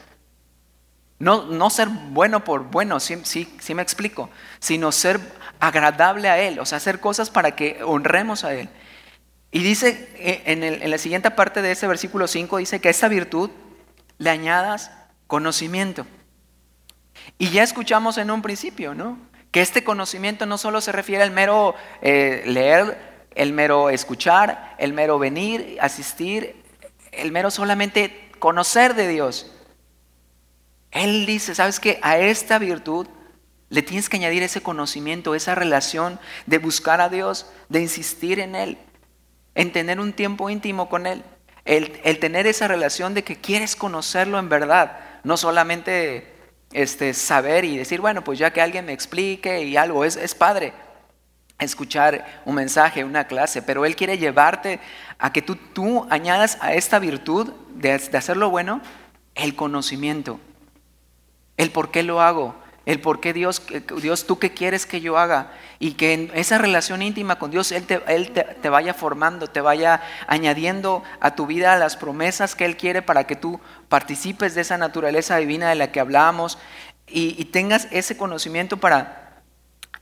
No, 1.19 1.45
no 1.45 1.71
ser 1.71 1.89
bueno 1.89 2.45
por 2.45 2.65
bueno, 2.65 3.01
sí, 3.01 3.19
sí, 3.25 3.55
sí 3.61 3.75
me 3.75 3.83
explico, 3.83 4.31
sino 4.59 4.93
ser 4.93 5.21
agradable 5.61 6.29
a 6.29 6.39
Él, 6.39 6.59
o 6.59 6.67
sea, 6.67 6.79
hacer 6.79 7.01
cosas 7.01 7.31
para 7.31 7.55
que 7.57 7.81
honremos 7.85 8.45
a 8.45 8.55
Él. 8.55 8.69
Y 9.51 9.61
dice 9.61 10.11
eh, 10.17 10.43
en, 10.47 10.65
en 10.65 10.91
la 10.91 10.99
siguiente 10.99 11.31
parte 11.31 11.63
de 11.63 11.73
ese 11.73 11.87
versículo 11.87 12.27
5, 12.27 12.59
dice 12.59 12.81
que 12.81 12.89
esta 12.89 13.09
virtud 13.09 13.51
le 14.19 14.31
añadas 14.31 14.91
conocimiento. 15.27 16.07
Y 17.39 17.51
ya 17.51 17.63
escuchamos 17.63 18.19
en 18.19 18.31
un 18.31 18.43
principio, 18.43 18.95
¿no? 18.95 19.19
Que 19.51 19.61
este 19.61 19.85
conocimiento 19.85 20.47
no 20.47 20.59
solo 20.59 20.81
se 20.81 20.93
refiere 20.93 21.23
al 21.23 21.31
mero 21.31 21.75
eh, 22.03 22.43
leer, 22.47 23.29
el 23.35 23.53
mero 23.53 23.91
escuchar, 23.91 24.75
el 24.79 24.93
mero 24.93 25.19
venir, 25.19 25.79
asistir, 25.81 26.63
el 27.13 27.33
mero 27.33 27.51
solamente 27.51 28.31
conocer 28.39 28.95
de 28.95 29.09
Dios. 29.09 29.51
Él 30.91 31.27
dice, 31.27 31.55
¿sabes 31.55 31.81
qué? 31.81 31.99
A 32.03 32.19
esta 32.19 32.59
virtud 32.59 33.09
le 33.69 33.83
tienes 33.83 34.09
que 34.09 34.17
añadir 34.17 34.43
ese 34.43 34.63
conocimiento, 34.63 35.35
esa 35.35 35.55
relación 35.55 36.21
de 36.47 36.59
buscar 36.59 37.01
a 37.01 37.09
Dios, 37.09 37.51
de 37.69 37.81
insistir 37.81 38.39
en 38.39 38.55
Él, 38.55 38.79
en 39.55 39.73
tener 39.73 39.99
un 39.99 40.13
tiempo 40.13 40.51
íntimo 40.51 40.89
con 40.89 41.07
Él. 41.07 41.25
El, 41.65 42.19
tener 42.19 42.47
esa 42.47 42.69
relación 42.69 43.15
de 43.15 43.25
que 43.25 43.37
quieres 43.37 43.75
conocerlo 43.75 44.39
en 44.39 44.49
verdad, 44.49 44.99
no 45.23 45.37
solamente 45.37 46.35
este, 46.73 47.15
saber 47.15 47.65
y 47.65 47.79
decir, 47.79 48.01
bueno, 48.01 48.23
pues 48.23 48.39
ya 48.39 48.53
que 48.53 48.61
alguien 48.61 48.85
me 48.85 48.93
explique 48.93 49.63
y 49.63 49.77
algo, 49.77 50.05
es, 50.05 50.17
es 50.17 50.35
padre 50.35 50.75
escuchar 51.59 52.43
un 52.45 52.57
mensaje, 52.57 53.05
una 53.05 53.27
clase, 53.27 53.63
pero 53.63 53.87
Él 53.87 53.97
quiere 53.97 54.19
llevarte 54.19 54.81
a 55.19 55.33
que 55.33 55.41
tú, 55.41 55.57
tú 55.57 56.07
añadas 56.11 56.59
a 56.61 56.75
esta 56.75 56.99
virtud 56.99 57.53
de, 57.71 57.97
de 57.99 58.19
hacerlo 58.19 58.51
bueno 58.51 58.81
el 59.35 59.55
conocimiento, 59.57 60.41
el 61.57 61.71
por 61.71 61.91
qué 61.91 62.03
lo 62.03 62.21
hago, 62.21 62.55
el 62.87 63.01
por 63.01 63.21
qué 63.21 63.33
Dios, 63.33 63.63
Dios, 64.01 64.27
tú 64.27 64.39
qué 64.39 64.53
quieres 64.53 64.87
que 64.87 65.01
yo 65.01 65.19
haga. 65.19 65.53
Y 65.79 65.93
que 65.93 66.13
en 66.13 66.31
esa 66.35 66.59
relación 66.59 67.03
íntima 67.03 67.39
con 67.39 67.51
Dios 67.51 67.73
Él, 67.73 67.87
te, 67.87 68.03
él 68.07 68.33
te, 68.33 68.69
vaya 68.69 68.95
formando, 68.95 69.47
te 69.47 69.61
vaya 69.61 70.03
añadiendo 70.27 71.03
a 71.21 71.35
tu 71.35 71.47
vida 71.47 71.77
las 71.77 71.97
promesas 71.97 72.55
que 72.55 72.65
Él 72.65 72.77
quiere 72.77 73.03
para 73.03 73.27
que 73.27 73.37
tú 73.37 73.61
participes 73.89 74.55
de 74.55 74.61
esa 74.61 74.79
naturaleza 74.79 75.37
divina 75.37 75.69
de 75.69 75.75
la 75.77 75.93
que 75.93 76.01
hablamos. 76.01 76.59
y, 77.07 77.45
tengas 77.47 77.89
ese 77.91 78.17
conocimiento 78.17 78.77
para 78.77 79.43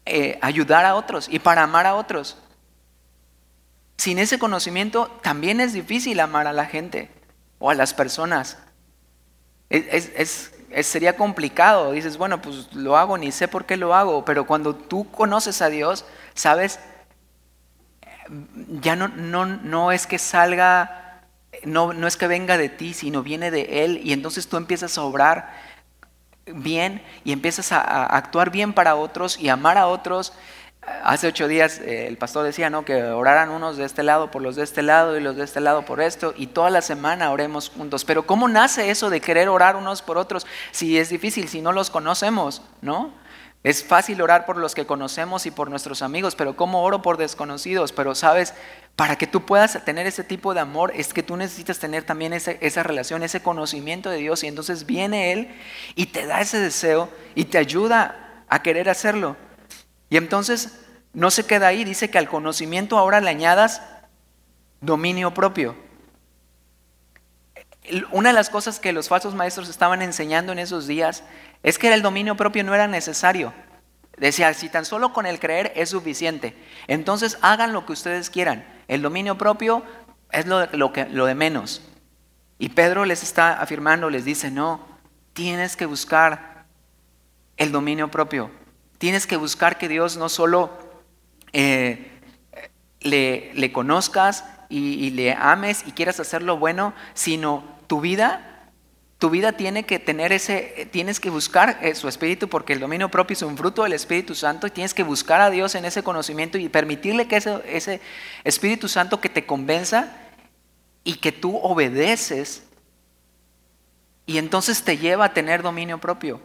eh, 0.05 0.39
ayudar 0.43 0.85
a 0.85 0.97
otros 0.97 1.29
y 1.31 1.39
para 1.39 1.63
amar 1.63 1.87
a 1.87 1.95
otros. 1.95 2.37
Sin 3.97 4.19
ese 4.19 4.39
conocimiento 4.39 5.07
también 5.23 5.61
es 5.61 5.73
difícil 5.73 6.19
amar 6.19 6.49
a 6.49 6.53
la 6.53 6.67
gente 6.67 7.09
o 7.61 7.71
a 7.71 7.75
las 7.75 7.95
personas. 7.95 8.59
Es, 9.73 10.53
sería 10.83 11.17
complicado. 11.17 11.93
Dices, 11.93 12.19
bueno, 12.19 12.43
pues 12.43 12.73
lo 12.75 12.97
hago, 12.97 13.17
ni 13.17 13.33
sé 13.33 13.49
por 13.49 13.65
qué 13.65 13.77
lo 13.77 13.95
hago, 13.95 14.25
pero 14.25 14.47
cuando 14.47 14.75
tú 14.75 15.11
conoces 15.11 15.63
a 15.63 15.71
Dios, 15.71 16.05
sabes, 16.35 16.79
ya 18.81 18.97
no, 18.97 19.09
no, 19.09 19.47
no 19.47 19.93
es 19.93 20.07
que 20.07 20.19
salga, 20.19 21.23
no, 21.65 21.93
no 21.93 22.07
es 22.07 22.17
que 22.17 22.27
venga 22.27 22.59
de 22.59 22.69
ti, 22.69 22.95
sino 22.95 23.23
viene 23.23 23.51
de 23.51 23.85
Él 23.85 24.01
y 24.05 24.13
entonces 24.13 24.49
tú 24.49 24.57
empiezas 24.57 24.99
a 24.99 25.03
obrar 25.03 25.53
bien 26.47 27.03
y 27.25 27.33
empiezas 27.33 27.73
a, 27.73 28.05
actuar 28.05 28.51
bien 28.51 28.73
para 28.73 28.97
otros 28.97 29.39
y 29.39 29.49
amar 29.49 29.79
a 29.79 29.87
otros. 29.87 30.33
Hace 30.83 31.29
ocho 31.29 31.47
días 31.47 31.79
eh, 31.79 32.09
el 32.09 32.17
pastor 32.17 32.45
decía 32.45 32.69
¿no? 32.69 32.85
que 32.85 33.05
oraran 33.05 33.51
unos 33.51 33.77
de 33.77 33.85
este 33.85 34.03
lado 34.03 34.33
por 34.33 34.43
los 34.43 34.57
de 34.57 34.65
este 34.65 34.83
lado 34.83 35.17
y 35.17 35.21
los 35.21 35.37
de 35.37 35.45
este 35.45 35.61
lado 35.61 35.85
por 35.85 36.01
esto 36.01 36.35
y 36.37 36.49
toda 36.49 36.71
la 36.71 36.83
semana 36.83 37.31
oremos 37.31 37.69
juntos. 37.71 38.05
Pero 38.05 38.27
¿cómo 38.27 38.49
nace 38.49 38.91
eso 38.91 39.09
de 39.09 39.21
querer 39.21 39.49
orar 39.49 39.77
unos 39.77 40.03
por 40.03 40.19
otros 40.19 40.45
si 40.73 40.99
es 40.99 41.09
difícil, 41.09 41.49
si 41.49 41.61
no 41.61 41.71
los 41.71 41.89
conocemos? 41.89 42.63
¿no? 42.81 43.15
Es 43.63 43.85
fácil 43.85 44.21
orar 44.23 44.45
por 44.45 44.57
los 44.57 44.75
que 44.75 44.85
conocemos 44.85 45.47
y 45.47 45.53
por 45.53 45.71
nuestros 45.71 46.03
amigos, 46.03 46.35
pero 46.35 46.57
¿cómo 46.57 46.83
oro 46.83 47.01
por 47.01 47.17
desconocidos? 47.17 47.93
Pero 47.93 48.17
sabes, 48.17 48.53
para 48.97 49.15
que 49.15 49.29
tú 49.29 49.47
puedas 49.47 49.85
tener 49.85 50.09
ese 50.09 50.25
tipo 50.25 50.53
de 50.53 50.61
amor 50.61 50.93
es 50.97 51.15
que 51.15 51.23
tú 51.23 51.37
necesitas 51.37 51.79
tener 51.79 52.03
también 52.03 52.33
esa 52.33 52.83
relación, 52.83 53.23
ese 53.23 53.41
conocimiento 53.41 54.11
de 54.11 54.17
Dios 54.17 54.43
y 54.43 54.49
entonces 54.49 54.85
viene 54.85 55.31
Él 55.31 55.55
y 55.95 56.07
te 56.07 56.27
da 56.27 56.41
ese 56.41 56.59
deseo 56.59 57.09
y 57.37 57.45
te 57.45 57.59
ayuda 57.59 58.45
a 58.49 58.63
querer 58.63 58.89
hacerlo. 58.89 59.37
Y 60.13 60.19
entonces 60.19 60.79
no 61.15 61.31
se 61.31 61.47
queda 61.47 61.69
ahí, 61.69 61.85
dice 61.85 62.11
que 62.11 62.19
al 62.19 62.29
conocimiento 62.29 62.99
ahora 62.99 63.23
le 63.23 63.31
añadas 63.31 63.81
dominio 64.83 65.33
propio. 65.33 65.75
Una 68.11 68.29
de 68.29 68.35
las 68.35 68.51
cosas 68.51 68.79
que 68.79 68.93
los 68.93 69.09
falsos 69.09 69.35
maestros 69.35 69.71
estaban 69.71 70.03
enseñando 70.03 70.53
en 70.53 70.59
esos 70.59 70.87
días 70.87 71.25
es 71.63 71.79
que 71.79 71.91
el 71.91 72.03
dominio 72.03 72.37
propio 72.37 72.63
no 72.63 72.75
era 72.75 72.89
necesario. 72.89 73.55
Decía, 74.19 74.53
si 74.53 74.69
tan 74.69 74.85
solo 74.85 75.15
con 75.15 75.25
el 75.25 75.41
creer 75.41 75.73
es 75.77 75.89
suficiente, 75.89 76.63
entonces 76.89 77.39
hagan 77.41 77.73
lo 77.73 77.87
que 77.87 77.95
ustedes 77.95 78.29
quieran. 78.29 78.67
El 78.89 79.01
dominio 79.01 79.39
propio 79.39 79.83
es 80.31 80.45
lo, 80.45 80.67
lo 80.67 81.25
de 81.25 81.35
menos. 81.35 81.81
Y 82.59 82.69
Pedro 82.69 83.07
les 83.07 83.23
está 83.23 83.63
afirmando, 83.63 84.11
les 84.11 84.27
dice, 84.27 84.51
no, 84.51 84.87
tienes 85.33 85.75
que 85.75 85.87
buscar 85.87 86.67
el 87.57 87.73
dominio 87.73 88.11
propio. 88.11 88.51
Tienes 89.03 89.27
que 89.27 89.37
buscar 89.37 89.79
que 89.79 89.89
Dios 89.89 90.17
no 90.17 90.29
solo 90.29 90.71
eh, 91.53 92.09
le, 93.01 93.73
conozcas 93.73 94.45
y, 94.69 95.11
le 95.11 95.33
ames 95.33 95.83
y 95.85 95.91
quieras 95.91 96.21
hacer 96.21 96.41
lo 96.41 96.57
bueno, 96.57 96.95
sino 97.13 97.65
tu 97.89 98.01
vida 98.01 98.71
tu 99.19 99.29
vida 99.29 99.55
tiene 99.55 99.87
que 99.87 99.99
tener 99.99 100.33
ese, 100.33 100.89
tienes 100.93 101.19
que 101.19 101.31
buscar 101.31 101.81
eh, 101.83 101.97
su 101.97 102.07
espíritu 102.07 102.49
porque 102.49 102.75
el 102.75 102.79
dominio 102.79 103.09
propio 103.09 103.35
es 103.35 103.43
un 103.43 103.59
fruto 103.59 103.83
del 103.83 103.93
Espíritu 103.93 104.37
Santo 104.37 104.69
y 104.69 104.71
tienes 104.71 104.95
que 104.95 105.03
buscar 105.03 105.41
a 105.41 105.51
Dios 105.51 105.75
en 105.75 105.85
ese 105.85 106.05
conocimiento 106.05 106.57
y 106.57 106.69
permitirle 106.69 107.27
que 107.27 107.39
ese, 107.39 107.61
ese 107.67 108.01
Espíritu 108.45 108.87
Santo 108.87 109.21
que 109.21 109.29
te 109.29 109.47
convenza 109.47 110.17
y 111.03 111.15
que 111.15 111.33
tú 111.33 111.57
obedeces 111.57 112.63
y 114.27 114.39
entonces 114.39 114.85
te 114.85 114.97
lleva 114.97 115.25
a 115.25 115.35
tener 115.35 115.61
dominio 115.63 115.99
propio. 115.99 116.41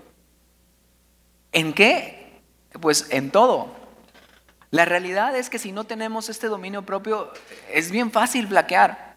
¿En 1.51 1.73
qué? 1.73 2.26
Pues 2.79 3.07
en 3.09 3.31
todo. 3.31 3.75
La 4.69 4.85
realidad 4.85 5.35
es 5.35 5.49
que 5.49 5.59
si 5.59 5.71
no 5.71 5.85
tenemos 5.85 6.29
este 6.29 6.47
dominio 6.47 6.83
propio 6.83 7.31
es 7.71 7.91
bien 7.91 8.11
fácil 8.11 8.47
flaquear. 8.47 9.15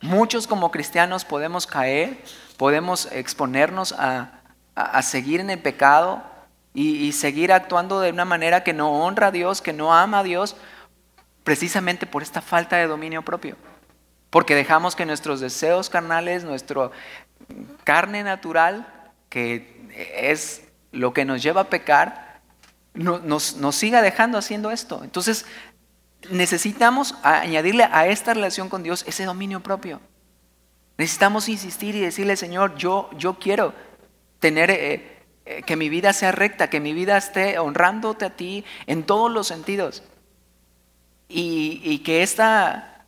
Muchos 0.00 0.46
como 0.46 0.70
cristianos 0.70 1.24
podemos 1.24 1.66
caer 1.66 2.18
podemos 2.58 3.08
exponernos 3.12 3.94
a, 3.96 4.34
seguir 5.02 5.40
en 5.40 5.48
el 5.50 5.60
pecado 5.60 6.22
y, 6.74 7.12
seguir 7.12 7.52
actuando 7.52 8.00
de 8.00 8.10
una 8.10 8.24
manera 8.24 8.62
que 8.62 8.74
no 8.74 8.90
honra 8.90 9.28
a 9.28 9.30
Dios, 9.30 9.62
que 9.62 9.72
no 9.72 9.94
ama 9.94 10.20
a 10.20 10.22
Dios, 10.22 10.56
precisamente 11.44 12.06
por 12.06 12.22
esta 12.22 12.42
falta 12.42 12.76
de 12.76 12.86
dominio 12.86 13.22
propio. 13.22 13.56
Porque 14.28 14.54
dejamos 14.54 14.94
que 14.94 15.06
nuestros 15.06 15.40
deseos 15.40 15.88
carnales, 15.88 16.44
nuestra 16.44 16.90
carne 17.84 18.22
natural, 18.22 18.86
que 19.30 19.88
es 20.16 20.68
lo 20.92 21.12
que 21.12 21.24
nos 21.24 21.42
lleva 21.42 21.62
a 21.62 21.70
pecar, 21.70 22.27
nos, 22.98 23.56
nos 23.56 23.74
siga 23.76 24.02
dejando 24.02 24.38
haciendo 24.38 24.70
esto. 24.70 25.02
Entonces, 25.04 25.46
necesitamos 26.30 27.14
añadirle 27.22 27.84
a 27.84 28.06
esta 28.06 28.34
relación 28.34 28.68
con 28.68 28.82
Dios 28.82 29.04
ese 29.06 29.24
dominio 29.24 29.60
propio. 29.60 30.00
Necesitamos 30.96 31.48
insistir 31.48 31.94
y 31.94 32.00
decirle, 32.00 32.36
Señor, 32.36 32.76
yo, 32.76 33.08
yo 33.16 33.38
quiero 33.38 33.72
tener, 34.40 34.70
eh, 34.70 35.22
eh, 35.46 35.62
que 35.62 35.76
mi 35.76 35.88
vida 35.88 36.12
sea 36.12 36.32
recta, 36.32 36.70
que 36.70 36.80
mi 36.80 36.92
vida 36.92 37.16
esté 37.16 37.58
honrándote 37.58 38.24
a 38.24 38.30
ti 38.30 38.64
en 38.86 39.04
todos 39.04 39.30
los 39.30 39.46
sentidos. 39.46 40.02
Y, 41.28 41.98
que 41.98 42.22
esta 42.22 43.04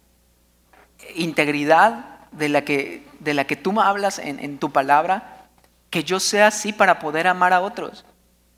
integridad 1.14 2.28
de 2.32 2.51
la 2.51 2.64
que, 2.64 3.07
de 3.18 3.32
la 3.32 3.47
que 3.47 3.57
tú 3.57 3.72
me 3.72 3.82
hablas 3.82 4.18
en 4.18 4.59
tu 4.59 4.70
palabra, 4.70 5.49
que 5.88 6.05
yo 6.05 6.20
sea 6.20 6.49
así 6.49 6.74
para 6.74 6.99
poder 6.99 7.26
amar 7.26 7.55
a 7.55 7.62
otros. 7.62 8.05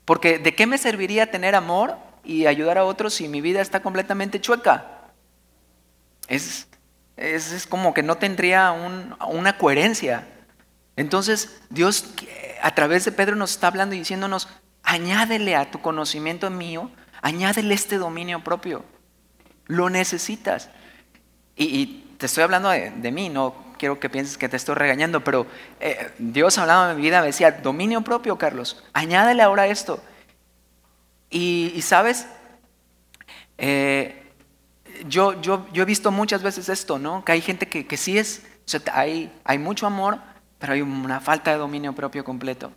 Porque 0.05 0.39
¿de 0.39 0.55
qué 0.55 0.67
me 0.67 0.77
serviría 0.77 1.31
tener 1.31 1.55
amor 1.55 1.97
y 2.23 2.45
ayudar 2.45 2.77
a 2.77 2.85
otros 2.85 3.13
si 3.13 3.27
mi 3.27 3.41
vida 3.41 3.61
está 3.61 3.81
completamente 3.81 4.41
chueca? 4.41 5.01
Es, 6.27 6.67
es, 7.17 7.67
como 7.67 7.93
que 7.93 8.03
no 8.03 8.17
tendría 8.17 8.71
una 8.71 9.57
coherencia. 9.57 10.27
Entonces 10.95 11.61
Dios 11.69 12.13
a 12.61 12.73
través 12.73 13.03
de 13.05 13.11
Pedro 13.11 13.35
nos 13.35 13.51
está 13.51 13.67
hablando 13.67 13.93
y 13.93 13.99
diciéndonos, 13.99 14.47
añádele 14.83 15.55
a 15.55 15.69
tu 15.69 15.81
conocimiento 15.81 16.49
mío, 16.49 16.89
añádele 17.21 17.73
este 17.73 17.97
dominio 17.97 18.43
propio. 18.43 18.85
Lo 19.65 19.89
necesitas. 19.89 20.69
Y, 21.55 21.99
te 22.17 22.27
estoy 22.27 22.43
hablando 22.43 22.69
de, 22.69 23.11
mí, 23.11 23.27
no 23.27 23.53
quiero 23.83 23.99
que 23.99 24.09
pienses 24.09 24.37
que 24.37 24.47
te 24.47 24.55
estoy 24.55 24.75
regañando, 24.75 25.25
pero 25.25 25.45
eh, 25.81 26.13
Dios 26.17 26.57
hablaba 26.57 26.91
en 26.91 26.95
mi 26.95 27.01
vida, 27.01 27.19
me 27.19 27.27
decía, 27.27 27.51
dominio 27.51 27.99
propio, 27.99 28.37
Carlos, 28.37 28.81
añádele 28.93 29.43
ahora 29.43 29.67
esto. 29.67 30.01
Y, 31.29 31.81
sabes, 31.81 32.25
eh, 33.57 34.31
yo, 35.05 35.41
yo, 35.41 35.67
yo 35.73 35.83
he 35.83 35.85
visto 35.85 36.11
muchas 36.11 36.43
veces 36.43 36.69
esto, 36.69 36.97
¿no? 36.97 37.25
Que 37.25 37.33
hay 37.33 37.41
gente 37.41 37.67
que, 37.67 37.85
que 37.85 37.97
sí 37.97 38.17
es, 38.17 38.43
hay, 38.93 39.29
hay 39.43 39.59
mucho 39.59 39.85
amor, 39.85 40.17
pero 40.59 40.71
hay 40.71 40.81
una 40.81 41.19
falta 41.19 41.51
de 41.51 41.57
dominio 41.57 41.91
propio 41.91 42.23
completo. 42.23 42.71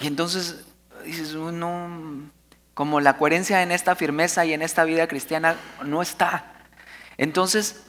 Y 0.00 0.06
entonces 0.06 0.66
dices, 1.06 1.32
no, 1.34 2.28
como 2.74 3.00
la 3.00 3.16
coherencia 3.16 3.62
en 3.62 3.72
esta 3.72 3.96
firmeza 3.96 4.44
y 4.44 4.52
en 4.52 4.60
esta 4.60 4.84
vida 4.84 5.06
cristiana 5.06 5.56
no 5.82 6.02
está. 6.02 6.66
Entonces, 7.16 7.87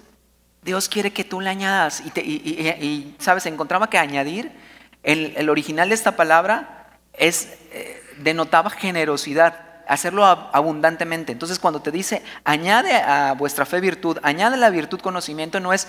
Dios 0.62 0.89
quiere 0.89 1.12
que 1.12 1.24
tú 1.24 1.41
le 1.41 1.49
añadas. 1.49 2.01
Y, 2.01 2.20
y, 2.20 3.16
sabes, 3.20 3.45
encontraba 3.45 3.89
que 3.89 3.97
añadir, 3.97 4.51
el, 5.03 5.34
el, 5.38 5.49
original 5.49 5.89
de 5.89 5.95
esta 5.95 6.16
palabra 6.16 6.89
es, 7.14 7.57
eh, 7.72 8.01
denotaba 8.20 8.70
generosidad 8.70 9.70
hacerlo 9.89 10.24
abundantemente. 10.24 11.32
Entonces 11.32 11.57
cuando 11.57 11.82
te 11.82 11.91
dice, 11.91 12.22
añade 12.43 12.93
a 12.93 13.34
vuestra 13.34 13.66
fe 13.66 13.82
virtud, 13.82 14.20
añade 14.22 14.55
la 14.55 14.70
virtud 14.70 14.99
conocimiento, 15.01 15.60
no 15.60 15.74
es 15.74 15.88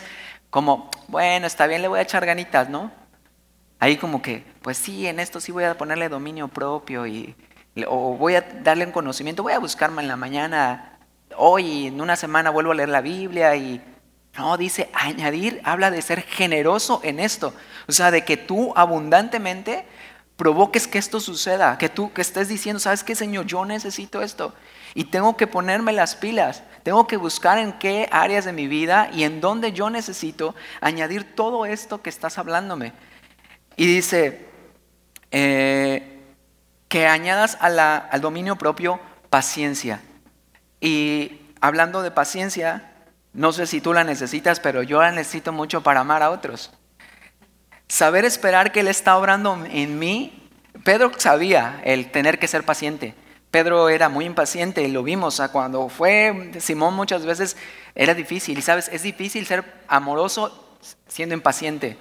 como, 0.48 0.90
bueno, 1.08 1.46
está 1.46 1.66
bien, 1.66 1.82
le 1.82 1.88
voy 1.88 1.98
a 1.98 2.02
echar 2.02 2.24
ganitas, 2.24 2.70
¿no? 2.70 2.90
Ahí 3.78 3.98
como 3.98 4.22
que, 4.22 4.44
pues 4.62 4.78
sí, 4.78 5.06
en 5.06 5.20
esto 5.20 5.38
sí 5.38 5.52
voy 5.52 5.64
a 5.64 5.76
ponerle 5.76 6.08
dominio 6.08 6.48
propio 6.48 7.06
y, 7.06 7.36
o 7.86 8.16
voy 8.16 8.36
a 8.36 8.40
darle 8.40 8.86
un 8.86 8.92
conocimiento, 8.92 9.42
voy 9.42 9.52
a 9.52 9.58
buscarme 9.58 10.00
en 10.00 10.08
la 10.08 10.16
mañana, 10.16 10.98
hoy, 11.36 11.88
en 11.88 12.00
una 12.00 12.16
semana 12.16 12.48
vuelvo 12.50 12.72
a 12.72 12.74
leer 12.74 12.88
la 12.88 13.02
Biblia 13.02 13.54
y... 13.54 13.84
No, 14.36 14.56
dice, 14.56 14.90
añadir 14.94 15.60
habla 15.64 15.90
de 15.90 16.02
ser 16.02 16.22
generoso 16.22 17.00
en 17.02 17.20
esto. 17.20 17.52
O 17.88 17.92
sea, 17.92 18.10
de 18.10 18.24
que 18.24 18.36
tú 18.36 18.72
abundantemente 18.76 19.84
provoques 20.36 20.86
que 20.86 20.98
esto 20.98 21.20
suceda, 21.20 21.76
que 21.76 21.88
tú 21.88 22.12
que 22.12 22.22
estés 22.22 22.48
diciendo, 22.48 22.80
¿sabes 22.80 23.04
qué, 23.04 23.14
Señor? 23.14 23.46
Yo 23.46 23.64
necesito 23.64 24.22
esto 24.22 24.54
y 24.94 25.04
tengo 25.04 25.36
que 25.36 25.46
ponerme 25.46 25.92
las 25.92 26.16
pilas, 26.16 26.62
tengo 26.82 27.06
que 27.06 27.16
buscar 27.16 27.58
en 27.58 27.74
qué 27.74 28.08
áreas 28.10 28.44
de 28.44 28.52
mi 28.52 28.66
vida 28.66 29.10
y 29.12 29.24
en 29.24 29.40
dónde 29.40 29.72
yo 29.72 29.90
necesito 29.90 30.54
añadir 30.80 31.34
todo 31.34 31.66
esto 31.66 32.02
que 32.02 32.10
estás 32.10 32.38
hablándome. 32.38 32.92
Y 33.76 33.86
dice, 33.86 34.46
eh, 35.30 36.20
que 36.88 37.06
añadas 37.06 37.56
al 37.60 38.20
dominio 38.20 38.56
propio 38.56 38.98
paciencia. 39.28 40.00
Y 40.80 41.40
hablando 41.60 42.02
de 42.02 42.10
paciencia, 42.10 42.89
no 43.32 43.52
sé 43.52 43.66
si 43.66 43.80
tú 43.80 43.92
la 43.92 44.04
necesitas, 44.04 44.60
pero 44.60 44.82
yo 44.82 45.00
la 45.00 45.12
necesito 45.12 45.52
mucho 45.52 45.82
para 45.82 46.00
amar 46.00 46.22
a 46.22 46.30
otros. 46.30 46.72
Saber 47.88 48.24
esperar 48.24 48.72
que 48.72 48.80
Él 48.80 48.88
está 48.88 49.16
obrando 49.16 49.64
en 49.70 49.98
mí, 49.98 50.48
Pedro 50.84 51.12
sabía 51.16 51.80
el 51.84 52.10
tener 52.10 52.38
que 52.38 52.48
ser 52.48 52.64
paciente. 52.64 53.14
Pedro 53.50 53.88
era 53.88 54.08
muy 54.08 54.24
impaciente 54.24 54.82
y 54.82 54.92
lo 54.92 55.02
vimos. 55.02 55.42
cuando 55.52 55.88
fue 55.88 56.52
Simón 56.60 56.94
muchas 56.94 57.26
veces 57.26 57.56
era 57.94 58.14
difícil. 58.14 58.58
Y 58.58 58.62
sabes, 58.62 58.88
es 58.92 59.02
difícil 59.02 59.46
ser 59.46 59.64
amoroso 59.88 60.78
siendo 61.08 61.34
impaciente. 61.34 61.98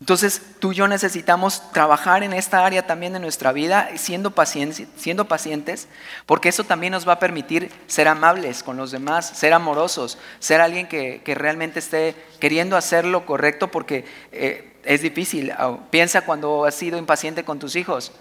Entonces 0.00 0.40
tú 0.60 0.72
y 0.72 0.76
yo 0.76 0.86
necesitamos 0.86 1.72
trabajar 1.72 2.22
en 2.22 2.32
esta 2.32 2.64
área 2.64 2.86
también 2.86 3.12
de 3.12 3.18
nuestra 3.18 3.52
vida, 3.52 3.90
siendo, 3.96 4.30
pacientes, 4.30 4.86
siendo 4.96 5.26
pacientes, 5.26 5.88
porque 6.24 6.48
eso 6.48 6.62
también 6.62 6.92
nos 6.92 7.06
va 7.06 7.14
a 7.14 7.18
permitir 7.18 7.72
ser 7.88 8.06
amables 8.06 8.62
con 8.62 8.76
los 8.76 8.92
demás, 8.92 9.26
ser 9.26 9.52
amorosos, 9.52 10.18
ser 10.38 10.60
alguien 10.60 10.86
que, 10.86 11.20
realmente 11.34 11.80
esté 11.80 12.14
queriendo 12.38 12.76
hacer 12.76 13.04
lo 13.04 13.26
correcto, 13.26 13.68
porque 13.72 14.04
eh, 14.30 14.76
es 14.84 15.02
difícil. 15.02 15.50
Ah, 15.50 15.76
piensa 15.90 16.20
cuando 16.20 16.64
has 16.64 16.74
sido 16.76 16.96
impaciente 16.96 17.44
con 17.44 17.58
tus 17.58 17.74
hijos. 17.74 18.12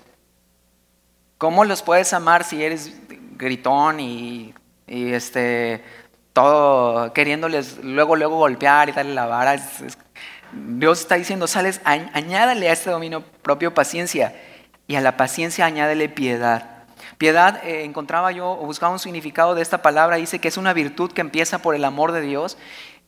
¿Cómo 1.38 1.64
los 1.64 1.84
puedes 1.84 2.12
amar 2.14 2.44
si 2.44 2.64
eres 2.64 2.92
gritón 3.38 4.00
y, 4.00 4.54
este, 4.88 5.84
todo 6.34 7.14
queriéndoles 7.14 7.78
luego, 7.84 8.16
luego 8.16 8.38
golpear 8.38 8.90
y 8.90 8.94
darle 8.94 9.14
la 9.14 9.28
vara? 9.28 9.56
Dios 10.52 11.00
está 11.02 11.16
diciendo, 11.16 11.48
sales, 11.48 11.82
añádale 11.84 12.70
a 12.70 12.74
este 12.74 12.90
dominio 12.90 13.24
propio 13.42 13.74
paciencia 13.74 14.36
y 14.88 14.96
a 14.96 15.02
la 15.02 15.18
paciencia 15.18 15.66
añádele 15.66 16.10
piedad. 16.10 16.78
Piedad, 17.18 17.64
eh, 17.66 17.84
encontraba 17.84 18.32
yo 18.32 18.52
o 18.52 18.66
buscaba 18.66 18.94
un 18.94 19.00
significado 19.00 19.56
de 19.56 19.62
esta 19.62 19.82
palabra, 19.82 20.18
dice 20.18 20.40
que 20.40 20.48
es 20.48 20.58
una 20.58 20.74
virtud 20.74 21.12
que 21.12 21.22
empieza 21.22 21.60
por 21.60 21.76
el 21.76 21.84
amor 21.84 22.12
de 22.12 22.22
Dios, 22.22 22.58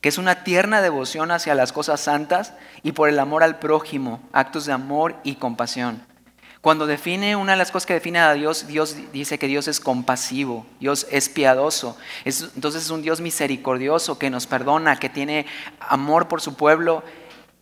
que 0.00 0.08
es 0.08 0.18
una 0.18 0.44
tierna 0.44 0.80
devoción 0.80 1.30
hacia 1.30 1.54
las 1.54 1.72
cosas 1.72 2.00
santas 2.00 2.54
y 2.82 2.92
por 2.92 3.08
el 3.08 3.18
amor 3.18 3.42
al 3.42 3.58
prójimo, 3.58 4.20
actos 4.32 4.66
de 4.66 4.72
amor 4.72 5.16
y 5.22 5.36
compasión. 5.36 6.02
Cuando 6.60 6.86
define 6.86 7.36
una 7.36 7.52
de 7.52 7.58
las 7.58 7.70
cosas 7.70 7.86
que 7.86 7.94
define 7.94 8.18
a 8.18 8.34
Dios, 8.34 8.66
Dios 8.66 8.96
dice 9.12 9.38
que 9.38 9.46
Dios 9.46 9.66
es 9.66 9.80
compasivo, 9.80 10.66
Dios 10.78 11.06
es 11.10 11.30
piadoso. 11.30 11.96
entonces 12.24 12.82
es 12.82 12.90
un 12.90 13.00
Dios 13.00 13.22
misericordioso 13.22 14.18
que 14.18 14.28
nos 14.28 14.46
perdona, 14.46 14.96
que 14.96 15.08
tiene 15.08 15.46
amor 15.80 16.28
por 16.28 16.42
su 16.42 16.56
pueblo. 16.56 17.02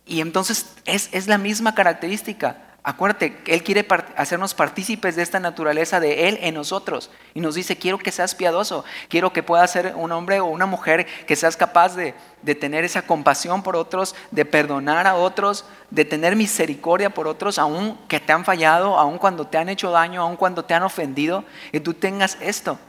Y 0.09 0.21
entonces 0.21 0.65
es, 0.85 1.07
es 1.11 1.27
la 1.27 1.37
misma 1.37 1.75
característica. 1.75 2.57
Acuérdate, 2.81 3.37
Él 3.45 3.61
quiere 3.61 3.85
hacernos 4.15 4.55
partícipes 4.55 5.15
de 5.15 5.21
esta 5.21 5.39
naturaleza 5.39 5.99
de 5.99 6.27
Él 6.27 6.39
en 6.41 6.55
nosotros. 6.55 7.11
Y 7.35 7.41
nos 7.41 7.53
dice, 7.53 7.77
quiero 7.77 7.99
que 7.99 8.11
seas 8.11 8.33
piadoso, 8.33 8.83
quiero 9.07 9.31
que 9.31 9.43
puedas 9.43 9.69
ser 9.69 9.93
un 9.95 10.11
hombre 10.11 10.39
o 10.39 10.45
una 10.45 10.65
mujer 10.65 11.05
que 11.27 11.35
seas 11.35 11.55
capaz 11.55 11.95
de, 11.95 12.15
de 12.41 12.55
tener 12.55 12.85
esa 12.85 13.03
compasión 13.03 13.61
por 13.61 13.75
otros, 13.75 14.15
de 14.31 14.45
perdonar 14.45 15.05
a 15.05 15.13
otros, 15.15 15.65
de 15.91 16.05
tener 16.05 16.35
misericordia 16.35 17.11
por 17.11 17.27
otros, 17.27 17.59
aun 17.59 17.95
que 18.07 18.19
te 18.19 18.33
han 18.33 18.45
fallado, 18.45 18.97
aun 18.97 19.19
cuando 19.19 19.45
te 19.45 19.59
han 19.59 19.69
hecho 19.69 19.91
daño, 19.91 20.23
aun 20.23 20.37
cuando 20.37 20.65
te 20.65 20.73
han 20.73 20.81
ofendido, 20.81 21.43
y 21.71 21.81
tú 21.81 21.93
tengas 21.93 22.35
esto. 22.41 22.79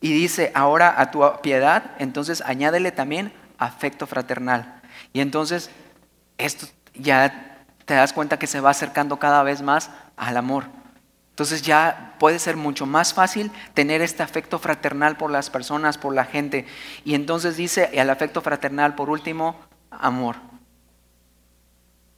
Y 0.00 0.12
dice, 0.12 0.50
ahora 0.56 1.00
a 1.00 1.12
tu 1.12 1.22
piedad, 1.40 1.92
entonces 1.98 2.42
añádele 2.44 2.90
también 2.90 3.32
afecto 3.58 4.08
fraternal. 4.08 4.77
Y 5.12 5.20
entonces, 5.20 5.70
esto 6.36 6.66
ya 6.94 7.64
te 7.84 7.94
das 7.94 8.12
cuenta 8.12 8.38
que 8.38 8.46
se 8.46 8.60
va 8.60 8.70
acercando 8.70 9.18
cada 9.18 9.42
vez 9.42 9.62
más 9.62 9.90
al 10.16 10.36
amor. 10.36 10.64
Entonces 11.30 11.62
ya 11.62 12.16
puede 12.18 12.40
ser 12.40 12.56
mucho 12.56 12.84
más 12.84 13.14
fácil 13.14 13.52
tener 13.72 14.02
este 14.02 14.24
afecto 14.24 14.58
fraternal 14.58 15.16
por 15.16 15.30
las 15.30 15.50
personas, 15.50 15.96
por 15.96 16.12
la 16.12 16.24
gente. 16.24 16.66
Y 17.04 17.14
entonces 17.14 17.56
dice 17.56 17.90
el 17.92 18.10
afecto 18.10 18.40
fraternal, 18.40 18.96
por 18.96 19.08
último, 19.08 19.56
amor. 19.90 20.36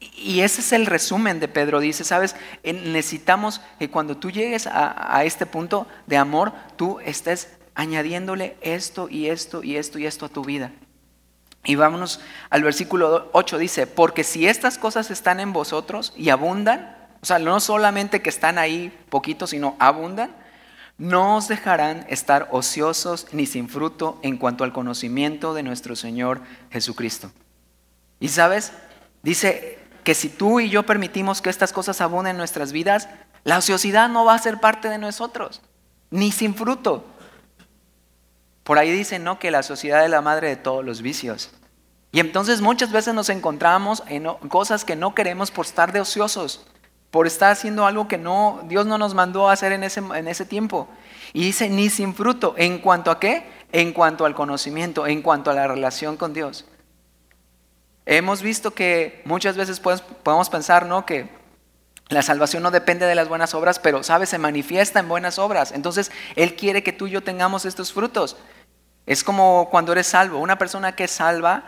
Y 0.01 0.41
ese 0.41 0.63
es 0.63 0.73
el 0.73 0.87
resumen 0.87 1.39
de 1.39 1.49
Pedro. 1.49 1.81
Dice, 1.81 2.03
sabes, 2.03 2.35
necesitamos 2.65 3.61
que 3.79 3.91
cuando 3.91 4.17
tú 4.17 4.31
llegues 4.31 4.67
a, 4.67 5.15
a 5.15 5.25
este 5.25 5.45
punto 5.45 5.87
de 6.07 6.17
amor, 6.17 6.55
tú 6.77 6.99
estés 7.01 7.59
añadiéndole 7.75 8.57
esto 8.63 9.09
y 9.11 9.29
esto 9.29 9.63
y 9.63 9.77
esto 9.77 9.99
y 9.99 10.07
esto 10.07 10.27
a 10.27 10.31
tu 10.31 10.43
vida. 10.43 10.73
Y 11.65 11.75
vámonos 11.75 12.21
al 12.49 12.63
versículo 12.63 13.29
8, 13.33 13.59
dice, 13.59 13.87
porque 13.87 14.25
si 14.25 14.47
estas 14.47 14.79
cosas 14.79 15.11
están 15.11 15.41
en 15.41 15.53
vosotros 15.53 16.13
y 16.17 16.31
abundan, 16.31 16.97
o 17.23 17.27
sea, 17.27 17.39
no 17.39 17.61
solamente 17.61 18.23
que 18.23 18.31
están 18.31 18.59
ahí 18.59 18.97
poquitos, 19.11 19.51
sino 19.51 19.77
abundan, 19.79 20.35
no 20.97 21.37
os 21.37 21.49
dejarán 21.49 22.05
estar 22.09 22.49
ociosos 22.51 23.27
ni 23.33 23.47
sin 23.47 23.69
fruto 23.69 24.19
en 24.23 24.37
cuanto 24.37 24.65
al 24.65 24.73
conocimiento 24.73 25.55
de 25.55 25.63
nuestro 25.63 25.97
Señor 25.97 26.43
Jesucristo. 26.71 27.31
Y 28.21 28.29
sabes, 28.29 28.73
dice 29.23 29.79
que 30.05 30.15
si 30.15 30.29
tú 30.29 30.61
y 30.61 30.69
yo 30.69 30.85
permitimos 30.85 31.41
que 31.41 31.51
estas 31.51 31.73
cosas 31.73 32.01
abunden 32.01 32.33
en 32.33 32.37
nuestras 32.37 32.73
vidas, 32.73 33.09
la 33.45 33.59
ociosidad 33.59 34.09
no 34.09 34.25
va 34.25 34.35
a 34.35 34.39
ser 34.39 34.61
parte 34.61 34.89
de 34.89 34.99
nosotros, 34.99 35.63
ni 36.11 36.33
sin 36.33 36.55
fruto. 36.55 37.07
Por 38.71 38.79
ahí 38.79 38.93
dicen, 38.93 39.25
¿no? 39.25 39.41
Que 39.41 39.51
la 39.51 39.65
sociedad 39.65 40.05
es 40.05 40.11
la 40.13 40.21
madre 40.21 40.47
de 40.47 40.55
todos 40.55 40.85
los 40.85 41.03
vicios. 41.03 41.51
Y 42.13 42.21
entonces 42.21 42.61
muchas 42.61 42.93
veces 42.93 43.13
nos 43.15 43.29
encontramos 43.29 44.05
en 44.07 44.27
cosas 44.49 44.85
que 44.85 44.95
no 44.95 45.13
queremos 45.13 45.51
por 45.51 45.67
estar 45.67 45.91
de 45.91 46.01
ociosos, 46.01 46.65
por 47.11 47.27
estar 47.27 47.51
haciendo 47.51 47.85
algo 47.85 48.07
que 48.07 48.17
no, 48.17 48.61
Dios 48.69 48.87
no 48.87 48.97
nos 48.97 49.13
mandó 49.13 49.49
hacer 49.49 49.73
en 49.73 49.83
ese, 49.83 49.99
en 50.15 50.29
ese 50.29 50.45
tiempo. 50.47 50.87
Y 51.33 51.47
dice, 51.47 51.69
ni 51.69 51.91
sin 51.91 52.15
fruto. 52.15 52.55
¿En 52.57 52.79
cuanto 52.79 53.11
a 53.11 53.19
qué? 53.19 53.43
En 53.73 53.93
cuanto 53.93 54.25
al 54.25 54.37
conocimiento, 54.37 55.05
en 55.09 55.21
cuanto 55.21 55.51
a 55.51 55.55
la 55.55 55.67
relación 55.67 56.17
con 56.17 56.33
Dios. 56.33 56.65
Hemos 58.07 58.41
visto 58.41 58.71
que 58.71 59.21
muchas 59.25 59.57
veces 59.57 59.81
podemos 59.81 60.49
pensar, 60.49 60.87
¿no? 60.87 61.05
Que 61.05 61.29
la 62.09 62.23
salvación 62.23 62.63
no 62.63 62.71
depende 62.71 63.07
de 63.07 63.17
las 63.17 63.29
buenas 63.29 63.53
obras, 63.53 63.81
pero, 63.81 64.05
¿sabes? 64.05 64.29
Se 64.29 64.39
manifiesta 64.39 65.01
en 65.01 65.09
buenas 65.09 65.41
obras. 65.41 65.73
Entonces, 65.73 66.13
Él 66.37 66.55
quiere 66.55 66.85
que 66.85 66.93
tú 66.93 67.09
y 67.09 67.11
yo 67.11 67.23
tengamos 67.25 67.65
estos 67.65 67.93
frutos. 67.93 68.37
Es 69.07 69.25
como 69.25 69.69
cuando 69.71 69.93
eres 69.93 70.07
salvo. 70.07 70.39
Una 70.39 70.59
persona 70.59 70.95
que 70.95 71.05
es 71.05 71.11
salva 71.11 71.65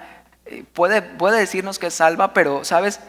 eh, 0.46 0.64
puede, 0.72 1.02
puede 1.02 1.38
decirnos 1.38 1.78
que 1.78 1.88
es 1.88 1.94
salva, 1.94 2.32
pero, 2.32 2.64
¿sabes? 2.64 3.00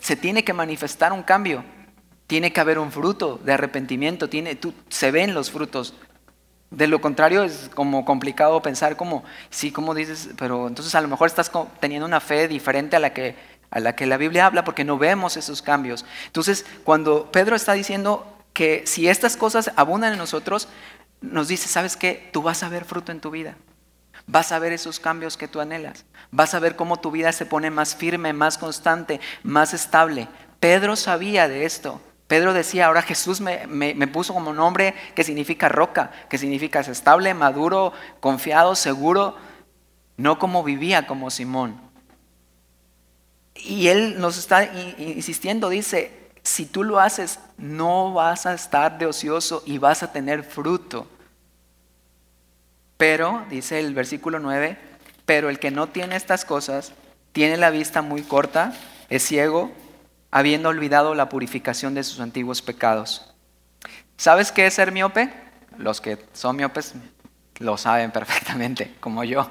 Se 0.00 0.16
tiene 0.16 0.44
que 0.44 0.52
manifestar 0.52 1.12
un 1.12 1.22
cambio. 1.22 1.64
Tiene 2.26 2.52
que 2.52 2.60
haber 2.60 2.78
un 2.78 2.92
fruto 2.92 3.40
de 3.44 3.52
arrepentimiento. 3.52 4.28
Tiene, 4.28 4.54
tú, 4.54 4.74
se 4.88 5.10
ven 5.10 5.34
los 5.34 5.50
frutos. 5.50 5.94
De 6.70 6.86
lo 6.86 7.00
contrario, 7.00 7.44
es 7.44 7.70
como 7.74 8.04
complicado 8.04 8.62
pensar 8.62 8.96
como, 8.96 9.24
sí, 9.50 9.70
como 9.70 9.94
dices, 9.94 10.30
pero 10.38 10.68
entonces 10.68 10.94
a 10.94 11.02
lo 11.02 11.08
mejor 11.08 11.26
estás 11.26 11.50
teniendo 11.80 12.06
una 12.06 12.20
fe 12.20 12.48
diferente 12.48 12.96
a 12.96 13.00
la 13.00 13.12
que 13.12 13.36
a 13.72 13.80
la 13.80 13.96
que 13.96 14.06
la 14.06 14.18
Biblia 14.18 14.46
habla 14.46 14.64
porque 14.64 14.84
no 14.84 14.98
vemos 14.98 15.36
esos 15.36 15.62
cambios. 15.62 16.04
Entonces, 16.26 16.66
cuando 16.84 17.32
Pedro 17.32 17.56
está 17.56 17.72
diciendo 17.72 18.26
que 18.52 18.86
si 18.86 19.08
estas 19.08 19.36
cosas 19.36 19.72
abundan 19.76 20.12
en 20.12 20.18
nosotros, 20.18 20.68
nos 21.22 21.48
dice, 21.48 21.68
¿sabes 21.68 21.96
qué? 21.96 22.28
Tú 22.32 22.42
vas 22.42 22.62
a 22.62 22.68
ver 22.68 22.84
fruto 22.84 23.12
en 23.12 23.20
tu 23.20 23.30
vida. 23.30 23.56
Vas 24.26 24.52
a 24.52 24.58
ver 24.58 24.72
esos 24.72 25.00
cambios 25.00 25.36
que 25.36 25.48
tú 25.48 25.60
anhelas. 25.60 26.04
Vas 26.30 26.54
a 26.54 26.58
ver 26.58 26.76
cómo 26.76 27.00
tu 27.00 27.10
vida 27.10 27.32
se 27.32 27.46
pone 27.46 27.70
más 27.70 27.96
firme, 27.96 28.32
más 28.32 28.58
constante, 28.58 29.20
más 29.42 29.74
estable. 29.74 30.28
Pedro 30.60 30.96
sabía 30.96 31.48
de 31.48 31.64
esto. 31.64 32.00
Pedro 32.28 32.54
decía, 32.54 32.86
ahora 32.86 33.02
Jesús 33.02 33.40
me, 33.40 33.66
me, 33.66 34.06
puso 34.06 34.32
como 34.32 34.54
nombre 34.54 34.94
que 35.14 35.24
significa 35.24 35.68
roca, 35.68 36.12
que 36.30 36.38
significa 36.38 36.80
estable, 36.80 37.34
maduro, 37.34 37.92
confiado, 38.20 38.74
seguro, 38.74 39.36
no 40.16 40.38
como 40.38 40.62
vivía 40.62 41.06
como 41.06 41.30
Simón. 41.30 41.78
Y 43.54 43.88
él 43.88 44.18
nos 44.18 44.38
está 44.38 44.64
insistiendo, 44.98 45.68
dice, 45.68 46.30
si 46.42 46.64
tú 46.64 46.84
lo 46.84 47.00
haces, 47.00 47.38
no 47.58 48.14
vas 48.14 48.46
a 48.46 48.54
estar 48.54 48.98
de 48.98 49.06
ocioso 49.06 49.62
y 49.66 49.78
vas 49.78 50.02
a 50.02 50.12
tener 50.12 50.42
fruto. 50.42 51.06
Pero, 53.02 53.44
dice 53.50 53.80
el 53.80 53.94
versículo 53.94 54.38
9, 54.38 54.78
pero 55.26 55.50
el 55.50 55.58
que 55.58 55.72
no 55.72 55.88
tiene 55.88 56.14
estas 56.14 56.44
cosas, 56.44 56.92
tiene 57.32 57.56
la 57.56 57.70
vista 57.70 58.00
muy 58.00 58.22
corta, 58.22 58.74
es 59.08 59.24
ciego, 59.24 59.72
habiendo 60.30 60.68
olvidado 60.68 61.16
la 61.16 61.28
purificación 61.28 61.94
de 61.94 62.04
sus 62.04 62.20
antiguos 62.20 62.62
pecados. 62.62 63.34
¿Sabes 64.16 64.52
qué 64.52 64.66
es 64.66 64.74
ser 64.74 64.92
miope? 64.92 65.34
Los 65.78 66.00
que 66.00 66.16
son 66.32 66.54
miopes 66.54 66.94
lo 67.58 67.76
saben 67.76 68.12
perfectamente, 68.12 68.94
como 69.00 69.24
yo 69.24 69.50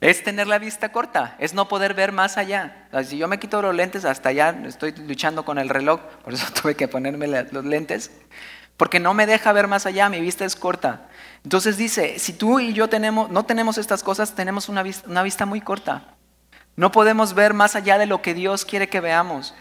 es 0.00 0.22
tener 0.22 0.46
la 0.46 0.58
vista 0.58 0.92
corta, 0.92 1.36
es 1.38 1.52
no 1.52 1.68
poder 1.68 1.92
ver 1.92 2.12
más 2.12 2.38
allá. 2.38 2.88
Si 3.04 3.18
yo 3.18 3.28
me 3.28 3.38
quito 3.38 3.60
los 3.60 3.74
lentes, 3.74 4.06
hasta 4.06 4.30
allá 4.30 4.56
estoy 4.64 4.92
luchando 4.92 5.44
con 5.44 5.58
el 5.58 5.68
reloj, 5.68 6.00
por 6.24 6.32
eso 6.32 6.46
tuve 6.62 6.74
que 6.74 6.88
ponerme 6.88 7.26
los 7.26 7.64
lentes, 7.66 8.12
porque 8.78 8.98
no 8.98 9.12
me 9.12 9.26
deja 9.26 9.52
ver 9.52 9.66
más 9.66 9.84
allá, 9.84 10.08
mi 10.08 10.20
vista 10.20 10.46
es 10.46 10.56
corta. 10.56 11.07
Entonces 11.48 11.78
dice, 11.78 12.18
si 12.18 12.34
tú 12.34 12.60
y 12.60 12.74
yo 12.74 12.88
no 13.30 13.44
tenemos 13.46 13.78
estas 13.78 14.02
cosas, 14.02 14.34
tenemos 14.34 14.68
una 14.68 14.82
vista, 14.82 15.08
una 15.08 15.22
vista 15.22 15.46
muy 15.46 15.62
corta. 15.62 16.14
No 16.76 16.92
podemos 16.92 17.32
ver 17.32 17.54
más 17.54 17.74
allá 17.74 17.96
de 17.96 18.04
lo 18.04 18.20
que 18.20 18.34
Dios 18.34 18.66
quiere 18.66 18.90
que 18.90 19.00
veamos. 19.00 19.54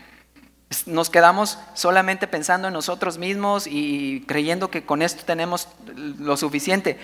Nos 0.85 1.09
quedamos 1.09 1.57
solamente 1.75 2.27
pensando 2.27 2.67
en 2.67 2.73
nosotros 2.73 3.17
mismos 3.17 3.67
y 3.67 4.25
creyendo 4.27 4.69
que 4.69 4.83
con 4.83 5.01
esto 5.01 5.23
tenemos 5.23 5.69
lo 5.95 6.35
suficiente. 6.35 6.99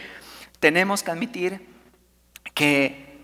Tenemos 0.60 1.02
que 1.02 1.12
admitir 1.12 1.66
que 2.54 3.24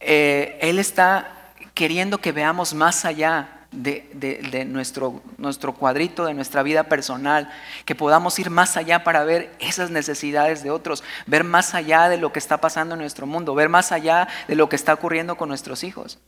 eh, 0.00 0.58
Él 0.60 0.78
está 0.78 1.54
queriendo 1.72 2.18
que 2.18 2.32
veamos 2.32 2.74
más 2.74 3.06
allá 3.06 3.59
de, 3.72 4.64
nuestro, 4.68 5.22
nuestro 5.38 5.74
cuadrito, 5.74 6.24
de 6.24 6.34
nuestra 6.34 6.62
vida 6.62 6.84
personal, 6.84 7.50
que 7.84 7.94
podamos 7.94 8.38
ir 8.38 8.50
más 8.50 8.76
allá 8.76 9.04
para 9.04 9.24
ver 9.24 9.52
esas 9.60 9.90
necesidades 9.90 10.62
de 10.62 10.70
otros, 10.70 11.04
ver 11.26 11.44
más 11.44 11.74
allá 11.74 12.08
de 12.08 12.16
lo 12.16 12.32
que 12.32 12.38
está 12.38 12.58
pasando 12.58 12.94
en 12.94 13.00
nuestro 13.00 13.26
mundo, 13.26 13.54
ver 13.54 13.68
más 13.68 13.92
allá 13.92 14.28
de 14.48 14.56
lo 14.56 14.68
que 14.68 14.76
está 14.76 14.94
ocurriendo 14.94 15.36
con 15.36 15.48
nuestros 15.48 15.84
hijos. 15.84 16.18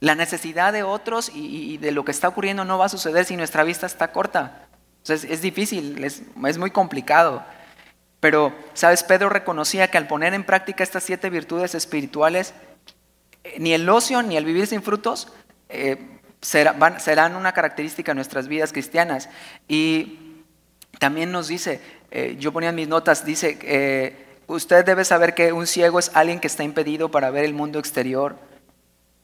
La 0.00 0.14
necesidad 0.14 0.72
de 0.72 0.82
otros 0.82 1.30
y, 1.34 1.78
de 1.78 1.90
lo 1.90 2.04
que 2.04 2.10
está 2.10 2.28
ocurriendo 2.28 2.64
no 2.64 2.78
va 2.78 2.86
a 2.86 2.90
suceder 2.90 3.24
si 3.24 3.36
nuestra 3.36 3.64
vista 3.64 3.86
está 3.86 4.12
corta. 4.12 4.66
Entonces, 4.98 5.30
es 5.30 5.40
difícil, 5.42 6.02
es, 6.04 6.22
es 6.46 6.58
muy 6.58 6.70
complicado. 6.70 7.42
Pero, 8.20 8.54
¿sabes? 8.72 9.02
Pedro 9.02 9.28
reconocía 9.28 9.88
que 9.88 9.98
al 9.98 10.06
poner 10.06 10.32
en 10.34 10.44
práctica 10.44 10.82
estas 10.82 11.04
siete 11.04 11.28
virtudes 11.28 11.74
espirituales, 11.74 12.54
eh, 13.42 13.56
ni 13.58 13.72
el 13.72 13.88
ocio 13.88 14.22
ni 14.22 14.36
el 14.36 14.44
vivir 14.44 14.66
sin 14.66 14.82
frutos 14.82 15.28
eh, 15.68 16.13
serán 16.44 17.36
una 17.36 17.52
característica 17.52 18.12
de 18.12 18.16
nuestras 18.16 18.48
vidas 18.48 18.72
cristianas. 18.72 19.28
Y 19.66 20.42
también 20.98 21.32
nos 21.32 21.48
dice, 21.48 21.80
eh, 22.10 22.36
yo 22.38 22.52
ponía 22.52 22.70
en 22.70 22.76
mis 22.76 22.88
notas, 22.88 23.24
dice, 23.24 24.16
usted 24.46 24.84
debe 24.84 25.04
saber 25.04 25.34
que 25.34 25.52
un 25.52 25.66
ciego 25.66 25.98
es 25.98 26.10
alguien 26.14 26.40
que 26.40 26.46
está 26.46 26.64
impedido 26.64 27.10
para 27.10 27.30
ver 27.30 27.44
el 27.44 27.54
mundo 27.54 27.78
exterior 27.78 28.36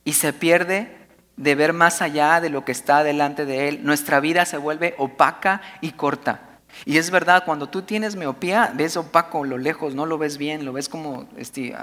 y 0.05 0.14
se 0.14 0.33
pierde 0.33 0.97
de 1.37 1.55
ver 1.55 1.73
más 1.73 2.03
allá 2.03 2.41
de 2.41 2.51
lo 2.51 2.64
que 2.64 2.73
está 2.73 3.03
delante 3.03 3.47
de 3.47 3.68
él. 3.68 3.81
Nuestra 3.83 4.21
vida 4.21 4.45
se 4.45 4.59
vuelve 4.59 4.95
opaca 4.99 5.62
y 5.81 5.93
corta. 5.93 6.41
Y 6.85 6.99
es 6.99 7.11
verdad, 7.11 7.45
cuando 7.45 7.68
tú 7.68 7.83
tienes 7.83 8.16
miopía, 8.16 8.73
ves 8.75 8.97
opaco 8.97 9.45
lo 9.45 9.59
lejos, 9.59 9.95
no 9.95 10.07
lo 10.07 10.18
ves 10.18 10.39
bien, 10.39 10.64
lo 10.64 10.73
ves 10.73 10.89
como, 10.89 11.29
este, 11.37 11.75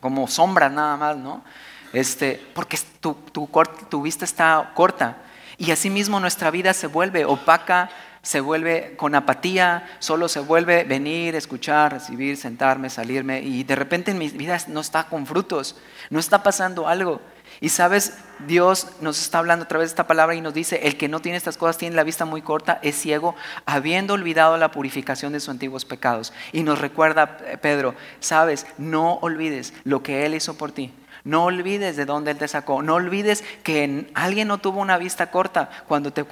como 0.00 0.26
sombra 0.28 0.68
nada 0.68 0.96
más, 0.96 1.16
¿no? 1.16 1.44
Este, 1.94 2.44
porque 2.54 2.76
tu, 3.00 3.14
tu, 3.88 4.02
vista 4.02 4.24
está 4.24 4.72
corta. 4.74 5.18
Y 5.56 5.70
asimismo 5.70 6.18
nuestra 6.18 6.50
vida 6.50 6.74
se 6.74 6.88
vuelve 6.88 7.24
opaca, 7.24 7.88
se 8.20 8.40
vuelve 8.40 8.96
con 8.96 9.14
apatía, 9.14 9.88
solo 10.00 10.28
se 10.28 10.40
vuelve 10.40 10.82
venir, 10.82 11.36
escuchar, 11.36 11.92
recibir, 11.92 12.36
sentarme, 12.36 12.90
salirme. 12.90 13.42
Y 13.42 13.62
de 13.62 13.76
repente 13.76 14.10
en 14.10 14.18
mi 14.18 14.28
vida 14.28 14.58
no 14.66 14.80
está 14.80 15.04
con 15.04 15.24
frutos, 15.24 15.76
no 16.10 16.18
está 16.18 16.42
pasando 16.42 16.88
algo. 16.88 17.20
Y 17.60 17.68
sabes, 17.68 18.18
Dios 18.48 18.88
nos 19.00 19.20
está 19.20 19.38
hablando 19.38 19.64
a 19.64 19.68
través 19.68 19.90
de 19.90 19.92
esta 19.92 20.08
palabra 20.08 20.34
y 20.34 20.40
nos 20.40 20.52
dice, 20.52 20.80
el 20.88 20.96
que 20.96 21.08
no 21.08 21.20
tiene 21.20 21.38
estas 21.38 21.56
cosas 21.56 21.78
tiene 21.78 21.94
la 21.94 22.02
vista 22.02 22.24
muy 22.24 22.42
corta, 22.42 22.80
es 22.82 22.96
ciego, 22.96 23.36
habiendo 23.66 24.14
olvidado 24.14 24.56
la 24.56 24.72
purificación 24.72 25.32
de 25.32 25.38
sus 25.38 25.50
antiguos 25.50 25.84
pecados. 25.84 26.32
Y 26.50 26.64
nos 26.64 26.80
recuerda 26.80 27.38
Pedro, 27.62 27.94
sabes, 28.18 28.66
no 28.78 29.14
olvides 29.22 29.72
lo 29.84 30.02
que 30.02 30.26
Él 30.26 30.34
hizo 30.34 30.54
por 30.54 30.72
ti. 30.72 30.92
No 31.24 31.44
olvides 31.44 31.96
de 31.96 32.04
dónde 32.04 32.32
Él 32.32 32.38
te 32.38 32.48
sacó. 32.48 32.82
No 32.82 32.96
olvides 32.96 33.42
que 33.62 34.10
alguien 34.12 34.46
no 34.46 34.58
tuvo 34.58 34.80
una 34.80 34.98
vista 34.98 35.30
corta 35.30 35.70
cuando 35.88 36.12
te, 36.12 36.24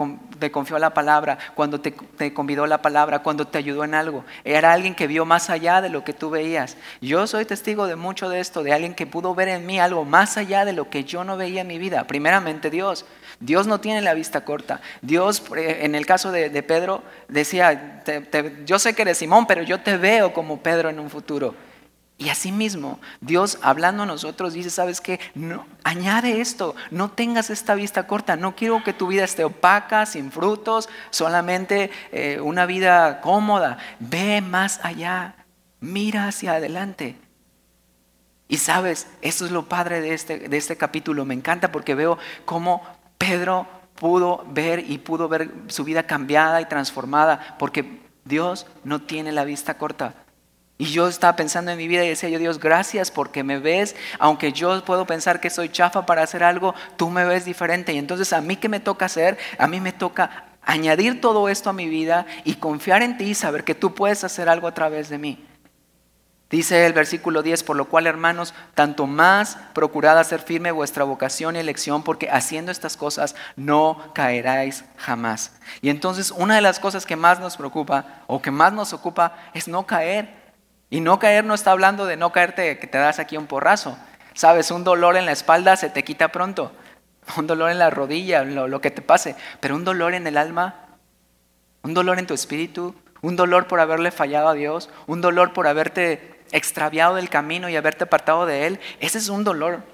confió 0.51 0.79
la 0.79 0.93
palabra, 0.93 1.39
cuando 1.55 1.81
te, 1.81 1.93
te, 1.93 2.35
convidó 2.35 2.67
la 2.67 2.83
palabra, 2.83 3.21
cuando 3.21 3.47
te 3.47 3.57
ayudó 3.57 3.85
en 3.85 3.95
algo. 3.95 4.25
Era 4.45 4.73
alguien 4.73 4.95
que 4.95 5.07
vio 5.07 5.25
más 5.25 5.49
allá 5.49 5.81
de 5.81 5.89
lo 5.89 6.05
que 6.05 6.13
tú 6.13 6.29
veías. 6.29 6.77
Yo 7.01 7.27
soy 7.27 7.47
testigo 7.47 7.87
de 7.87 7.97
mucho 7.97 8.29
de 8.29 8.41
esto, 8.41 8.63
de 8.63 8.75
alguien 8.75 8.95
que 8.95 9.07
pudo 9.07 9.35
ver 9.35 9.49
en 9.49 9.65
mí 9.65 9.81
algo 9.81 10.05
más 10.05 10.37
allá 10.37 10.67
de 10.67 10.75
lo 10.75 10.91
que 10.91 11.05
yo 11.05 11.25
no 11.25 11.39
veía 11.39 11.63
en 11.63 11.69
mi 11.69 11.79
vida. 11.79 12.07
Primeramente 12.07 12.69
Dios. 12.69 13.07
Dios 13.41 13.67
no 13.67 13.81
tiene 13.81 14.03
la 14.03 14.13
vista 14.13 14.45
corta. 14.45 14.83
Dios, 15.01 15.43
eh, 15.57 15.81
en 15.83 15.95
el 15.95 16.05
caso 16.05 16.31
de, 16.31 16.63
Pedro, 16.63 17.03
decía, 17.29 18.03
yo 18.67 18.79
sé 18.79 18.95
que 18.95 19.03
eres 19.03 19.19
Simón, 19.19 19.47
pero 19.47 19.63
yo 19.63 19.81
te 19.81 19.97
veo 19.97 20.35
como 20.35 20.61
Pedro 20.61 20.91
en 20.91 21.01
un 21.01 21.09
futuro. 21.09 21.55
Y 22.23 22.29
asimismo, 22.29 23.01
Dios 23.21 23.59
hablando 23.63 24.05
a 24.05 24.07
nosotros 24.07 24.53
dice, 24.53 24.71
¿sabes 24.71 25.01
qué? 25.01 25.19
No, 25.35 25.67
añade 25.83 26.41
esto, 26.41 26.77
no 26.93 27.11
tengas 27.11 27.51
esta 27.51 27.75
vista 27.75 28.07
corta, 28.07 28.37
no 28.37 28.55
quiero 28.55 28.85
que 28.85 28.93
tu 28.93 29.09
vida 29.09 29.25
esté 29.25 29.43
opaca, 29.43 30.07
sin 30.07 30.31
frutos, 30.31 30.89
solamente 31.11 31.91
eh, 32.13 32.39
una 32.41 32.65
vida 32.65 33.21
cómoda. 33.23 33.79
Ve 33.99 34.41
más 34.41 34.79
allá, 34.85 35.35
mira 35.81 36.29
hacia 36.29 36.53
adelante. 36.53 37.17
Y 38.47 38.59
sabes, 38.59 39.09
eso 39.21 39.45
es 39.45 39.51
lo 39.51 39.69
padre 39.69 40.01
de 40.01 40.15
este, 40.15 40.49
de 40.49 40.57
este 40.57 40.77
capítulo, 40.77 41.25
me 41.25 41.35
encanta 41.35 41.73
porque 41.73 41.97
veo 41.97 42.19
cómo 42.45 42.85
Pedro 43.19 43.67
pudo 43.97 44.47
ver 44.49 44.89
y 44.89 44.99
pudo 44.99 45.29
ver 45.29 45.51
su 45.67 45.83
vida 45.83 46.05
cambiada 46.05 46.61
y 46.61 46.67
transformada, 46.67 47.57
porque 47.59 48.01
Dios 48.25 48.69
no 48.85 49.03
tiene 49.03 49.33
la 49.33 49.43
vista 49.43 49.77
corta. 49.77 50.15
Y 50.83 50.87
yo 50.87 51.07
estaba 51.07 51.37
pensando 51.37 51.71
en 51.71 51.79
mi 51.79 51.87
vida 51.87 52.05
y 52.05 52.09
decía 52.09 52.29
yo, 52.29 52.41
Dios, 52.41 52.59
gracias 52.59 53.13
porque 53.13 53.45
me 53.45 53.61
ves, 53.61 53.95
aunque 54.19 54.53
yo 54.53 54.85
puedo 54.85 55.07
pensar 55.07 55.39
que 55.39 55.49
soy 55.49 55.69
chafa 55.69 56.07
para 56.07 56.25
hacer 56.25 56.43
algo, 56.43 56.75
tú 56.97 57.09
me 57.09 57.25
ves 57.25 57.45
diferente. 57.45 57.93
Y 57.93 57.99
entonces 57.99 58.33
a 58.33 58.41
mí 58.41 58.57
qué 58.57 58.69
me 58.69 58.81
toca 58.81 59.05
hacer, 59.05 59.39
a 59.59 59.69
mí 59.69 59.79
me 59.81 59.93
toca 59.93 60.47
añadir 60.61 61.21
todo 61.21 61.49
esto 61.49 61.71
a 61.71 61.73
mi 61.73 61.89
vida 61.89 62.27
y 62.43 62.55
confiar 62.55 63.05
en 63.05 63.17
ti 63.17 63.27
y 63.27 63.35
saber 63.37 63.63
que 63.63 63.77
tú 63.77 63.95
puedes 63.95 64.25
hacer 64.25 64.49
algo 64.49 64.67
a 64.67 64.75
través 64.75 65.09
de 65.09 65.19
mí. 65.19 65.47
Dice 66.51 66.85
el 66.85 66.95
versículo 66.95 67.45
10, 67.45 67.63
por 67.63 67.77
lo 67.77 67.85
cual 67.85 68.09
hermanos, 68.09 68.53
tanto 68.75 69.07
más 69.07 69.59
procurad 69.75 70.19
hacer 70.19 70.41
firme 70.41 70.73
vuestra 70.73 71.05
vocación 71.05 71.55
y 71.55 71.61
elección, 71.61 72.03
porque 72.03 72.29
haciendo 72.29 72.73
estas 72.73 72.97
cosas 72.97 73.37
no 73.55 74.11
caeráis 74.15 74.85
jamás. 74.97 75.53
Y 75.81 75.91
entonces 75.91 76.33
una 76.33 76.57
de 76.57 76.61
las 76.61 76.81
cosas 76.81 77.07
que 77.07 77.15
más 77.15 77.39
nos 77.39 77.57
preocupa 77.57 78.25
o 78.27 78.43
que 78.43 78.51
más 78.51 78.73
nos 78.73 78.93
ocupa 78.93 79.37
es 79.55 79.69
no 79.69 79.87
caer. 79.87 80.42
Y 80.93 81.01
no 81.01 81.19
caer 81.19 81.47
no 81.47 81.55
está 81.55 81.71
hablando 81.71 82.05
de 82.05 82.19
no 82.19 82.33
caerte 82.33 82.79
que 82.79 82.87
te 82.87 82.99
das 82.99 83.19
aquí 83.19 83.39
un 83.39 83.47
porrazo. 83.47 83.97
Sabes, 84.35 84.71
un 84.71 84.85
dolor 84.85 85.17
en 85.17 85.25
la 85.25 85.33
espalda 85.33 85.75
se 85.75 85.89
te 85.89 86.05
quita 86.05 86.29
pronto. 86.29 86.71
Un 87.39 87.47
dolor 87.47 87.71
en 87.71 87.79
la 87.79 87.89
rodilla, 87.89 88.45
lo, 88.45 88.69
lo 88.69 88.83
que 88.83 88.91
te 88.91 89.01
pase. 89.01 89.35
Pero 89.61 89.77
un 89.77 89.85
dolor 89.85 90.13
en 90.13 90.27
el 90.27 90.37
alma, 90.37 90.99
un 91.83 91.95
dolor 91.95 92.19
en 92.19 92.27
tu 92.27 92.35
espíritu, 92.35 92.95
un 93.23 93.37
dolor 93.37 93.69
por 93.69 93.81
haberle 93.81 94.11
fallado 94.11 94.49
a 94.49 94.55
Dios, 94.55 94.91
un 95.07 95.23
dolor 95.23 95.55
por 95.55 95.67
haberte 95.67 96.43
extraviado 96.51 97.15
del 97.15 97.31
camino 97.31 97.71
y 97.71 97.77
haberte 97.77 98.05
apartado 98.05 98.45
de 98.45 98.67
Él, 98.67 98.81
ese 98.99 99.19
es 99.19 99.29
un 99.31 99.45
dolor. 99.45 99.85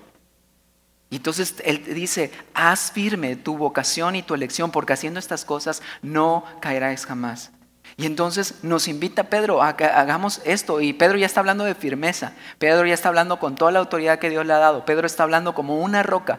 Y 1.10 1.16
entonces 1.16 1.54
Él 1.64 1.84
dice, 1.94 2.32
haz 2.54 2.90
firme 2.90 3.36
tu 3.36 3.56
vocación 3.56 4.16
y 4.16 4.22
tu 4.22 4.34
elección, 4.34 4.72
porque 4.72 4.94
haciendo 4.94 5.20
estas 5.20 5.44
cosas 5.44 5.80
no 6.02 6.44
caerás 6.60 7.06
jamás. 7.06 7.52
Y 7.98 8.06
entonces 8.06 8.54
nos 8.62 8.86
invita 8.86 9.24
Pedro 9.24 9.60
a 9.60 9.76
que 9.76 9.84
hagamos 9.84 10.40
esto. 10.44 10.80
Y 10.80 10.92
Pedro 10.92 11.18
ya 11.18 11.26
está 11.26 11.40
hablando 11.40 11.64
de 11.64 11.74
firmeza. 11.74 12.32
Pedro 12.58 12.86
ya 12.86 12.94
está 12.94 13.08
hablando 13.08 13.40
con 13.40 13.56
toda 13.56 13.72
la 13.72 13.80
autoridad 13.80 14.20
que 14.20 14.30
Dios 14.30 14.46
le 14.46 14.52
ha 14.52 14.58
dado. 14.58 14.84
Pedro 14.84 15.04
está 15.04 15.24
hablando 15.24 15.52
como 15.52 15.80
una 15.80 16.04
roca, 16.04 16.38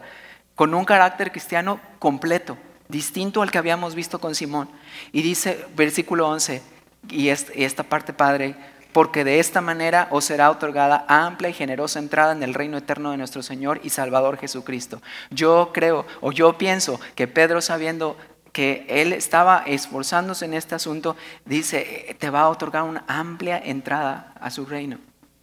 con 0.54 0.72
un 0.72 0.86
carácter 0.86 1.30
cristiano 1.30 1.78
completo, 1.98 2.56
distinto 2.88 3.42
al 3.42 3.50
que 3.50 3.58
habíamos 3.58 3.94
visto 3.94 4.18
con 4.18 4.34
Simón. 4.34 4.70
Y 5.12 5.20
dice, 5.20 5.66
versículo 5.76 6.30
11, 6.30 6.62
y 7.10 7.28
esta 7.28 7.82
parte, 7.82 8.14
Padre, 8.14 8.56
porque 8.94 9.22
de 9.22 9.38
esta 9.38 9.60
manera 9.60 10.08
os 10.10 10.24
será 10.24 10.50
otorgada 10.50 11.04
amplia 11.08 11.50
y 11.50 11.54
generosa 11.54 11.98
entrada 11.98 12.32
en 12.32 12.42
el 12.42 12.54
reino 12.54 12.78
eterno 12.78 13.10
de 13.10 13.18
nuestro 13.18 13.42
Señor 13.42 13.80
y 13.84 13.90
Salvador 13.90 14.38
Jesucristo. 14.38 15.02
Yo 15.30 15.70
creo 15.74 16.06
o 16.20 16.32
yo 16.32 16.56
pienso 16.58 16.98
que 17.14 17.28
Pedro 17.28 17.60
sabiendo 17.60 18.16
que 18.52 18.86
él 18.88 19.12
estaba 19.12 19.62
esforzándose 19.66 20.44
en 20.44 20.54
este 20.54 20.74
asunto, 20.74 21.16
dice, 21.44 22.16
te 22.18 22.30
va 22.30 22.42
a 22.42 22.48
otorgar 22.48 22.82
una 22.82 23.04
amplia 23.06 23.58
entrada 23.58 24.34
a 24.40 24.50
su 24.50 24.66
reino. 24.66 24.98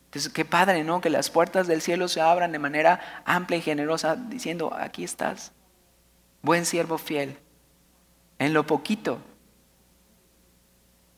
Entonces, 0.05 0.31
qué 0.31 0.45
padre, 0.45 0.83
¿no? 0.83 1.01
Que 1.01 1.09
las 1.09 1.29
puertas 1.29 1.67
del 1.67 1.81
cielo 1.81 2.07
se 2.07 2.21
abran 2.21 2.51
de 2.51 2.59
manera 2.59 3.23
amplia 3.25 3.59
y 3.59 3.61
generosa, 3.61 4.15
diciendo, 4.15 4.73
aquí 4.77 5.03
estás, 5.03 5.51
buen 6.41 6.65
siervo 6.65 6.97
fiel, 6.97 7.37
en 8.39 8.53
lo 8.53 8.65
poquito 8.65 9.19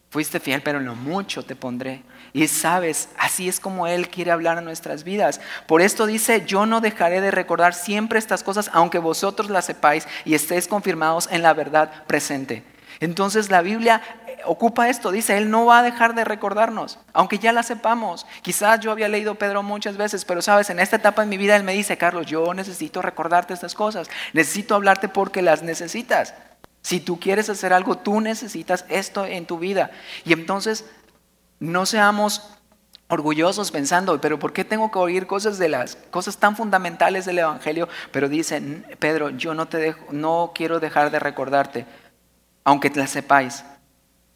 Fuiste 0.10 0.40
fiel, 0.40 0.64
pero 0.64 0.80
en 0.80 0.86
lo 0.86 0.96
mucho 0.96 1.44
te 1.44 1.56
pondré. 1.56 2.02
Y 2.34 2.48
sabes, 2.48 3.10
así 3.18 3.48
es 3.48 3.60
como 3.60 3.86
Él 3.86 4.10
quiere 4.10 4.32
hablar 4.32 4.58
a 4.58 4.62
nuestras 4.62 5.04
vidas. 5.04 5.40
Por 5.68 5.82
esto 5.82 6.08
dice, 6.08 6.44
yo 6.48 6.66
no 6.66 6.82
dejaré 6.82 7.22
de 7.22 7.30
recordar 7.30 7.76
siempre 7.76 8.18
estas 8.18 8.44
cosas, 8.44 8.72
aunque 8.74 8.98
vosotros 8.98 9.52
las 9.52 9.66
sepáis 9.66 10.08
y 10.26 10.34
estéis 10.34 10.68
confirmados 10.68 11.30
en 11.32 11.44
la 11.44 11.54
verdad 11.54 12.06
presente. 12.08 12.64
Entonces 13.00 13.50
la 13.50 13.62
Biblia 13.62 14.02
eh, 14.28 14.40
ocupa 14.46 14.90
esto, 14.90 15.12
dice, 15.12 15.38
Él 15.38 15.52
no 15.52 15.66
va 15.66 15.80
a 15.80 15.84
dejar 15.84 16.16
de 16.16 16.26
recordarnos, 16.26 16.98
aunque 17.14 17.38
ya 17.38 17.54
la 17.54 17.64
sepamos. 17.64 18.26
Quizás 18.42 18.80
yo 18.80 18.92
había 18.92 19.08
leído 19.08 19.36
Pedro 19.36 19.62
muchas 19.62 19.96
veces, 19.96 20.26
pero 20.26 20.42
sabes, 20.42 20.72
en 20.72 20.80
esta 20.80 20.96
etapa 20.96 21.22
de 21.22 21.28
mi 21.28 21.38
vida 21.38 21.56
Él 21.56 21.64
me 21.64 21.74
dice, 21.74 21.98
Carlos, 21.98 22.26
yo 22.26 22.54
necesito 22.54 23.02
recordarte 23.02 23.54
estas 23.54 23.76
cosas, 23.76 24.10
necesito 24.34 24.74
hablarte 24.76 25.08
porque 25.08 25.44
las 25.44 25.62
necesitas. 25.62 26.34
Si 26.82 27.00
tú 27.00 27.20
quieres 27.20 27.50
hacer 27.50 27.74
algo, 27.74 27.98
tú 27.98 28.22
necesitas 28.22 28.86
esto 28.90 29.26
en 29.26 29.46
tu 29.46 29.60
vida. 29.60 29.92
Y 30.26 30.34
entonces 30.34 30.86
no 31.60 31.86
seamos 31.86 32.50
orgullosos 33.10 33.72
pensando, 33.72 34.22
pero 34.22 34.40
¿por 34.40 34.54
qué 34.54 34.64
tengo 34.64 34.92
que 34.92 35.00
oír 35.00 35.28
cosas 35.28 35.58
de 35.58 35.68
las 35.68 35.96
cosas 36.12 36.38
tan 36.38 36.56
fundamentales 36.56 37.26
del 37.26 37.40
evangelio? 37.40 37.90
Pero 38.12 38.30
dicen, 38.30 38.86
Pedro, 39.00 39.32
yo 39.32 39.54
no 39.54 39.68
te 39.68 39.78
dejo, 39.78 40.06
no 40.12 40.52
quiero 40.54 40.80
dejar 40.80 41.12
de 41.12 41.20
recordarte, 41.20 41.86
aunque 42.64 42.92
las 42.92 43.10
sepáis, 43.10 43.66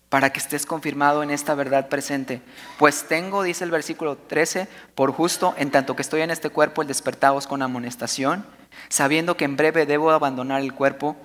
para 0.09 0.31
que 0.31 0.39
estés 0.39 0.65
confirmado 0.65 1.23
en 1.23 1.31
esta 1.31 1.55
verdad 1.55 1.87
presente. 1.87 2.41
Pues 2.77 3.07
tengo, 3.07 3.43
dice 3.43 3.63
el 3.63 3.71
versículo 3.71 4.17
13, 4.17 4.67
por 4.95 5.11
justo, 5.11 5.53
en 5.57 5.71
tanto 5.71 5.95
que 5.95 6.01
estoy 6.01 6.21
en 6.21 6.31
este 6.31 6.49
cuerpo, 6.49 6.81
el 6.81 6.87
despertados 6.87 7.47
con 7.47 7.61
amonestación, 7.61 8.45
sabiendo 8.89 9.37
que 9.37 9.45
en 9.45 9.55
breve 9.55 9.85
debo 9.85 10.11
abandonar 10.11 10.61
el 10.61 10.73
cuerpo 10.73 11.15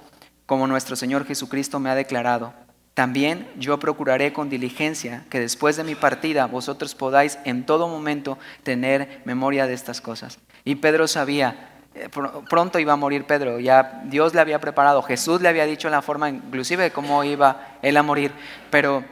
como 0.49 0.67
nuestro 0.67 0.97
Señor 0.97 1.27
Jesucristo 1.27 1.79
me 1.79 1.91
ha 1.91 1.95
declarado. 1.95 2.55
También 2.95 3.47
yo 3.59 3.79
procuraré 3.79 4.33
con 4.33 4.49
diligencia 4.49 5.27
que 5.29 5.41
después 5.41 5.77
de 5.77 5.85
mi 5.85 5.95
partida 5.95 6.47
vosotros 6.47 6.95
podáis 6.95 7.39
en 7.45 7.67
todo 7.67 7.87
momento 7.87 8.39
tener 8.63 9.21
memoria 9.27 9.67
de 9.67 9.75
estas 9.75 10.01
cosas. 10.01 10.39
Y 10.65 10.77
Pedro 10.77 11.07
sabía, 11.07 11.83
eh, 11.95 12.09
pronto 12.49 12.79
iba 12.79 12.95
a 12.95 12.97
morir 12.97 13.27
Pedro, 13.27 13.61
ya 13.61 14.01
Dios 14.07 14.33
le 14.33 14.41
había 14.41 14.59
preparado, 14.59 15.03
Jesús 15.03 15.43
le 15.43 15.51
había 15.51 15.67
dicho 15.67 15.91
la 15.91 16.01
forma 16.01 16.31
inclusive 16.31 16.85
de 16.85 16.93
cómo 16.93 17.23
iba 17.25 17.77
él 17.83 17.99
a 17.99 18.03
morir, 18.03 18.33
pero 18.71 19.05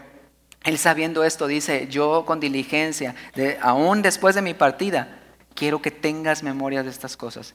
él 0.64 0.78
sabiendo 0.78 1.22
esto 1.22 1.46
dice, 1.46 1.86
yo 1.88 2.24
con 2.24 2.40
diligencia, 2.40 3.14
aún 3.60 4.00
después 4.00 4.34
de 4.34 4.40
mi 4.40 4.54
partida, 4.54 5.18
quiero 5.54 5.82
que 5.82 5.90
tengas 5.90 6.42
memoria 6.42 6.82
de 6.82 6.88
estas 6.88 7.14
cosas. 7.14 7.54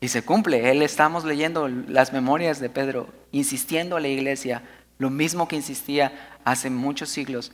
Y 0.00 0.08
se 0.08 0.22
cumple. 0.22 0.70
Él 0.70 0.82
estamos 0.82 1.24
leyendo 1.24 1.68
las 1.68 2.12
memorias 2.12 2.60
de 2.60 2.70
Pedro, 2.70 3.08
insistiendo 3.32 3.96
a 3.96 4.00
la 4.00 4.08
iglesia, 4.08 4.62
lo 4.98 5.10
mismo 5.10 5.48
que 5.48 5.56
insistía 5.56 6.36
hace 6.44 6.70
muchos 6.70 7.08
siglos, 7.08 7.52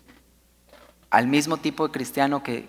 al 1.10 1.26
mismo 1.26 1.58
tipo 1.58 1.86
de 1.86 1.92
cristiano 1.92 2.42
que, 2.42 2.68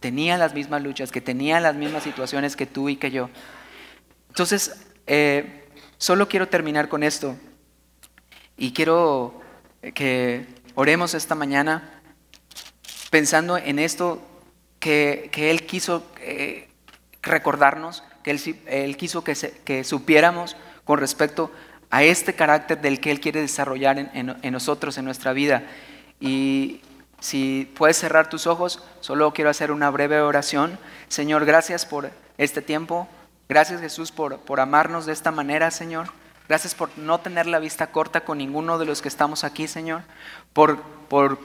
tenía 0.00 0.36
las 0.36 0.54
mismas 0.54 0.82
luchas, 0.82 1.12
que 1.12 1.20
tenía 1.20 1.60
las 1.60 1.76
mismas 1.76 2.02
situaciones 2.02 2.56
que 2.56 2.66
tú 2.66 2.88
y 2.88 2.96
que 2.96 3.10
yo. 3.10 3.30
Entonces, 4.28 4.86
eh, 5.06 5.68
solo 5.98 6.28
quiero 6.28 6.48
terminar 6.48 6.88
con 6.88 7.02
esto. 7.02 7.36
Y 8.56 8.72
quiero 8.72 9.40
que 9.94 10.46
oremos 10.74 11.14
esta 11.14 11.34
mañana 11.34 12.00
pensando 13.10 13.56
en 13.56 13.78
esto 13.78 14.20
que, 14.80 15.30
Él 15.34 15.66
quiso 15.66 16.06
eh, 16.20 16.68
recordarnos 17.22 18.02
que 18.24 18.30
Él, 18.66 18.96
quiso 18.96 19.22
que, 19.22 19.84
supiéramos 19.84 20.56
con 20.84 20.98
respecto 20.98 21.52
a 21.90 22.02
este 22.02 22.34
carácter 22.34 22.80
del 22.80 22.98
que 22.98 23.10
Él 23.10 23.20
quiere 23.20 23.40
desarrollar 23.40 23.98
en, 23.98 24.52
nosotros, 24.52 24.98
en 24.98 25.04
nuestra 25.04 25.32
vida. 25.32 25.62
Y 26.18 26.80
si 27.20 27.70
puedes 27.76 27.98
cerrar 27.98 28.28
tus 28.28 28.46
ojos, 28.46 28.82
solo 29.00 29.32
quiero 29.32 29.50
hacer 29.50 29.70
una 29.70 29.90
breve 29.90 30.20
oración. 30.22 30.78
Señor, 31.08 31.44
gracias 31.44 31.84
por 31.84 32.10
este 32.38 32.62
tiempo. 32.62 33.06
Gracias 33.46 33.82
Jesús 33.82 34.10
por, 34.10 34.38
por 34.38 34.58
amarnos 34.58 35.04
de 35.04 35.12
esta 35.12 35.30
manera, 35.30 35.70
Señor. 35.70 36.08
Gracias 36.48 36.74
por 36.74 36.96
no 36.96 37.20
tener 37.20 37.46
la 37.46 37.58
vista 37.58 37.88
corta 37.88 38.22
con 38.22 38.38
ninguno 38.38 38.78
de 38.78 38.86
los 38.86 39.02
que 39.02 39.08
estamos 39.08 39.44
aquí, 39.44 39.68
Señor. 39.68 40.02
Por, 40.54 40.80
por 41.08 41.38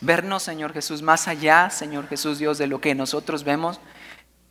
vernos, 0.00 0.44
Señor 0.44 0.72
Jesús, 0.72 1.02
más 1.02 1.26
allá, 1.26 1.70
Señor 1.70 2.06
Jesús 2.06 2.38
Dios, 2.38 2.56
de 2.56 2.68
lo 2.68 2.80
que 2.80 2.94
nosotros 2.94 3.42
vemos 3.42 3.80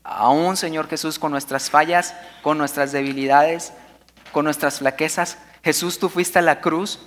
aún 0.10 0.58
Señor 0.58 0.88
Jesús 0.90 1.20
con 1.20 1.32
nuestras 1.32 1.70
fallas, 1.70 2.16
con 2.42 2.58
nuestras 2.58 2.92
debilidades, 2.92 3.74
con 4.32 4.46
nuestras 4.46 4.80
flaquezas. 4.80 5.38
Jesús, 5.64 6.00
tú 6.00 6.10
fuiste 6.10 6.40
a 6.40 6.42
la 6.42 6.62
cruz 6.62 7.00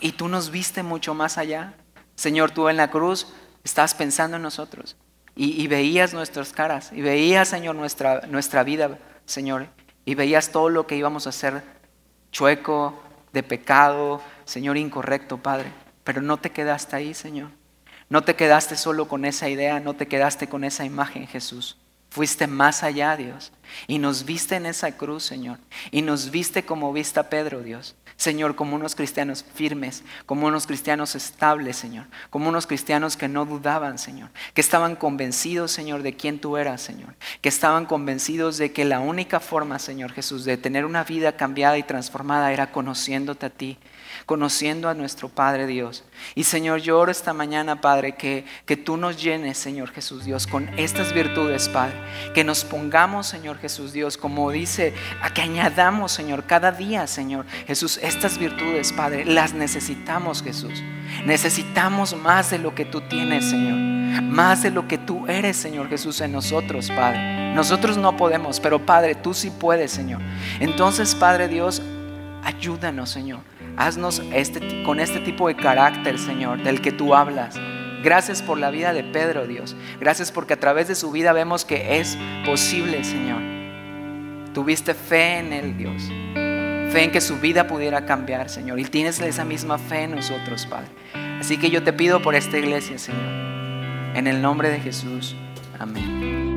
y 0.00 0.12
tú 0.12 0.28
nos 0.28 0.50
viste 0.50 0.82
mucho 0.82 1.14
más 1.14 1.38
allá. 1.38 1.74
Señor, 2.14 2.52
tú 2.52 2.68
en 2.68 2.76
la 2.76 2.90
cruz 2.90 3.32
estabas 3.64 3.94
pensando 3.94 4.36
en 4.36 4.42
nosotros 4.42 4.96
y, 5.34 5.66
veías 5.66 6.14
nuestras 6.14 6.52
caras 6.52 6.92
y 6.92 7.02
veías, 7.02 7.48
Señor, 7.48 7.74
nuestra, 7.74 8.22
nuestra 8.26 8.64
vida, 8.64 8.98
Señor, 9.26 9.66
y 10.04 10.14
veías 10.14 10.50
todo 10.50 10.70
lo 10.70 10.86
que 10.86 10.96
íbamos 10.96 11.26
a 11.26 11.30
hacer 11.30 11.62
chueco, 12.32 12.94
de 13.32 13.42
pecado, 13.42 14.22
Señor, 14.46 14.78
incorrecto, 14.78 15.36
Padre. 15.36 15.70
Pero 16.04 16.22
no 16.22 16.38
te 16.38 16.50
quedaste 16.50 16.96
ahí, 16.96 17.12
Señor. 17.12 17.50
No 18.08 18.22
te 18.22 18.34
quedaste 18.34 18.76
solo 18.76 19.08
con 19.08 19.24
esa 19.26 19.48
idea, 19.50 19.78
no 19.80 19.94
te 19.94 20.06
quedaste 20.06 20.48
con 20.48 20.64
esa 20.64 20.84
imagen, 20.84 21.26
Jesús. 21.26 21.76
Fuiste 22.16 22.46
más 22.46 22.82
allá, 22.82 23.14
Dios. 23.14 23.52
Y 23.86 23.98
nos 23.98 24.24
viste 24.24 24.56
en 24.56 24.64
esa 24.64 24.96
cruz, 24.96 25.22
Señor. 25.22 25.58
Y 25.90 26.00
nos 26.00 26.30
viste 26.30 26.64
como 26.64 26.90
viste 26.90 27.20
a 27.20 27.28
Pedro, 27.28 27.60
Dios. 27.60 27.94
Señor, 28.16 28.56
como 28.56 28.74
unos 28.74 28.94
cristianos 28.94 29.44
firmes, 29.54 30.02
como 30.24 30.46
unos 30.46 30.66
cristianos 30.66 31.14
estables, 31.14 31.76
Señor. 31.76 32.06
Como 32.30 32.48
unos 32.48 32.66
cristianos 32.66 33.18
que 33.18 33.28
no 33.28 33.44
dudaban, 33.44 33.98
Señor. 33.98 34.30
Que 34.54 34.62
estaban 34.62 34.96
convencidos, 34.96 35.72
Señor, 35.72 36.02
de 36.02 36.16
quién 36.16 36.38
tú 36.38 36.56
eras, 36.56 36.80
Señor. 36.80 37.16
Que 37.42 37.50
estaban 37.50 37.84
convencidos 37.84 38.56
de 38.56 38.72
que 38.72 38.86
la 38.86 39.00
única 39.00 39.38
forma, 39.38 39.78
Señor 39.78 40.10
Jesús, 40.14 40.46
de 40.46 40.56
tener 40.56 40.86
una 40.86 41.04
vida 41.04 41.36
cambiada 41.36 41.76
y 41.76 41.82
transformada 41.82 42.50
era 42.50 42.72
conociéndote 42.72 43.44
a 43.44 43.50
ti 43.50 43.76
conociendo 44.26 44.88
a 44.88 44.94
nuestro 44.94 45.28
Padre 45.28 45.68
Dios. 45.68 46.02
Y 46.34 46.42
Señor, 46.42 46.80
yo 46.80 46.98
oro 46.98 47.12
esta 47.12 47.32
mañana, 47.32 47.80
Padre, 47.80 48.16
que, 48.16 48.44
que 48.66 48.76
tú 48.76 48.96
nos 48.96 49.22
llenes, 49.22 49.56
Señor 49.56 49.92
Jesús 49.92 50.24
Dios, 50.24 50.48
con 50.48 50.68
estas 50.76 51.14
virtudes, 51.14 51.68
Padre. 51.68 51.94
Que 52.34 52.42
nos 52.42 52.64
pongamos, 52.64 53.28
Señor 53.28 53.58
Jesús 53.58 53.92
Dios, 53.92 54.18
como 54.18 54.50
dice, 54.50 54.94
a 55.22 55.32
que 55.32 55.42
añadamos, 55.42 56.10
Señor, 56.10 56.44
cada 56.44 56.72
día, 56.72 57.06
Señor 57.06 57.46
Jesús, 57.68 58.00
estas 58.02 58.36
virtudes, 58.36 58.92
Padre, 58.92 59.24
las 59.24 59.54
necesitamos, 59.54 60.42
Jesús. 60.42 60.82
Necesitamos 61.24 62.16
más 62.16 62.50
de 62.50 62.58
lo 62.58 62.74
que 62.74 62.84
tú 62.84 63.02
tienes, 63.02 63.48
Señor. 63.48 64.22
Más 64.22 64.64
de 64.64 64.72
lo 64.72 64.88
que 64.88 64.98
tú 64.98 65.28
eres, 65.28 65.56
Señor 65.56 65.88
Jesús, 65.88 66.20
en 66.20 66.32
nosotros, 66.32 66.88
Padre. 66.88 67.54
Nosotros 67.54 67.96
no 67.96 68.16
podemos, 68.16 68.58
pero 68.58 68.84
Padre, 68.84 69.14
tú 69.14 69.34
sí 69.34 69.50
puedes, 69.50 69.92
Señor. 69.92 70.20
Entonces, 70.58 71.14
Padre 71.14 71.46
Dios, 71.46 71.80
ayúdanos, 72.42 73.10
Señor 73.10 73.55
Haznos 73.76 74.22
este, 74.32 74.82
con 74.84 75.00
este 75.00 75.20
tipo 75.20 75.48
de 75.48 75.56
carácter, 75.56 76.18
Señor, 76.18 76.62
del 76.62 76.80
que 76.80 76.92
tú 76.92 77.14
hablas. 77.14 77.56
Gracias 78.02 78.40
por 78.40 78.58
la 78.58 78.70
vida 78.70 78.92
de 78.92 79.04
Pedro, 79.04 79.46
Dios. 79.46 79.76
Gracias 80.00 80.32
porque 80.32 80.54
a 80.54 80.60
través 80.60 80.88
de 80.88 80.94
su 80.94 81.10
vida 81.10 81.32
vemos 81.32 81.64
que 81.64 81.98
es 81.98 82.16
posible, 82.44 83.04
Señor. 83.04 83.42
Tuviste 84.54 84.94
fe 84.94 85.38
en 85.38 85.52
él, 85.52 85.76
Dios. 85.76 86.02
Fe 86.92 87.04
en 87.04 87.10
que 87.10 87.20
su 87.20 87.38
vida 87.38 87.66
pudiera 87.66 88.06
cambiar, 88.06 88.48
Señor. 88.48 88.78
Y 88.80 88.84
tienes 88.84 89.20
esa 89.20 89.44
misma 89.44 89.76
fe 89.76 90.04
en 90.04 90.12
nosotros, 90.14 90.66
Padre. 90.66 90.88
Así 91.40 91.58
que 91.58 91.68
yo 91.68 91.82
te 91.82 91.92
pido 91.92 92.22
por 92.22 92.34
esta 92.34 92.56
iglesia, 92.56 92.98
Señor. 92.98 93.20
En 94.14 94.26
el 94.26 94.40
nombre 94.40 94.70
de 94.70 94.80
Jesús. 94.80 95.36
Amén. 95.78 96.55